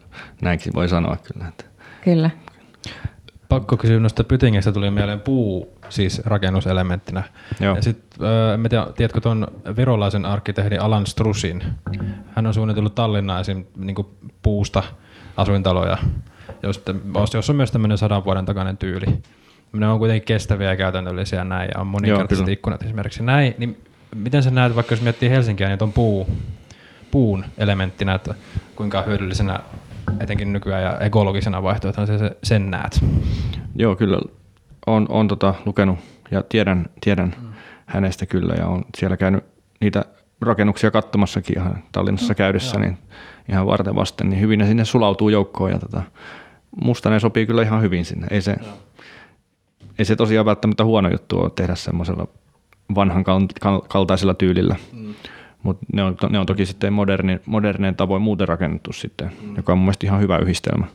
näinkin 0.42 0.72
voi 0.74 0.88
sanoa 0.88 1.16
kyllä. 1.16 1.48
Että. 1.48 1.64
Kyllä. 2.04 2.30
Pakko 3.48 3.76
kysyä 3.76 4.00
noista 4.00 4.24
pytingeistä 4.24 4.72
tuli 4.72 4.90
mieleen 4.90 5.20
puu 5.20 5.78
siis 5.88 6.22
rakennuselementtinä. 6.24 7.22
Joo. 7.60 7.76
Ja 7.76 7.82
sit, 7.82 7.98
äh, 8.22 8.54
en 8.54 8.70
tiedä, 8.70 8.86
tiedätkö 8.96 9.20
tuon 9.20 9.46
virolaisen 9.76 10.26
arkkitehdi 10.26 10.76
Alan 10.76 11.06
Strusin? 11.06 11.64
Hän 12.34 12.46
on 12.46 12.54
suunnitellut 12.54 12.94
Tallinnaa 12.94 13.40
esim. 13.40 13.64
Niin 13.76 13.96
puusta 14.42 14.82
asuintaloja 15.36 15.98
jos, 16.62 16.82
jos 17.34 17.50
on 17.50 17.56
myös 17.56 17.70
tämmöinen 17.70 17.98
sadan 17.98 18.24
vuoden 18.24 18.44
takainen 18.44 18.76
tyyli. 18.76 19.06
Ne 19.72 19.88
on 19.88 19.98
kuitenkin 19.98 20.26
kestäviä 20.26 20.70
ja 20.70 20.76
käytännöllisiä 20.76 21.44
näin, 21.44 21.70
ja 21.74 21.80
on 21.80 21.86
moninkertaiset 21.86 22.48
ikkunat 22.48 22.82
esimerkiksi 22.82 23.22
näin, 23.22 23.54
niin 23.58 23.82
miten 24.14 24.42
sä 24.42 24.50
näet, 24.50 24.76
vaikka 24.76 24.92
jos 24.92 25.02
miettii 25.02 25.30
Helsinkiä, 25.30 25.68
niin 25.68 25.82
on 25.82 25.92
puu, 25.92 26.26
puun 27.10 27.44
elementtinä, 27.58 28.14
että 28.14 28.34
kuinka 28.76 29.02
hyödyllisenä 29.02 29.60
etenkin 30.20 30.52
nykyään 30.52 30.82
ja 30.82 30.98
ekologisena 30.98 31.62
vaihtoehtona 31.62 32.06
se, 32.18 32.36
sen 32.42 32.70
näet? 32.70 33.00
Joo, 33.74 33.96
kyllä. 33.96 34.18
Olen 34.86 35.06
on 35.08 35.28
tota, 35.28 35.54
lukenut 35.66 35.98
ja 36.30 36.42
tiedän, 36.42 36.86
tiedän 37.00 37.34
mm. 37.42 37.48
hänestä 37.86 38.26
kyllä 38.26 38.54
ja 38.54 38.66
on 38.66 38.84
siellä 38.98 39.16
käynyt 39.16 39.44
niitä 39.80 40.04
rakennuksia 40.40 40.90
katsomassakin 40.90 41.58
ihan 41.58 41.82
Tallinnassa 41.92 42.32
mm, 42.32 42.36
käydessä, 42.36 42.76
joo. 42.76 42.80
niin 42.80 42.98
ihan 43.48 43.66
varten 43.66 43.94
vasten, 43.94 44.30
niin 44.30 44.40
hyvin 44.40 44.58
ne 44.58 44.66
sinne 44.66 44.84
sulautuu 44.84 45.28
joukkoon 45.28 45.70
ja 45.70 45.78
tota, 45.78 46.02
musta 46.84 47.10
ne 47.10 47.20
sopii 47.20 47.46
kyllä 47.46 47.62
ihan 47.62 47.82
hyvin 47.82 48.04
sinne. 48.04 48.26
Ei 48.30 48.42
se, 48.42 48.56
ei 49.98 50.04
se 50.04 50.16
tosiaan 50.16 50.46
välttämättä 50.46 50.84
huono 50.84 51.08
juttu 51.08 51.38
ole 51.38 51.50
tehdä 51.50 51.74
semmoisella 51.74 52.26
vanhan 52.94 53.24
kaltaisella 53.88 54.34
tyylillä. 54.34 54.76
Mm. 54.92 55.14
Mutta 55.62 55.86
ne 55.92 56.02
on, 56.02 56.16
ne 56.30 56.38
on 56.38 56.46
toki 56.46 56.66
sitten 56.66 56.92
moderni, 56.92 57.40
moderneen 57.46 57.96
tavoin 57.96 58.22
muuten 58.22 58.48
rakennettu 58.48 58.92
sitten, 58.92 59.32
mm. 59.42 59.56
joka 59.56 59.72
on 59.72 59.78
mun 59.78 59.84
mielestä 59.84 60.06
ihan 60.06 60.20
hyvä 60.20 60.38
yhdistelmä. 60.38 60.86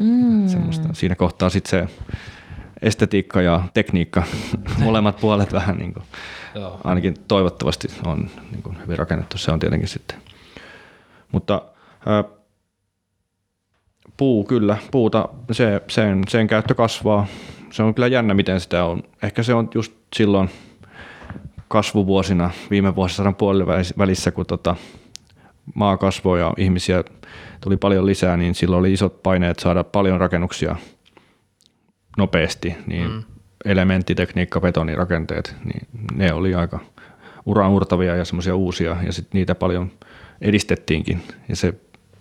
Mm. 0.00 0.48
Semmoista. 0.48 0.88
Siinä 0.92 1.14
kohtaa 1.14 1.50
sitten 1.50 1.70
se 1.70 1.94
estetiikka 2.82 3.42
ja 3.42 3.62
tekniikka, 3.74 4.22
molemmat 4.84 5.20
puolet 5.20 5.52
vähän 5.52 5.76
niin 5.76 5.94
kuin, 5.94 6.04
ainakin 6.84 7.14
toivottavasti 7.28 7.88
on 8.06 8.30
niin 8.50 8.62
kuin 8.62 8.78
hyvin 8.82 8.98
rakennettu. 8.98 9.38
Se 9.38 9.50
on 9.50 9.58
tietenkin 9.58 9.88
sitten. 9.88 10.18
Mutta 11.32 11.62
puu 14.16 14.44
kyllä, 14.44 14.76
puuta, 14.90 15.28
se, 15.52 15.82
sen, 15.88 16.22
sen 16.28 16.46
käyttö 16.46 16.74
kasvaa. 16.74 17.26
Se 17.70 17.82
on 17.82 17.94
kyllä 17.94 18.06
jännä, 18.06 18.34
miten 18.34 18.60
sitä 18.60 18.84
on. 18.84 19.02
Ehkä 19.22 19.42
se 19.42 19.54
on 19.54 19.68
just 19.74 19.92
silloin 20.16 20.50
kasvuvuosina, 21.74 22.50
viime 22.70 22.94
vuosisadan 22.94 23.34
puolivälissä, 23.34 24.30
kun 24.30 24.46
tota, 24.46 24.76
maa 25.74 25.96
kasvoi 25.96 26.40
ja 26.40 26.54
ihmisiä 26.56 27.04
tuli 27.60 27.76
paljon 27.76 28.06
lisää, 28.06 28.36
niin 28.36 28.54
silloin 28.54 28.80
oli 28.80 28.92
isot 28.92 29.22
paineet 29.22 29.58
saada 29.58 29.84
paljon 29.84 30.20
rakennuksia 30.20 30.76
nopeasti, 32.18 32.76
niin 32.86 33.10
mm. 33.10 33.22
elementtitekniikka, 33.64 34.60
betonirakenteet, 34.60 35.56
niin 35.64 35.86
ne 36.14 36.32
oli 36.32 36.54
aika 36.54 36.80
uraanurtavia 37.46 38.16
ja 38.16 38.24
semmoisia 38.24 38.56
uusia, 38.56 38.96
ja 39.06 39.12
sitten 39.12 39.38
niitä 39.38 39.54
paljon 39.54 39.90
edistettiinkin. 40.40 41.22
Ja 41.48 41.56
se 41.56 41.74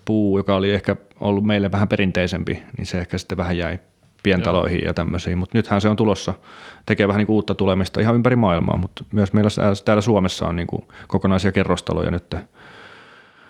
puu, 0.06 0.38
joka 0.38 0.56
oli 0.56 0.72
ehkä 0.72 0.96
ollut 1.20 1.46
meille 1.46 1.72
vähän 1.72 1.88
perinteisempi, 1.88 2.64
niin 2.78 2.86
se 2.86 3.00
ehkä 3.00 3.18
sitten 3.18 3.38
vähän 3.38 3.58
jäi 3.58 3.80
pientaloihin 4.24 4.80
Joo. 4.80 4.88
ja 4.88 4.94
tämmöisiin, 4.94 5.38
mutta 5.38 5.58
nythän 5.58 5.82
se 5.82 5.90
on 5.90 5.96
tulossa, 5.96 6.34
tekee 6.86 7.08
vähän 7.08 7.18
niin 7.18 7.28
kuin 7.28 7.36
uutta 7.36 7.56
tulemista 7.56 8.02
ihan 8.02 8.16
ympäri 8.16 8.36
maailmaa, 8.36 8.78
mutta 8.78 9.04
myös 9.12 9.34
meillä 9.34 9.50
täällä 9.86 10.02
Suomessa 10.02 10.48
on 10.48 10.56
niin 10.56 10.68
kuin 10.68 10.84
kokonaisia 11.08 11.52
kerrostaloja 11.52 12.12
nyt 12.12 12.36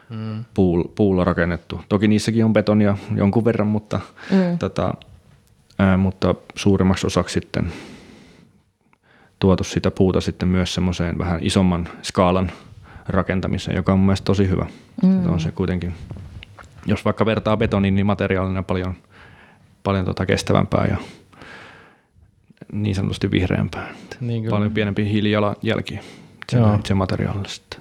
mm. 0.10 0.46
puulla 0.96 1.24
rakennettu. 1.24 1.82
Toki 1.90 2.08
niissäkin 2.08 2.46
on 2.46 2.54
betonia 2.54 2.98
jonkun 3.16 3.46
verran, 3.46 3.68
mutta, 3.68 4.00
mm. 4.32 4.58
tota, 4.58 4.94
ää, 5.80 5.98
mutta 5.98 6.36
suurimmaksi 6.56 7.08
osaksi 7.08 7.34
sitten 7.34 7.74
tuotu 9.40 9.64
sitä 9.64 9.92
puuta 9.92 10.22
sitten 10.22 10.48
myös 10.48 10.74
semmoiseen 10.74 11.18
vähän 11.18 11.40
isomman 11.42 11.90
skaalan 12.02 12.52
rakentamiseen, 13.08 13.76
joka 13.76 13.94
on 13.94 14.00
mun 14.00 14.06
mielestä 14.06 14.26
tosi 14.26 14.50
hyvä. 14.50 14.66
Mm. 15.04 15.30
On 15.30 15.40
se 15.40 15.52
kuitenkin, 15.52 15.94
jos 16.86 17.06
vaikka 17.06 17.26
vertaa 17.26 17.58
betoniin, 17.58 17.96
niin 17.96 18.06
materiaalina 18.06 18.64
paljon, 18.64 18.94
paljon 19.84 20.06
tota 20.06 20.26
kestävämpää 20.26 20.88
ja 20.90 20.98
niin 22.72 22.96
sanotusti 22.96 23.32
vihreämpää. 23.32 23.94
Niin 24.22 24.50
paljon 24.50 24.72
pienempi 24.72 25.10
hiilijalanjälki 25.10 26.00
se, 26.52 26.58
se 26.84 26.94
materiaalilla 26.94 27.48
sitten. 27.48 27.80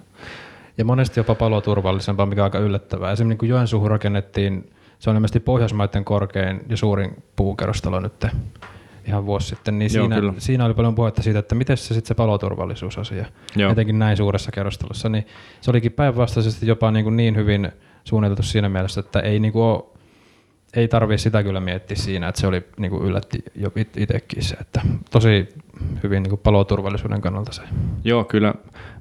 Ja 0.79 0.85
monesti 0.85 1.21
jopa 1.21 1.35
paloturvallisempaa, 1.35 2.27
mikä 2.27 2.43
on 2.43 2.45
aika 2.45 2.59
yllättävää. 2.59 3.13
Esimerkiksi 3.13 3.39
kun 3.39 3.49
Joensuuhun 3.49 3.91
rakennettiin, 3.91 4.71
se 4.99 5.11
on 5.11 5.17
ilmeisesti 5.17 5.41
Pohjoismaiden 5.41 6.05
korkein 6.05 6.61
ja 6.69 6.77
suurin 6.77 7.23
puukerrostalo 7.37 8.01
nyt 8.01 8.27
ihan 9.07 9.27
vuosi 9.27 9.47
sitten, 9.47 9.79
niin 9.79 9.91
Joo, 9.95 10.09
siinä, 10.09 10.33
siinä 10.39 10.65
oli 10.65 10.75
paljon 10.75 10.95
puhetta 10.95 11.23
siitä, 11.23 11.39
että 11.39 11.55
miten 11.55 11.77
se 11.77 11.95
sitten 11.95 12.09
se 12.09 12.15
paloturvallisuusasia, 12.15 13.27
Joo. 13.57 13.73
etenkin 13.73 13.99
näin 13.99 14.17
suuressa 14.17 14.51
kerrostalossa, 14.53 15.09
niin 15.09 15.27
se 15.61 15.71
olikin 15.71 15.93
päinvastaisesti 15.93 16.67
jopa 16.67 16.91
niin, 16.91 17.05
kuin 17.05 17.17
niin 17.17 17.37
hyvin 17.37 17.73
suunniteltu 18.05 18.43
siinä 18.43 18.69
mielessä, 18.69 19.01
että 19.01 19.21
ei 19.21 19.41
niin 19.41 19.53
kuin 19.53 19.65
ole 19.65 19.85
ei 20.77 20.89
tarvii 20.89 21.19
sitä 21.19 21.43
kyllä 21.43 21.61
miettiä 21.61 21.97
siinä, 21.97 22.29
että 22.29 22.41
se 22.41 22.47
oli 22.47 22.65
niin 22.79 22.91
kuin 22.91 23.05
yllätti 23.05 23.39
jo 23.55 23.73
itsekin 23.97 24.43
se, 24.43 24.55
että 24.61 24.81
tosi 25.11 25.49
hyvin 26.03 26.23
niin 26.23 26.31
kuin 26.31 26.41
paloturvallisuuden 26.41 27.21
kannalta 27.21 27.53
se. 27.53 27.63
Joo, 28.05 28.25
kyllä 28.25 28.55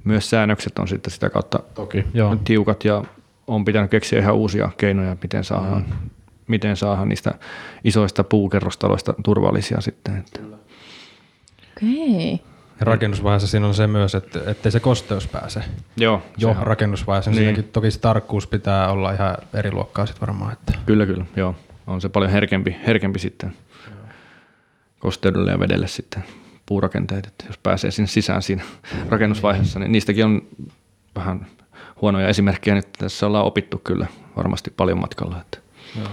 myös 0.03 0.30
säännökset 0.30 0.80
on 0.80 0.88
sitten 0.88 1.11
sitä 1.11 1.30
kautta 1.30 1.59
Toki, 1.74 2.05
joo. 2.13 2.36
tiukat 2.43 2.86
ja 2.86 3.03
on 3.47 3.65
pitänyt 3.65 3.91
keksiä 3.91 4.19
ihan 4.19 4.36
uusia 4.36 4.69
keinoja, 4.78 5.17
miten 5.22 5.43
saadaan, 5.43 5.86
mm. 5.88 6.09
miten 6.47 6.78
saadaan 6.78 7.09
niistä 7.09 7.36
isoista 7.84 8.24
puukerrostaloista 8.24 9.13
turvallisia 9.24 9.82
sitten. 9.82 10.17
Että. 10.17 10.39
Okei. 11.78 12.51
Ja 12.82 12.86
rakennusvaiheessa 12.86 13.48
siinä 13.48 13.68
on 13.68 13.74
se 13.74 13.88
myös, 13.88 14.16
että 14.16 14.40
ettei 14.46 14.72
se 14.72 14.80
kosteus 14.80 15.28
pääse. 15.28 15.64
Joo. 15.98 16.22
Jo 16.38 16.56
rakennusvaiheessa. 16.60 17.32
Niin. 17.32 17.38
Siinäkin 17.38 17.64
toki 17.64 17.92
se 17.92 18.00
tarkkuus 18.00 18.48
pitää 18.48 18.92
olla 18.92 19.12
ihan 19.12 19.38
eri 19.54 19.72
luokkaa 19.72 20.06
sitten 20.06 20.22
varmaan. 20.22 20.54
Että. 20.54 20.74
Kyllä, 20.86 21.06
kyllä. 21.06 21.26
Joo. 21.36 21.56
On 21.88 22.02
se 22.02 22.10
paljon 22.10 22.32
herkempi, 22.32 22.76
herkempi 22.88 23.20
sitten 23.20 23.54
joo. 23.88 23.98
kosteudelle 25.00 25.52
ja 25.52 25.60
vedelle 25.60 25.88
sitten 25.88 26.24
puurakenteet, 26.66 27.26
että 27.26 27.46
jos 27.48 27.58
pääsee 27.58 27.92
sinne 27.92 28.08
sisään 28.08 28.42
siinä 28.42 28.64
rakennusvaiheessa, 29.10 29.80
niin 29.80 29.92
niistäkin 29.92 30.26
on 30.26 30.42
vähän 31.16 31.48
huonoja 32.02 32.28
esimerkkejä 32.28 32.76
nyt 32.76 32.88
tässä 32.98 33.28
ollaan 33.28 33.46
opittu 33.46 33.82
kyllä 33.84 34.08
varmasti 34.36 34.74
paljon 34.78 35.00
matkalla. 35.00 35.42
Että. 35.42 35.58
Joo. 36.00 36.10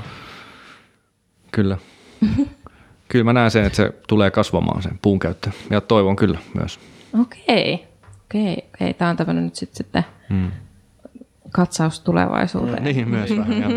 Kyllä. 1.53 1.79
kyllä 3.09 3.25
mä 3.25 3.33
näen 3.33 3.51
sen, 3.51 3.65
että 3.65 3.77
se 3.77 3.93
tulee 4.09 4.31
kasvamaan 4.31 4.83
sen 4.83 4.99
puun 5.03 5.19
käyttö 5.19 5.51
ja 5.71 5.81
toivon 5.81 6.17
kyllä 6.17 6.39
myös. 6.55 6.81
Okei, 7.21 7.87
okei, 8.25 8.65
okei. 8.75 8.95
Tämä 8.95 9.11
on 9.11 9.17
tämmöinen 9.17 9.45
nyt 9.45 9.55
sitten, 9.57 9.77
sitten 9.77 10.05
hmm. 10.29 10.51
katsaus 11.53 12.01
tulevaisuuteen. 12.01 12.85
Niin, 12.85 13.09
myös 13.09 13.31
vähän. 13.37 13.73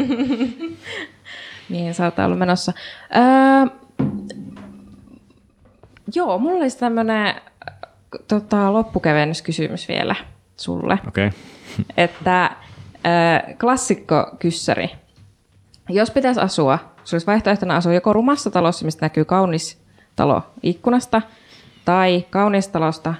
Mihin 1.69 1.93
saattaa 1.93 2.25
olla 2.25 2.36
menossa. 2.36 2.73
Öö, 3.15 4.05
joo, 6.15 6.38
mulla 6.38 6.61
olisi 6.61 6.77
tämmöinen 6.77 7.36
tota, 8.27 8.73
loppukevennyskysymys 8.73 9.88
vielä 9.88 10.15
sulle. 10.57 10.97
Okei. 11.07 11.27
Okay. 11.27 11.39
että 11.97 12.43
äh, 12.45 13.57
klassikko 13.59 14.36
kyssäri. 14.39 14.89
Jos 15.89 16.11
pitäisi 16.11 16.39
asua, 16.39 16.91
se 17.04 17.16
olisi 17.16 17.28
vaihtoehtona 17.28 17.76
asua 17.76 17.93
joko 17.93 18.14
rumassa 18.14 18.52
talossa, 18.52 18.86
mistä 18.86 19.06
näkyy 19.06 19.26
kaunis 19.26 19.82
talo 20.16 20.41
ikkunasta, 20.64 21.22
tai 21.86 22.26
kauniista 22.30 22.74
talosta 22.74 23.14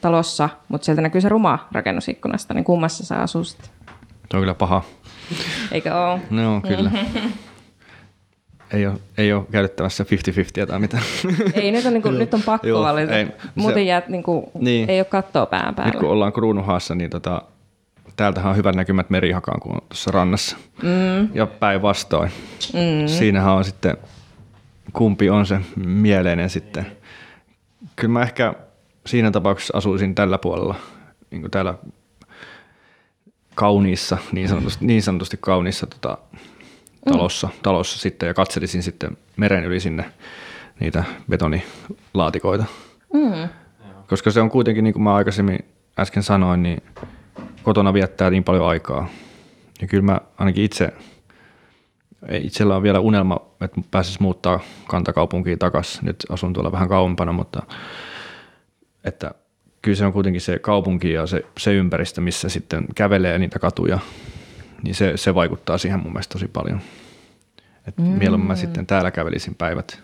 talossa, 0.00 0.48
mutta 0.68 0.84
sieltä 0.84 1.02
näkyy 1.02 1.20
se 1.20 1.28
ruma 1.28 1.68
rakennus 1.72 2.08
ikkunasta, 2.08 2.54
niin 2.54 2.64
kummassa 2.64 3.06
sä 3.06 3.16
asuisit? 3.16 3.70
Se 4.30 4.36
on 4.36 4.40
kyllä 4.40 4.54
paha. 4.54 4.82
Eikö 5.72 5.94
ole? 5.94 6.20
No, 6.30 6.60
kyllä. 6.60 6.90
ei 8.72 8.86
ole, 8.86 8.98
ei 9.18 9.32
ole 9.32 9.44
käytettävässä 9.50 10.04
50-50 10.62 10.66
tai 10.66 10.78
mitään. 10.78 11.02
Ei, 11.54 11.72
nyt 11.72 11.86
on, 11.86 11.92
niin 11.92 12.02
kuin, 12.02 12.18
nyt 12.18 12.34
on 12.34 12.42
pakko 12.42 12.66
Joo, 12.66 12.82
valita. 12.82 13.16
Ei, 13.16 13.26
Muuten 13.54 13.82
se, 13.82 13.82
jäät, 13.82 14.08
niin 14.08 14.22
kuin, 14.22 14.46
niin, 14.54 14.90
ei 14.90 15.00
ole 15.00 15.04
kattoa 15.04 15.46
pään 15.46 15.74
päällä. 15.74 15.92
Nyt 15.92 16.00
kun 16.00 16.10
ollaan 16.10 16.32
Kruunuhaassa, 16.32 16.94
niin 16.94 17.10
tota, 17.10 17.42
täältähän 18.20 18.50
on 18.50 18.56
hyvät 18.56 18.76
näkymät 18.76 19.10
merihakaan, 19.10 19.60
kun 19.60 19.72
on 19.72 19.80
tuossa 19.88 20.10
rannassa. 20.10 20.56
Mm. 20.82 21.34
Ja 21.34 21.46
päinvastoin. 21.46 22.30
Mm. 22.72 23.08
Siinähän 23.08 23.54
on 23.54 23.64
sitten, 23.64 23.96
kumpi 24.92 25.30
on 25.30 25.46
se 25.46 25.60
mieleinen 25.76 26.50
sitten. 26.50 26.86
Kyllä 27.96 28.12
mä 28.12 28.22
ehkä 28.22 28.54
siinä 29.06 29.30
tapauksessa 29.30 29.78
asuisin 29.78 30.14
tällä 30.14 30.38
puolella, 30.38 30.74
niin 31.30 31.40
kuin 31.40 31.50
täällä 31.50 31.74
kauniissa, 33.54 34.18
niin 34.32 34.48
sanotusti, 34.48 34.86
niin 34.86 35.02
sanotusti 35.02 35.38
kauniissa 35.40 35.86
tota, 35.86 36.18
talossa, 37.04 37.46
mm. 37.46 37.52
talossa 37.62 37.98
sitten 37.98 38.26
ja 38.26 38.34
katselisin 38.34 38.82
sitten 38.82 39.16
meren 39.36 39.64
yli 39.64 39.80
sinne 39.80 40.04
niitä 40.80 41.04
betonilaatikoita. 41.30 42.64
Mm. 43.14 43.48
Koska 44.08 44.30
se 44.30 44.40
on 44.40 44.50
kuitenkin, 44.50 44.84
niin 44.84 44.94
kuin 44.94 45.02
mä 45.02 45.14
aikaisemmin 45.14 45.58
äsken 45.98 46.22
sanoin, 46.22 46.62
niin 46.62 46.82
kotona 47.62 47.94
viettää 47.94 48.30
niin 48.30 48.44
paljon 48.44 48.68
aikaa. 48.68 49.08
Ja 49.80 49.86
kyllä 49.86 50.02
mä 50.02 50.20
ainakin 50.38 50.64
itse, 50.64 50.92
itsellä 52.32 52.76
on 52.76 52.82
vielä 52.82 53.00
unelma, 53.00 53.40
että 53.60 53.80
pääsis 53.90 54.20
muuttaa 54.20 54.60
kantakaupunkiin 54.88 55.58
takaisin. 55.58 56.04
Nyt 56.04 56.16
asun 56.28 56.52
tuolla 56.52 56.72
vähän 56.72 56.88
kauempana, 56.88 57.32
mutta 57.32 57.62
että 59.04 59.30
kyllä 59.82 59.96
se 59.96 60.06
on 60.06 60.12
kuitenkin 60.12 60.40
se 60.40 60.58
kaupunki 60.58 61.12
ja 61.12 61.26
se, 61.26 61.44
se 61.58 61.74
ympäristö, 61.74 62.20
missä 62.20 62.48
sitten 62.48 62.84
kävelee 62.94 63.38
niitä 63.38 63.58
katuja, 63.58 63.98
niin 64.82 64.94
se, 64.94 65.12
se 65.16 65.34
vaikuttaa 65.34 65.78
siihen 65.78 66.00
mun 66.00 66.12
mielestä 66.12 66.32
tosi 66.32 66.48
paljon. 66.48 66.80
Et 67.88 67.98
mm. 67.98 68.04
Mieluummin 68.04 68.48
mä 68.48 68.56
sitten 68.56 68.86
täällä 68.86 69.10
kävelisin 69.10 69.54
päivät. 69.54 70.02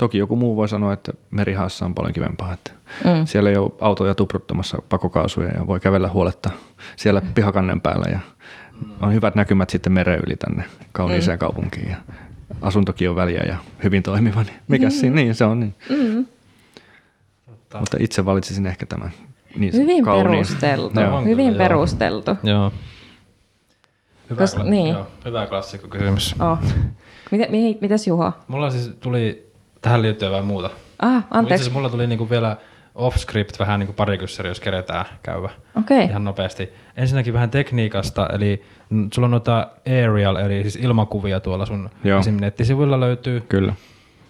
Toki 0.00 0.18
joku 0.18 0.36
muu 0.36 0.56
voi 0.56 0.68
sanoa, 0.68 0.92
että 0.92 1.12
merihaassa 1.30 1.84
on 1.84 1.94
paljon 1.94 2.12
kivempaa. 2.12 2.52
Että 2.52 2.70
mm. 3.04 3.26
Siellä 3.26 3.50
ei 3.50 3.56
ole 3.56 3.72
autoja 3.80 4.14
tupruttamassa 4.14 4.82
pakokaasuja 4.88 5.48
ja 5.48 5.66
voi 5.66 5.80
kävellä 5.80 6.08
huoletta 6.08 6.50
siellä 6.96 7.20
mm. 7.20 7.34
pihakannen 7.34 7.80
päällä. 7.80 8.06
Ja 8.10 8.18
on 9.00 9.14
hyvät 9.14 9.34
näkymät 9.34 9.70
sitten 9.70 9.92
meren 9.92 10.20
yli 10.26 10.36
tänne 10.36 10.64
kauniiseen 10.92 11.36
mm. 11.36 11.40
kaupunkiin. 11.40 11.90
Ja 11.90 11.96
asuntokin 12.62 13.10
on 13.10 13.16
väliä 13.16 13.42
ja 13.46 13.56
hyvin 13.84 14.02
toimiva. 14.02 14.42
Niin 14.42 14.56
mikä 14.68 14.86
mm. 14.86 14.90
siinä? 14.90 15.16
Niin 15.16 15.34
se 15.34 15.44
on 15.44 15.60
niin. 15.60 15.74
Mm. 15.90 16.26
Mutta 17.78 17.96
itse 18.00 18.24
valitsisin 18.24 18.66
ehkä 18.66 18.86
tämän 18.86 19.10
niin 19.56 19.72
Hyvin 19.72 20.04
kauniin. 20.04 20.30
perusteltu. 20.30 21.00
Joo. 21.00 21.24
Hyvin 21.24 21.54
perusteltu. 21.54 22.36
Joo. 22.42 22.72
Hyvä, 24.30 24.38
Kos, 24.38 24.56
kla- 24.56 24.64
niin. 24.64 24.88
joo, 24.94 25.06
hyvä 25.24 25.46
klassikko 25.46 25.88
kysymys. 25.88 26.34
Oh. 26.40 26.58
Mitä, 27.30 27.46
mitäs 27.80 28.06
Juho? 28.06 28.32
Mulla 28.48 28.70
siis 28.70 28.90
tuli 29.00 29.49
tähän 29.80 30.02
liittyen 30.02 30.32
vähän 30.32 30.44
muuta. 30.44 30.70
Ah, 30.98 31.24
anteeksi. 31.30 31.66
Itse 31.66 31.74
mulla 31.74 31.90
tuli 31.90 32.06
niinku 32.06 32.30
vielä 32.30 32.56
off-script 32.94 33.58
vähän 33.58 33.80
niinku 33.80 33.92
pari 33.92 34.18
kyssäri, 34.18 34.48
jos 34.48 34.60
keretään 34.60 35.04
käydä 35.22 35.48
okay. 35.78 36.02
ihan 36.02 36.24
nopeasti. 36.24 36.72
Ensinnäkin 36.96 37.34
vähän 37.34 37.50
tekniikasta, 37.50 38.28
eli 38.32 38.62
sulla 39.12 39.26
on 39.26 39.30
noita 39.30 39.68
aerial, 39.86 40.36
eli 40.36 40.62
siis 40.62 40.76
ilmakuvia 40.76 41.40
tuolla 41.40 41.66
sun 41.66 41.90
esim. 42.20 42.36
nettisivuilla 42.40 43.00
löytyy. 43.00 43.40
Kyllä. 43.40 43.74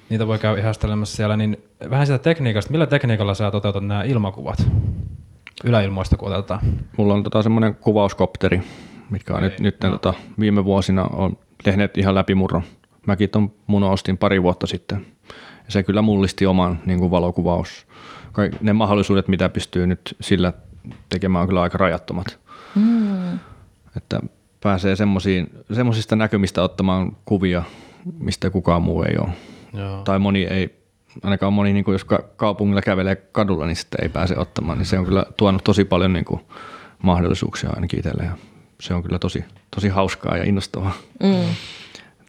Niitä 0.08 0.26
voi 0.26 0.38
käydä 0.38 0.60
ihastelemassa 0.60 1.16
siellä, 1.16 1.36
niin 1.36 1.62
vähän 1.90 2.06
sitä 2.06 2.18
tekniikasta, 2.18 2.70
millä 2.70 2.86
tekniikalla 2.86 3.34
sä 3.34 3.50
toteutat 3.50 3.86
nämä 3.86 4.02
ilmakuvat? 4.02 4.68
Yläilmoista 5.64 6.16
kun 6.16 6.32
otetaan. 6.32 6.60
Mulla 6.96 7.14
on 7.14 7.22
tota 7.22 7.42
semmoinen 7.42 7.74
kuvauskopteri, 7.74 8.62
mitkä 9.10 9.34
on 9.34 9.42
nyt, 9.42 9.60
nyt 9.60 9.78
tota, 9.78 10.14
viime 10.40 10.64
vuosina 10.64 11.04
on 11.04 11.38
tehneet 11.64 11.98
ihan 11.98 12.14
läpimurron 12.14 12.62
Mäkin 13.06 13.30
ton 13.30 13.52
mun 13.66 13.84
ostin 13.84 14.18
pari 14.18 14.42
vuotta 14.42 14.66
sitten. 14.66 15.06
Ja 15.70 15.72
se 15.72 15.82
kyllä 15.82 16.02
mullisti 16.02 16.46
oman 16.46 16.80
niin 16.86 16.98
kuin 16.98 17.10
valokuvaus. 17.10 17.86
Kaik, 18.32 18.60
ne 18.60 18.72
mahdollisuudet, 18.72 19.28
mitä 19.28 19.48
pystyy 19.48 19.86
nyt 19.86 20.16
sillä 20.20 20.52
tekemään, 21.08 21.42
on 21.42 21.48
kyllä 21.48 21.62
aika 21.62 21.78
rajattomat. 21.78 22.38
Mm. 22.74 23.34
Että 23.96 24.20
pääsee 24.60 24.96
semmoisista 25.72 26.16
näkymistä 26.16 26.62
ottamaan 26.62 27.16
kuvia, 27.24 27.62
mistä 28.18 28.50
kukaan 28.50 28.82
muu 28.82 29.02
ei 29.02 29.16
ole. 29.18 29.28
Joo. 29.72 30.02
Tai 30.02 30.18
moni 30.18 30.44
ei, 30.44 30.82
ainakaan 31.22 31.52
moni, 31.52 31.72
niin 31.72 31.84
kuin 31.84 31.92
jos 31.92 32.06
kaupungilla 32.36 32.82
kävelee 32.82 33.16
kadulla, 33.16 33.66
niin 33.66 33.76
sitten 33.76 34.02
ei 34.02 34.08
pääse 34.08 34.38
ottamaan. 34.38 34.78
Niin 34.78 34.86
se 34.86 34.98
on 34.98 35.04
kyllä 35.04 35.26
tuonut 35.36 35.64
tosi 35.64 35.84
paljon 35.84 36.12
niin 36.12 36.24
kuin 36.24 36.40
mahdollisuuksia 37.02 37.70
ainakin 37.70 37.98
itselle. 37.98 38.24
Ja 38.24 38.32
se 38.80 38.94
on 38.94 39.02
kyllä 39.02 39.18
tosi, 39.18 39.44
tosi 39.74 39.88
hauskaa 39.88 40.36
ja 40.36 40.44
innostavaa. 40.44 40.92
Mm. 41.22 41.54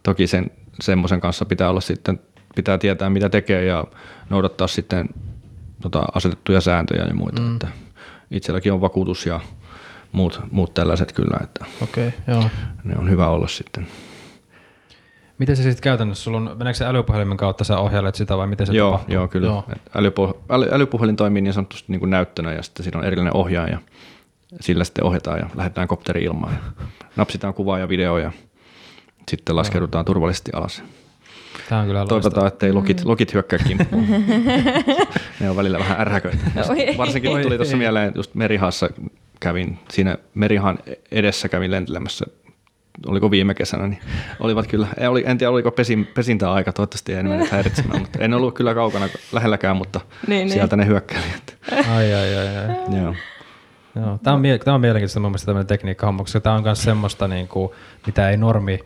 Toki 0.02 0.26
sen 0.26 0.50
semmoisen 0.80 1.20
kanssa 1.20 1.44
pitää 1.44 1.70
olla 1.70 1.80
sitten, 1.80 2.20
pitää 2.54 2.78
tietää 2.78 3.10
mitä 3.10 3.28
tekee 3.28 3.64
ja 3.64 3.84
noudattaa 4.30 4.66
sitten 4.66 5.08
tota, 5.80 6.04
asetettuja 6.14 6.60
sääntöjä 6.60 7.04
ja 7.04 7.14
muita. 7.14 7.42
Mm. 7.42 7.52
Että 7.52 7.68
itselläkin 8.30 8.72
on 8.72 8.80
vakuutus 8.80 9.26
ja 9.26 9.40
muut, 10.12 10.40
muut 10.50 10.74
tällaiset 10.74 11.12
kyllä, 11.12 11.36
että 11.42 11.64
okay, 11.82 12.12
joo. 12.28 12.44
ne 12.84 12.96
on 12.98 13.10
hyvä 13.10 13.28
olla 13.28 13.48
sitten. 13.48 13.86
Miten 15.38 15.56
se 15.56 15.62
sitten 15.62 15.82
käytännössä, 15.82 16.24
sulla 16.24 16.36
on, 16.36 16.54
meneekö 16.58 16.76
se 16.76 16.84
älypuhelimen 16.84 17.36
kautta 17.36 17.64
sä 17.64 17.78
ohjailet 17.78 18.14
sitä 18.14 18.36
vai 18.36 18.46
miten 18.46 18.66
se 18.66 18.72
joo, 18.72 18.90
tapahtuu? 18.90 19.14
Joo, 19.14 19.28
kyllä. 19.28 19.46
Joo. 19.46 19.64
Älypuh- 19.88 20.38
äly, 20.48 20.68
älypuhelin 20.70 21.16
toimii 21.16 21.42
niin 21.42 21.54
sanotusti 21.54 21.92
niin 21.92 22.00
kuin 22.00 22.10
näyttönä 22.10 22.52
ja 22.52 22.62
sitten 22.62 22.84
siinä 22.84 22.98
on 22.98 23.04
erillinen 23.04 23.36
ohjaaja. 23.36 23.78
Sillä 24.60 24.84
sitten 24.84 25.04
ohjataan 25.04 25.38
ja 25.38 25.46
lähdetään 25.54 25.88
kopteri 25.88 26.24
ilmaan 26.24 26.52
ja 26.52 26.84
napsitaan 27.16 27.54
kuvaa 27.54 27.78
ja 27.78 27.88
videoa 27.88 28.20
ja 28.20 28.32
sitten 29.28 29.56
laskeudutaan 29.56 30.04
turvallisesti 30.04 30.50
alas. 30.54 30.82
Tämä 31.68 31.80
on 31.80 31.86
kyllä 31.86 32.06
Toivotaan, 32.06 32.46
että 32.46 32.66
ei 32.66 32.72
lokit, 32.72 33.04
lokit 33.04 33.34
hyökkää 33.34 33.58
kimppuun. 33.58 34.06
ne 35.40 35.50
on 35.50 35.56
välillä 35.56 35.78
vähän 35.78 36.00
ärhäköitä. 36.00 36.44
Varsinkin 36.98 37.42
tuli 37.42 37.56
tuossa 37.56 37.76
mieleen, 37.76 38.12
just 38.14 38.34
Merihassa 38.34 38.90
kävin, 39.40 39.78
siinä 39.90 40.18
Merihan 40.34 40.78
edessä 41.10 41.48
kävin 41.48 41.70
lentelemässä 41.70 42.26
oliko 43.06 43.30
viime 43.30 43.54
kesänä, 43.54 43.86
niin 43.86 44.00
olivat 44.40 44.66
kyllä, 44.66 44.86
oli, 45.08 45.24
en 45.26 45.38
tiedä 45.38 45.50
oliko 45.50 45.70
pesin, 45.70 46.08
pesintäaika, 46.14 46.72
toivottavasti 46.72 47.12
en 47.12 47.28
mennyt 47.28 47.50
häiritsemään, 47.52 48.00
mutta 48.00 48.18
en 48.18 48.34
ollut 48.34 48.54
kyllä 48.54 48.74
kaukana 48.74 49.08
lähelläkään, 49.32 49.76
mutta 49.76 50.00
niin, 50.26 50.38
niin. 50.38 50.50
sieltä 50.50 50.76
niin. 50.76 50.86
ne 50.86 50.90
hyökkäilijät. 50.90 51.56
Ai, 51.72 52.14
ai, 52.14 52.36
ai, 52.36 52.56
ai. 52.56 52.76
Joo. 53.02 53.14
Joo, 53.96 54.18
tämä 54.22 54.36
on, 54.36 54.42
tämä 54.64 54.74
on 54.74 54.80
mielenkiintoista 54.80 55.20
mun 55.20 55.30
mielestä 55.30 55.46
tämmöinen 55.46 55.66
tekniikka 55.66 56.14
koska 56.16 56.40
tämä 56.40 56.56
on 56.56 56.62
myös 56.62 56.82
semmoista, 56.82 57.28
niin 57.28 57.48
kuin, 57.48 57.72
mitä 58.06 58.30
ei 58.30 58.36
normi, 58.36 58.78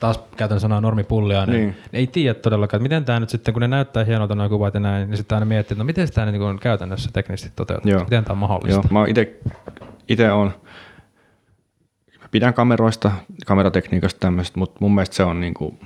taas 0.00 0.20
käytän 0.36 0.60
sanaa 0.60 0.80
normipullia, 0.80 1.46
niin, 1.46 1.60
niin. 1.60 1.76
ei 1.92 2.06
tiedä 2.06 2.34
todellakaan, 2.34 2.78
että 2.78 2.82
miten 2.82 3.04
tämä 3.04 3.20
nyt 3.20 3.30
sitten, 3.30 3.54
kun 3.54 3.60
ne 3.60 3.68
näyttää 3.68 4.04
hienolta 4.04 4.34
nuo 4.34 4.48
kuvat 4.48 4.74
ja 4.74 4.80
näin, 4.80 5.10
niin 5.10 5.16
sitten 5.16 5.36
aina 5.36 5.46
miettii, 5.46 5.74
että 5.74 5.82
no 5.82 5.86
miten 5.86 6.12
tämä 6.12 6.32
niin 6.32 6.58
käytännössä 6.58 7.10
teknisesti 7.12 7.52
toteutuu, 7.56 7.90
Joo. 7.90 8.00
miten 8.00 8.24
tämä 8.24 8.32
on 8.32 8.38
mahdollista. 8.38 8.88
Joo, 8.90 9.00
mä 9.00 9.06
itse 10.08 10.32
olen 10.32 10.54
pidän 12.30 12.54
kameroista, 12.54 13.12
kameratekniikasta 13.46 14.20
tämmöistä, 14.20 14.58
mutta 14.58 14.76
mun 14.80 14.94
mielestä 14.94 15.16
se 15.16 15.24
on 15.24 15.40
niin 15.40 15.54
kuin, 15.54 15.80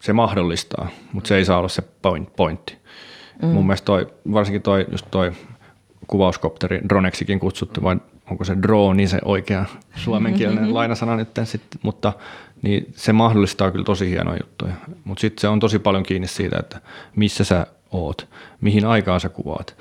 se 0.00 0.12
mahdollistaa, 0.12 0.88
mutta 1.12 1.28
se 1.28 1.36
ei 1.36 1.44
saa 1.44 1.58
olla 1.58 1.68
se 1.68 1.82
point, 2.02 2.36
pointti. 2.36 2.76
Mm. 3.42 3.48
Mun 3.48 3.66
mielestä 3.66 3.84
toi, 3.84 4.06
varsinkin 4.32 4.62
toi, 4.62 4.86
just 4.90 5.06
toi 5.10 5.32
kuvauskopteri, 6.06 6.80
droneksikin 6.88 7.40
kutsuttu, 7.40 7.82
vai 7.82 7.96
onko 8.30 8.44
se 8.44 8.56
drone 8.62 9.06
se 9.06 9.18
oikea 9.24 9.64
suomenkielinen 9.96 10.62
mm-hmm. 10.64 10.74
lainasana 10.74 11.16
nyt 11.16 11.28
sitten, 11.44 11.80
mutta 11.82 12.12
niin 12.62 12.92
se 12.96 13.12
mahdollistaa 13.12 13.70
kyllä 13.70 13.84
tosi 13.84 14.10
hienoja 14.10 14.38
juttuja. 14.42 14.72
Mutta 15.04 15.20
sitten 15.20 15.40
se 15.40 15.48
on 15.48 15.60
tosi 15.60 15.78
paljon 15.78 16.02
kiinni 16.02 16.28
siitä, 16.28 16.58
että 16.58 16.80
missä 17.16 17.44
sä 17.44 17.66
oot, 17.90 18.28
mihin 18.60 18.84
aikaan 18.84 19.20
sä 19.20 19.28
kuvaat, 19.28 19.76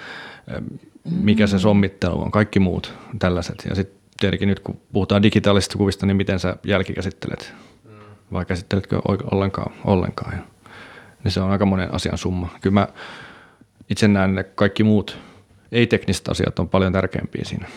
mikä 1.22 1.48
se 1.48 1.56
mm. 1.56 1.60
sommittelu 1.60 2.22
on, 2.22 2.32
kaikki 2.32 2.60
muut 2.60 2.94
tällaiset. 3.20 3.66
Ja 3.70 3.76
sitten 3.76 4.00
tietenkin 4.20 4.50
nyt 4.50 4.60
kun 4.60 4.80
puhutaan 4.94 5.24
digitaalisista 5.24 5.78
kuvista, 5.78 6.06
niin 6.06 6.18
miten 6.18 6.40
sä 6.40 6.56
jälkikäsittelet, 6.64 7.54
mm. 7.84 7.92
vai 8.34 8.46
käsitteletkö 8.46 9.02
ollenkaan, 9.32 9.74
ollenkaan. 9.86 10.34
Ja, 10.34 10.44
niin 11.24 11.32
se 11.32 11.42
on 11.42 11.52
aika 11.52 11.66
monen 11.66 11.94
asian 11.94 12.18
summa. 12.18 12.50
Kyllä 12.62 12.74
mä 12.74 12.88
itse 13.90 14.08
näen 14.08 14.36
ne 14.36 14.44
kaikki 14.44 14.84
muut 14.84 15.18
ei-tekniset 15.72 16.28
asiat 16.28 16.60
on 16.60 16.70
paljon 16.70 16.94
tärkeämpiä 16.94 17.46
siinä 17.46 17.68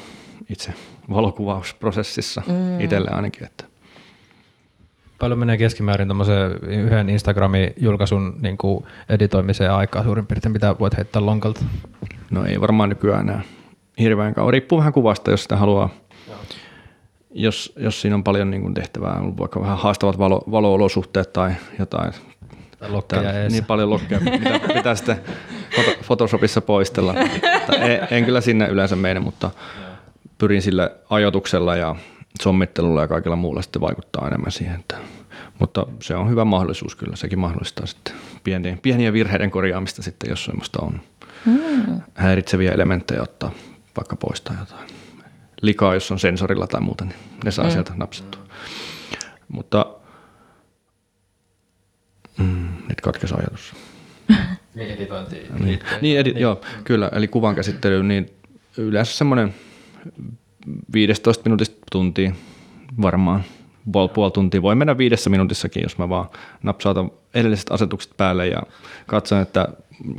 itse 0.51 0.75
valokuvausprosessissa 1.11 2.43
mm. 2.47 2.81
itselle 2.81 3.11
ainakin. 3.11 3.45
Että. 3.45 3.70
Paljon 5.21 5.39
menee 5.39 5.59
keskimäärin 5.59 6.09
yhden 6.63 7.11
Instagramin 7.11 7.73
julkaisun 7.77 8.37
niin 8.43 8.59
kuin 8.59 8.85
editoimiseen 9.09 9.73
aikaa 9.73 10.05
suurin 10.05 10.27
piirtein, 10.27 10.53
mitä 10.53 10.77
voit 10.81 10.97
heittää 10.97 11.27
lonkalta? 11.27 11.65
No 12.31 12.45
ei 12.45 12.61
varmaan 12.61 12.89
nykyään 12.89 13.29
enää 13.29 13.43
hirveän 13.99 14.35
kauan. 14.35 14.53
Riippuu 14.53 14.79
vähän 14.79 14.93
kuvasta, 14.93 15.31
jos 15.31 15.43
sitä 15.43 15.57
haluaa 15.57 15.91
jos, 17.31 17.73
jos 17.77 18.01
siinä 18.01 18.15
on 18.15 18.25
paljon 18.25 18.51
niin 18.51 18.63
kuin 18.63 18.75
tehtävää, 18.75 19.23
vaikka 19.39 19.61
vähän 19.61 19.79
haastavat 19.79 20.19
valo, 20.19 20.45
valo-olosuhteet 20.51 21.33
tai 21.33 21.53
jotain. 21.79 22.13
Lokkeja 22.89 23.49
niin 23.49 23.65
paljon 23.65 23.91
lokkeja, 23.91 24.21
mitä 24.21 24.61
pitää 24.75 24.95
sitten 24.95 25.21
Photoshopissa 26.07 26.61
poistella. 26.61 27.15
en, 27.81 28.09
en 28.11 28.25
kyllä 28.25 28.41
sinne 28.41 28.69
yleensä 28.69 28.97
mene, 28.97 29.21
mutta 29.21 29.51
pyrin 30.39 30.63
sillä 30.63 30.91
ajoituksella 31.11 31.77
ja 31.77 31.97
sommittelulla 32.43 33.01
ja 33.01 33.09
kaikilla 33.09 33.37
muulla 33.37 33.63
sitten 33.63 33.83
vaikuttaa 33.83 34.27
enemmän 34.29 34.53
siihen. 34.53 34.81
Että, 34.81 34.99
mutta 35.59 35.87
se 36.03 36.17
on 36.17 36.31
hyvä 36.31 36.45
mahdollisuus 36.45 36.97
kyllä, 36.97 37.17
sekin 37.17 37.39
mahdollistaa 37.39 37.87
sitten 37.87 38.15
pieniä, 38.45 38.79
pieniä 38.83 39.13
virheiden 39.13 39.51
korjaamista 39.51 40.03
sitten, 40.03 40.31
jos 40.31 40.45
semmoista 40.45 40.79
on 40.83 41.01
hmm. 41.45 42.01
häiritseviä 42.15 42.73
elementtejä 42.73 43.23
ottaa, 43.23 43.53
vaikka 43.97 44.17
poistaa 44.17 44.57
jotain 44.61 44.91
likaa, 45.63 45.95
jos 45.95 46.11
on 46.11 46.19
sensorilla 46.19 46.67
tai 46.67 46.81
muuta, 46.81 47.05
niin 47.05 47.17
ne 47.45 47.51
saa 47.51 47.65
mm. 47.65 47.71
sieltä 47.71 47.93
napsittua. 47.97 48.43
Mutta 49.49 49.87
mm, 52.39 52.69
nyt 52.89 53.01
katkesi 53.01 53.35
ajatus. 53.35 53.75
Niin 54.75 54.91
editointi. 54.91 55.47
Niin, 55.59 55.81
niin, 56.01 56.21
edi- 56.21 56.33
niin. 56.33 56.39
joo, 56.39 56.61
kyllä. 56.85 57.11
Eli 57.13 57.29
kuvan 57.29 57.55
käsittely, 57.55 58.03
niin 58.03 58.31
yleensä 58.77 59.13
semmoinen 59.13 59.55
15 60.93 61.43
minuutista 61.45 61.77
tuntia 61.93 62.33
varmaan. 63.03 63.45
Puoli, 63.93 64.09
puoli 64.09 64.31
tuntia. 64.31 64.63
Voi 64.63 64.75
mennä 64.75 64.99
viidessä 64.99 65.31
minuutissakin, 65.31 65.83
jos 65.83 65.99
mä 65.99 66.09
vaan 66.09 66.29
napsautan 66.63 67.11
edelliset 67.35 67.73
asetukset 67.73 68.13
päälle 68.17 68.47
ja 68.47 68.63
katson, 69.07 69.41
että 69.41 69.69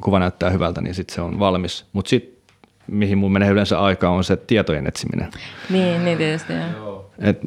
kuva 0.02 0.20
näyttää 0.20 0.50
hyvältä, 0.50 0.82
niin 0.82 0.96
sitten 0.96 1.16
se 1.16 1.22
on 1.22 1.40
valmis. 1.40 1.86
Mutta 1.94 2.10
sitten 2.10 2.42
mihin 2.88 3.18
mun 3.18 3.32
menee 3.32 3.50
yleensä 3.50 3.80
aikaa, 3.80 4.12
on 4.12 4.24
se 4.24 4.38
tietojen 4.38 4.88
etsiminen. 4.88 5.32
Niin, 5.70 6.06
niin 6.06 6.18
tietysti. 6.18 6.54
Joo. 6.54 7.12
Et 7.20 7.42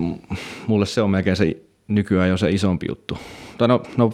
mulle 0.66 0.86
se 0.86 1.02
on 1.02 1.10
melkein 1.10 1.36
se 1.36 1.56
nykyään 1.88 2.28
jo 2.28 2.36
se 2.36 2.50
isompi 2.50 2.86
juttu. 2.88 3.18
Tai 3.58 3.68
no, 3.68 3.82
no 3.96 4.12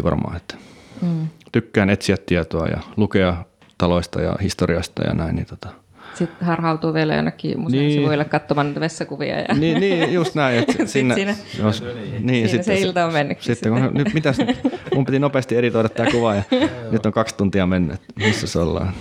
50-50 0.00 0.04
varmaan, 0.04 0.36
että 0.36 0.54
mm. 1.02 1.28
tykkään 1.52 1.90
etsiä 1.90 2.16
tietoa 2.26 2.66
ja 2.66 2.78
lukea 2.96 3.44
taloista 3.78 4.20
ja 4.20 4.36
historiasta 4.42 5.02
ja 5.02 5.14
näin. 5.14 5.36
Niin 5.36 5.46
tota. 5.46 5.68
Sitten 6.14 6.46
harhautuu 6.46 6.94
vielä 6.94 7.14
jonnekin 7.14 7.60
museon 7.60 7.82
niin. 7.82 8.00
sivuille 8.00 8.24
katsomaan 8.24 8.66
niitä 8.66 8.80
vessakuvia. 8.80 9.40
Ja... 9.40 9.54
Niin, 9.54 9.80
niin, 9.80 10.12
just 10.12 10.34
näin. 10.34 10.58
Että 10.58 10.86
sinne, 10.86 11.14
siinä, 11.14 11.36
jos, 11.58 11.84
niin, 12.20 12.48
siinä 12.48 12.48
sitten, 12.48 12.64
se 12.64 12.80
ilta 12.80 13.06
on 13.06 13.12
mennyt. 13.12 13.42
Sitten, 13.42 13.72
kun, 13.72 13.90
nyt, 13.94 14.14
mitäs 14.14 14.38
nyt? 14.38 14.58
Mun 14.94 15.04
piti 15.04 15.18
nopeasti 15.18 15.56
editoida 15.56 15.88
tämä 15.88 16.10
kuva 16.10 16.34
ja 16.34 16.42
nyt 16.92 17.06
on 17.06 17.12
kaksi 17.12 17.34
tuntia 17.34 17.66
mennyt. 17.66 18.00
Missä 18.16 18.46
se 18.46 18.58
ollaan? 18.58 18.92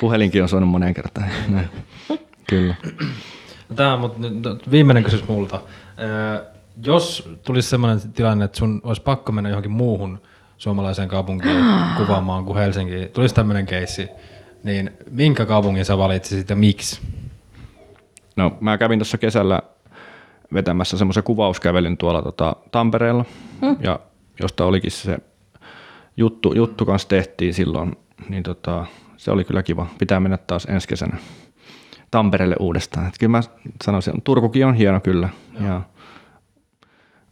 Puhelinkin 0.00 0.42
on 0.42 0.48
soinut 0.48 0.70
moneen 0.70 0.94
kertaan. 0.94 1.26
Näin. 1.48 1.68
Kyllä. 2.50 2.74
Tämä 3.76 3.94
on 3.94 4.14
viimeinen 4.70 5.04
kysymys 5.04 5.28
multa. 5.28 5.60
Jos 6.84 7.30
tulisi 7.44 7.68
sellainen 7.68 8.12
tilanne, 8.12 8.44
että 8.44 8.58
sun 8.58 8.80
olisi 8.84 9.02
pakko 9.02 9.32
mennä 9.32 9.50
johonkin 9.50 9.72
muuhun 9.72 10.20
suomalaiseen 10.56 11.08
kaupunkiin 11.08 11.64
kuvaamaan 11.96 12.44
kuin 12.44 12.58
Helsinki, 12.58 13.10
tulisi 13.12 13.34
tämmöinen 13.34 13.66
keissi, 13.66 14.08
niin 14.64 14.90
minkä 15.10 15.46
kaupungin 15.46 15.84
sä 15.84 15.98
valitsisit 15.98 16.50
ja 16.50 16.56
miksi? 16.56 17.00
No 18.36 18.56
mä 18.60 18.78
kävin 18.78 18.98
tuossa 18.98 19.18
kesällä 19.18 19.62
vetämässä 20.54 20.98
semmoisen 20.98 21.22
kuvauskävelyn 21.22 21.96
tuolla 21.96 22.22
tota, 22.22 22.56
Tampereella, 22.70 23.24
hmm. 23.60 23.76
ja 23.80 24.00
josta 24.40 24.64
olikin 24.64 24.90
se 24.90 25.18
juttu, 26.16 26.52
juttu 26.54 26.86
kanssa 26.86 27.08
tehtiin 27.08 27.54
silloin, 27.54 27.96
niin 28.28 28.42
tota, 28.42 28.86
se 29.16 29.30
oli 29.30 29.44
kyllä 29.44 29.62
kiva. 29.62 29.86
Pitää 29.98 30.20
mennä 30.20 30.36
taas 30.36 30.64
ensi 30.64 30.88
kesänä 30.88 31.16
Tampereelle 32.10 32.56
uudestaan. 32.60 33.06
Et 33.06 33.14
kyllä 33.20 33.30
mä 33.30 33.42
sanoisin, 33.84 34.22
Turkukin 34.22 34.66
on 34.66 34.74
hieno 34.74 35.00
kyllä. 35.00 35.28
Ja 35.60 35.82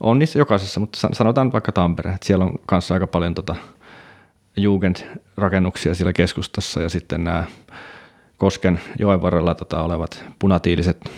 on 0.01 0.19
niissä 0.19 0.39
jokaisessa, 0.39 0.81
mutta 0.81 1.09
sanotaan 1.13 1.53
vaikka 1.53 1.73
Tampere. 1.73 2.11
Että 2.11 2.27
siellä 2.27 2.45
on 2.45 2.59
kanssa 2.67 2.95
aika 2.95 3.07
paljon 3.07 3.35
tota 3.35 3.57
Jugend-rakennuksia 4.57 5.95
siellä 5.95 6.13
keskustassa 6.13 6.83
ja 6.83 6.89
sitten 6.89 7.25
nämä 7.25 7.45
Kosken 8.37 8.81
joen 8.99 9.23
varrella 9.23 9.55
tota 9.55 9.83
olevat 9.83 10.25
punatiiliset 10.39 11.11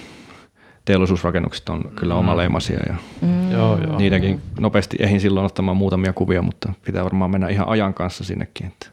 teollisuusrakennukset 0.85 1.69
on 1.69 1.93
kyllä 1.97 2.15
mm. 2.15 2.21
omaleimaisia. 2.21 2.81
Ja, 2.89 2.95
mm. 3.21 3.53
Joo, 3.53 3.79
joo. 3.87 3.99
Niidenkin 3.99 4.41
nopeasti 4.61 4.97
ehin 5.01 5.21
silloin 5.21 5.47
ottamaan 5.47 5.77
muutamia 5.77 6.13
kuvia, 6.13 6.43
mutta 6.43 6.73
pitää 6.85 7.05
varmaan 7.05 7.31
mennä 7.31 7.49
ihan 7.49 7.69
ajan 7.69 7.95
kanssa 7.95 8.25
sinnekin, 8.25 8.67
että 8.67 8.87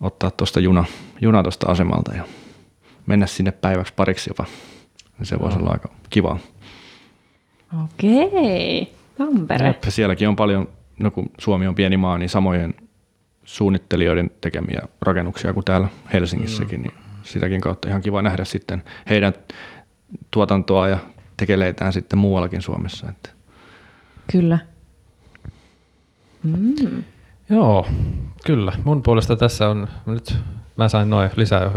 ottaa 0.00 0.30
tuosta 0.30 0.60
juna, 0.60 0.84
juna 1.20 1.42
tuosta 1.42 1.70
asemalta 1.70 2.14
ja 2.14 2.24
mennä 3.06 3.26
sinne 3.26 3.52
päiväksi 3.52 3.92
pariksi 3.96 4.30
jopa. 4.30 4.44
Se 5.22 5.38
voisi 5.38 5.58
olla 5.58 5.70
aika 5.70 5.88
kivaa. 6.10 6.38
Okei, 7.84 8.94
Tampere. 9.18 9.66
Jep, 9.66 9.84
sielläkin 9.88 10.28
on 10.28 10.36
paljon, 10.36 10.68
no 11.00 11.10
kun 11.10 11.30
Suomi 11.38 11.66
on 11.66 11.74
pieni 11.74 11.96
maa, 11.96 12.18
niin 12.18 12.28
samojen 12.28 12.74
suunnittelijoiden 13.46 14.30
tekemiä 14.40 14.82
rakennuksia 15.02 15.52
kuin 15.52 15.64
täällä 15.64 15.88
Helsingissäkin, 16.12 16.80
mm. 16.80 16.82
niin 16.82 16.94
sitäkin 17.22 17.60
kautta 17.60 17.88
ihan 17.88 18.02
kiva 18.02 18.22
nähdä 18.22 18.44
sitten 18.44 18.82
heidän 19.10 19.32
tuotantoa 20.30 20.88
ja 20.88 20.98
tekeleitään 21.36 21.92
sitten 21.92 22.18
muuallakin 22.18 22.62
Suomessa. 22.62 23.08
Että. 23.08 23.30
Kyllä. 24.32 24.58
Mm. 26.42 27.04
Joo, 27.50 27.86
kyllä. 28.46 28.72
Mun 28.84 29.02
puolesta 29.02 29.36
tässä 29.36 29.68
on, 29.68 29.88
nyt 30.06 30.36
mä 30.76 30.88
sain 30.88 31.10
noin 31.10 31.30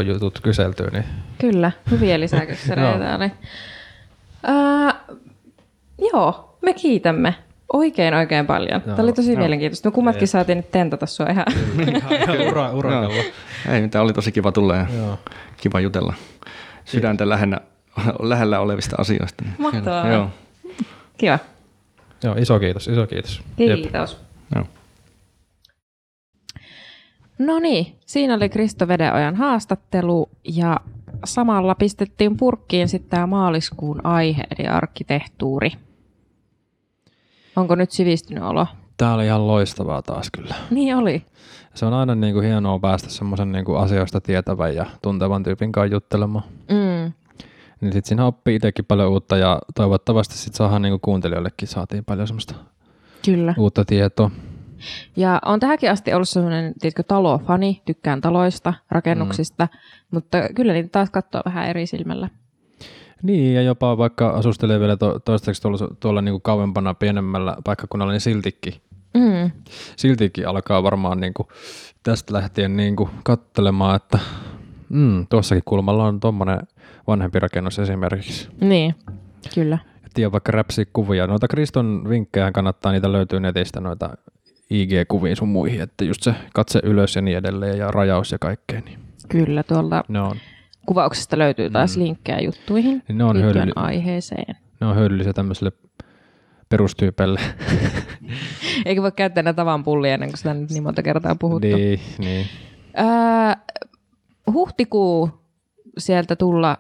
jutut 0.07 0.39
kyseltyä. 0.43 0.89
Niin... 0.93 1.05
Kyllä, 1.41 1.72
hyviä 1.91 2.20
lisäkyssäreitä 2.20 3.15
oli. 3.17 3.32
Uh, 4.47 5.17
joo, 6.13 6.57
me 6.61 6.74
kiitämme 6.74 7.36
oikein 7.74 8.13
oikein 8.13 8.47
paljon. 8.47 8.82
Joo, 8.86 8.95
Tämä 8.95 9.03
oli 9.03 9.13
tosi 9.13 9.32
joo. 9.32 9.39
mielenkiintoista. 9.39 9.89
Me 9.89 9.93
kummatkin 9.93 10.22
Jeet. 10.22 10.30
saatiin 10.30 10.57
nyt 10.57 10.72
tentata 10.72 11.05
sua 11.05 11.26
ihan. 11.26 11.45
Ura, 12.51 12.72
urakalla. 12.80 13.24
Ei 13.70 13.82
mitään, 13.82 14.03
oli 14.03 14.13
tosi 14.13 14.32
kiva 14.32 14.51
tulla 14.51 14.76
ja 14.76 14.86
joo. 14.97 15.20
kiva 15.57 15.80
jutella 15.80 16.13
sydäntä 16.86 17.30
lähellä, 17.30 17.59
lähellä 18.20 18.59
olevista 18.59 18.95
asioista. 18.99 19.43
Mahtavaa. 19.57 20.07
Joo. 20.07 20.30
Kiva. 21.17 21.39
Joo, 22.24 22.36
iso 22.36 22.59
kiitos, 22.59 22.88
iso 22.88 23.07
kiitos. 23.07 23.41
Kiitos. 23.57 24.17
Joo. 24.55 24.65
No 27.39 27.59
niin, 27.59 27.95
siinä 28.05 28.34
oli 28.34 28.49
Kristo 28.49 28.88
Vedeojan 28.88 29.36
haastattelu 29.36 30.30
ja 30.43 30.80
samalla 31.26 31.76
pistettiin 31.76 32.38
purkkiin 32.38 32.89
sitten 32.89 33.09
tämä 33.09 33.28
maaliskuun 33.28 34.05
aihe, 34.05 34.43
eli 34.57 34.67
arkkitehtuuri. 34.67 35.72
Onko 37.60 37.76
nyt 37.76 37.91
sivistynyt 37.91 38.43
olo? 38.43 38.68
Tämä 38.97 39.14
oli 39.14 39.26
ihan 39.26 39.47
loistavaa 39.47 40.01
taas 40.01 40.30
kyllä. 40.32 40.55
Niin 40.70 40.95
oli. 40.95 41.26
Se 41.74 41.86
on 41.86 41.93
aina 41.93 42.16
niin 42.16 42.34
kuin 42.34 42.45
hienoa 42.45 42.80
päästä 42.80 43.10
semmoisen 43.10 43.51
niin 43.51 43.66
asioista 43.78 44.22
tietävän 44.22 44.76
ja 44.76 44.86
tuntevan 45.01 45.43
tyypin 45.43 45.72
kanssa 45.72 45.93
juttelemaan. 45.93 46.43
Mm. 46.70 47.14
Niin 47.82 47.93
sitten 47.93 48.07
siinä 48.07 48.26
oppii 48.26 48.55
itsekin 48.55 48.86
paljon 48.86 49.10
uutta 49.10 49.38
ja 49.38 49.60
toivottavasti 49.76 50.38
sitten 50.38 50.57
saadaan 50.57 50.82
niin 50.82 50.91
kuin 50.91 51.01
kuuntelijoillekin 51.01 51.68
saatiin 51.68 52.05
paljon 52.05 52.28
semmoista 52.28 52.55
Kyllä. 53.26 53.53
uutta 53.57 53.86
tietoa. 53.86 54.32
Ja 55.16 55.41
on 55.45 55.60
tähänkin 55.60 55.91
asti 55.91 56.14
ollut 56.14 56.30
semmoinen, 56.30 56.74
tiedätkö, 56.80 57.03
talofani, 57.03 57.82
tykkään 57.86 58.22
taloista, 58.22 58.74
rakennuksista, 58.91 59.66
mm. 59.72 59.80
mutta 60.12 60.38
kyllä 60.55 60.74
niitä 60.74 60.89
taas 60.89 61.10
katsoo 61.10 61.41
vähän 61.45 61.68
eri 61.68 61.88
silmällä. 61.88 62.30
Niin, 63.24 63.55
ja 63.55 63.61
jopa 63.61 63.97
vaikka 63.97 64.30
asustelee 64.30 64.80
vielä 64.80 64.97
to- 64.97 65.20
toistaiseksi 65.20 65.61
tuolla, 65.61 65.95
tuolla 65.99 66.22
niin 66.22 66.34
kuin 66.34 66.41
kauempana 66.41 66.93
pienemmällä 66.93 67.57
paikkakunnalla, 67.63 68.13
niin 68.13 68.22
siltikin. 68.22 68.74
Mm. 69.13 69.51
Siltikin 69.95 70.47
alkaa 70.47 70.84
varmaan 70.84 71.20
niin 71.20 71.34
kuin 71.34 71.47
tästä 72.03 72.34
lähtien 72.34 72.78
niin 72.78 72.95
kuin 72.95 73.09
katselemaan, 73.24 73.95
että 73.95 74.20
mm, 74.89 75.28
tuossakin 75.28 75.63
kulmalla 75.65 76.05
on 76.05 76.20
tuommoinen 76.20 76.59
vanhempi 77.07 77.39
rakennus 77.39 77.80
esimerkiksi. 77.80 78.49
Niin, 78.61 78.95
kyllä. 79.55 79.78
Tiedä 80.13 80.32
vaikka 80.32 80.51
räpsi 80.51 80.89
kuvia. 80.93 81.28
Noita 81.28 81.47
Kriston 81.47 82.05
vinkkejä 82.09 82.51
kannattaa, 82.51 82.91
niitä 82.91 83.11
löytyy 83.11 83.39
netistä 83.39 83.82
noita 83.82 84.17
IG-kuviin 84.70 85.36
sun 85.36 85.49
muihin, 85.49 85.82
että 85.82 86.05
just 86.05 86.24
se 86.24 86.36
katse 86.53 86.80
ylös 86.84 87.15
ja 87.15 87.22
niin 87.22 87.38
edelleen 87.38 87.78
ja 87.78 87.91
rajaus 87.91 88.32
ja 88.32 88.38
kaikkea. 88.39 88.82
Niin. 88.82 88.99
Kyllä, 89.30 89.63
tuolta 89.63 90.03
no. 90.07 90.36
Kuvauksesta 90.90 91.38
löytyy 91.38 91.70
taas 91.70 91.98
mm. 91.98 92.04
linkkejä 92.04 92.40
juttuihin 92.40 93.04
ne 93.10 93.24
on 93.24 93.36
hyödylli- 93.36 93.72
aiheeseen. 93.76 94.56
Ne 94.82 94.88
on 94.88 94.96
hyödyllisiä 94.96 95.34
tämmöiselle 95.34 95.72
perustyypelle. 96.70 97.40
Eikä 98.86 99.02
voi 99.02 99.12
käyttää 99.12 99.44
näitä 99.44 99.56
tavan 99.56 99.84
pullia 99.84 100.14
ennen 100.14 100.30
kuin 100.30 100.38
sitä 100.38 100.54
nyt 100.54 100.72
niin 100.72 100.84
monta 100.84 101.04
kertaa 101.04 101.36
puhuttu. 101.36 101.68
Niin, 101.68 102.00
niin. 102.18 102.46
Öö, 103.00 103.76
huhtikuu 104.52 105.30
sieltä 105.98 106.36
tulla 106.36 106.78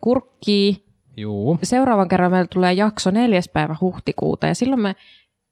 kurkkii. 0.00 0.86
Juu. 1.16 1.58
Seuraavan 1.62 2.08
kerran 2.08 2.30
meillä 2.30 2.48
tulee 2.52 2.72
jakso 2.72 3.10
neljäs 3.10 3.48
päivä 3.48 3.76
huhtikuuta 3.80 4.46
ja 4.46 4.54
silloin 4.54 4.80
me, 4.80 4.96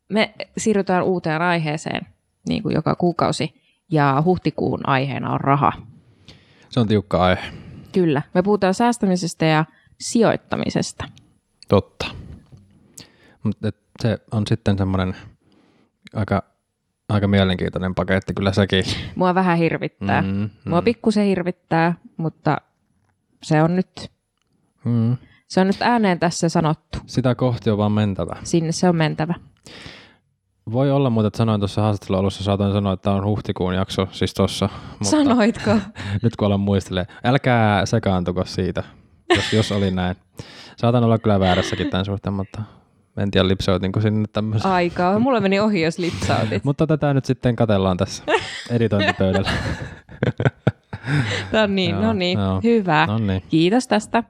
me 0.09 0.35
siirrytään 0.57 1.05
uuteen 1.05 1.43
aiheeseen 1.43 2.07
niin 2.49 2.63
kuin 2.63 2.75
joka 2.75 2.95
kuukausi 2.95 3.55
ja 3.91 4.23
huhtikuun 4.25 4.89
aiheena 4.89 5.33
on 5.33 5.41
raha. 5.41 5.73
Se 6.69 6.81
on 6.81 6.89
tiukka 6.89 7.23
aihe. 7.23 7.64
Kyllä. 7.95 8.23
Me 8.35 8.43
puhutaan 8.43 8.75
säästämisestä 8.75 9.45
ja 9.47 9.65
sijoittamisesta. 10.01 11.05
Totta. 11.69 12.07
Mutta 13.43 13.71
se 14.03 14.19
on 14.33 14.47
sitten 14.47 14.79
semmoinen 14.79 15.17
aika, 16.15 16.43
aika 17.09 17.29
mielenkiintoinen 17.29 17.95
paketti 17.95 18.35
kyllä 18.35 18.53
sekin. 18.53 18.85
Mua 19.15 19.35
vähän 19.35 19.59
hirvittää. 19.59 20.23
Mm, 20.23 20.29
mm. 20.29 20.51
Mua 20.65 20.83
pikkusen 20.83 21.27
hirvittää, 21.27 21.95
mutta 22.17 22.57
se 23.43 23.63
on 23.63 23.77
nyt, 23.77 24.11
mm. 24.85 25.17
se 25.49 25.61
on 25.61 25.67
nyt 25.67 25.83
ääneen 25.83 26.19
tässä 26.19 26.49
sanottu. 26.49 26.99
Sitä 27.07 27.35
kohti 27.35 27.71
on 27.71 27.79
vaan 27.79 27.93
mentävä. 27.93 28.37
Sinne 28.45 28.73
se 28.73 28.89
on 28.89 28.97
mentävä. 28.97 29.35
Voi 30.73 30.91
olla 30.91 31.11
mutta 31.11 31.27
että 31.27 31.37
sanoin 31.37 31.61
tuossa 31.61 31.83
haastattelun 31.83 32.21
alussa, 32.21 32.45
saatoin 32.45 32.73
sanoa, 32.73 32.93
että 32.93 33.11
on 33.11 33.25
huhtikuun 33.25 33.75
jakso, 33.75 34.09
siis 34.13 34.35
tuossa. 34.35 34.69
Sanoitko? 35.03 35.71
nyt 36.23 36.37
kun 36.37 36.47
alan 36.47 36.61
muistelee. 36.61 37.07
Älkää 37.25 37.87
sekaantuko 37.87 38.45
siitä, 38.45 38.83
jos, 39.37 39.53
jos 39.53 39.73
oli 39.73 39.91
näin. 39.91 40.17
Saatan 40.77 41.05
olla 41.05 41.19
kyllä 41.19 41.41
väärässäkin 41.41 41.91
tämän 41.91 42.05
suhteen, 42.05 42.35
mutta 42.35 42.63
en 43.17 43.31
tiedä 43.31 43.49
lipsautinko 43.49 44.01
sinne 44.01 44.29
tämmöisen. 44.33 44.71
Aikaa, 44.71 45.19
mulla 45.19 45.41
meni 45.41 45.61
ohi, 45.61 45.83
jos 45.83 45.99
lipsautit. 45.99 46.65
mutta 46.69 46.87
tätä 46.87 47.15
nyt 47.15 47.25
sitten 47.25 47.57
katellaan 47.57 47.97
tässä 47.97 48.25
editointipöydällä. 48.71 49.51
no 51.53 51.67
niin, 51.67 52.01
no 52.01 52.13
niin, 52.13 52.39
hyvä. 52.65 53.07
Noniin. 53.07 53.43
Kiitos 53.49 53.89
tästä. 53.89 54.25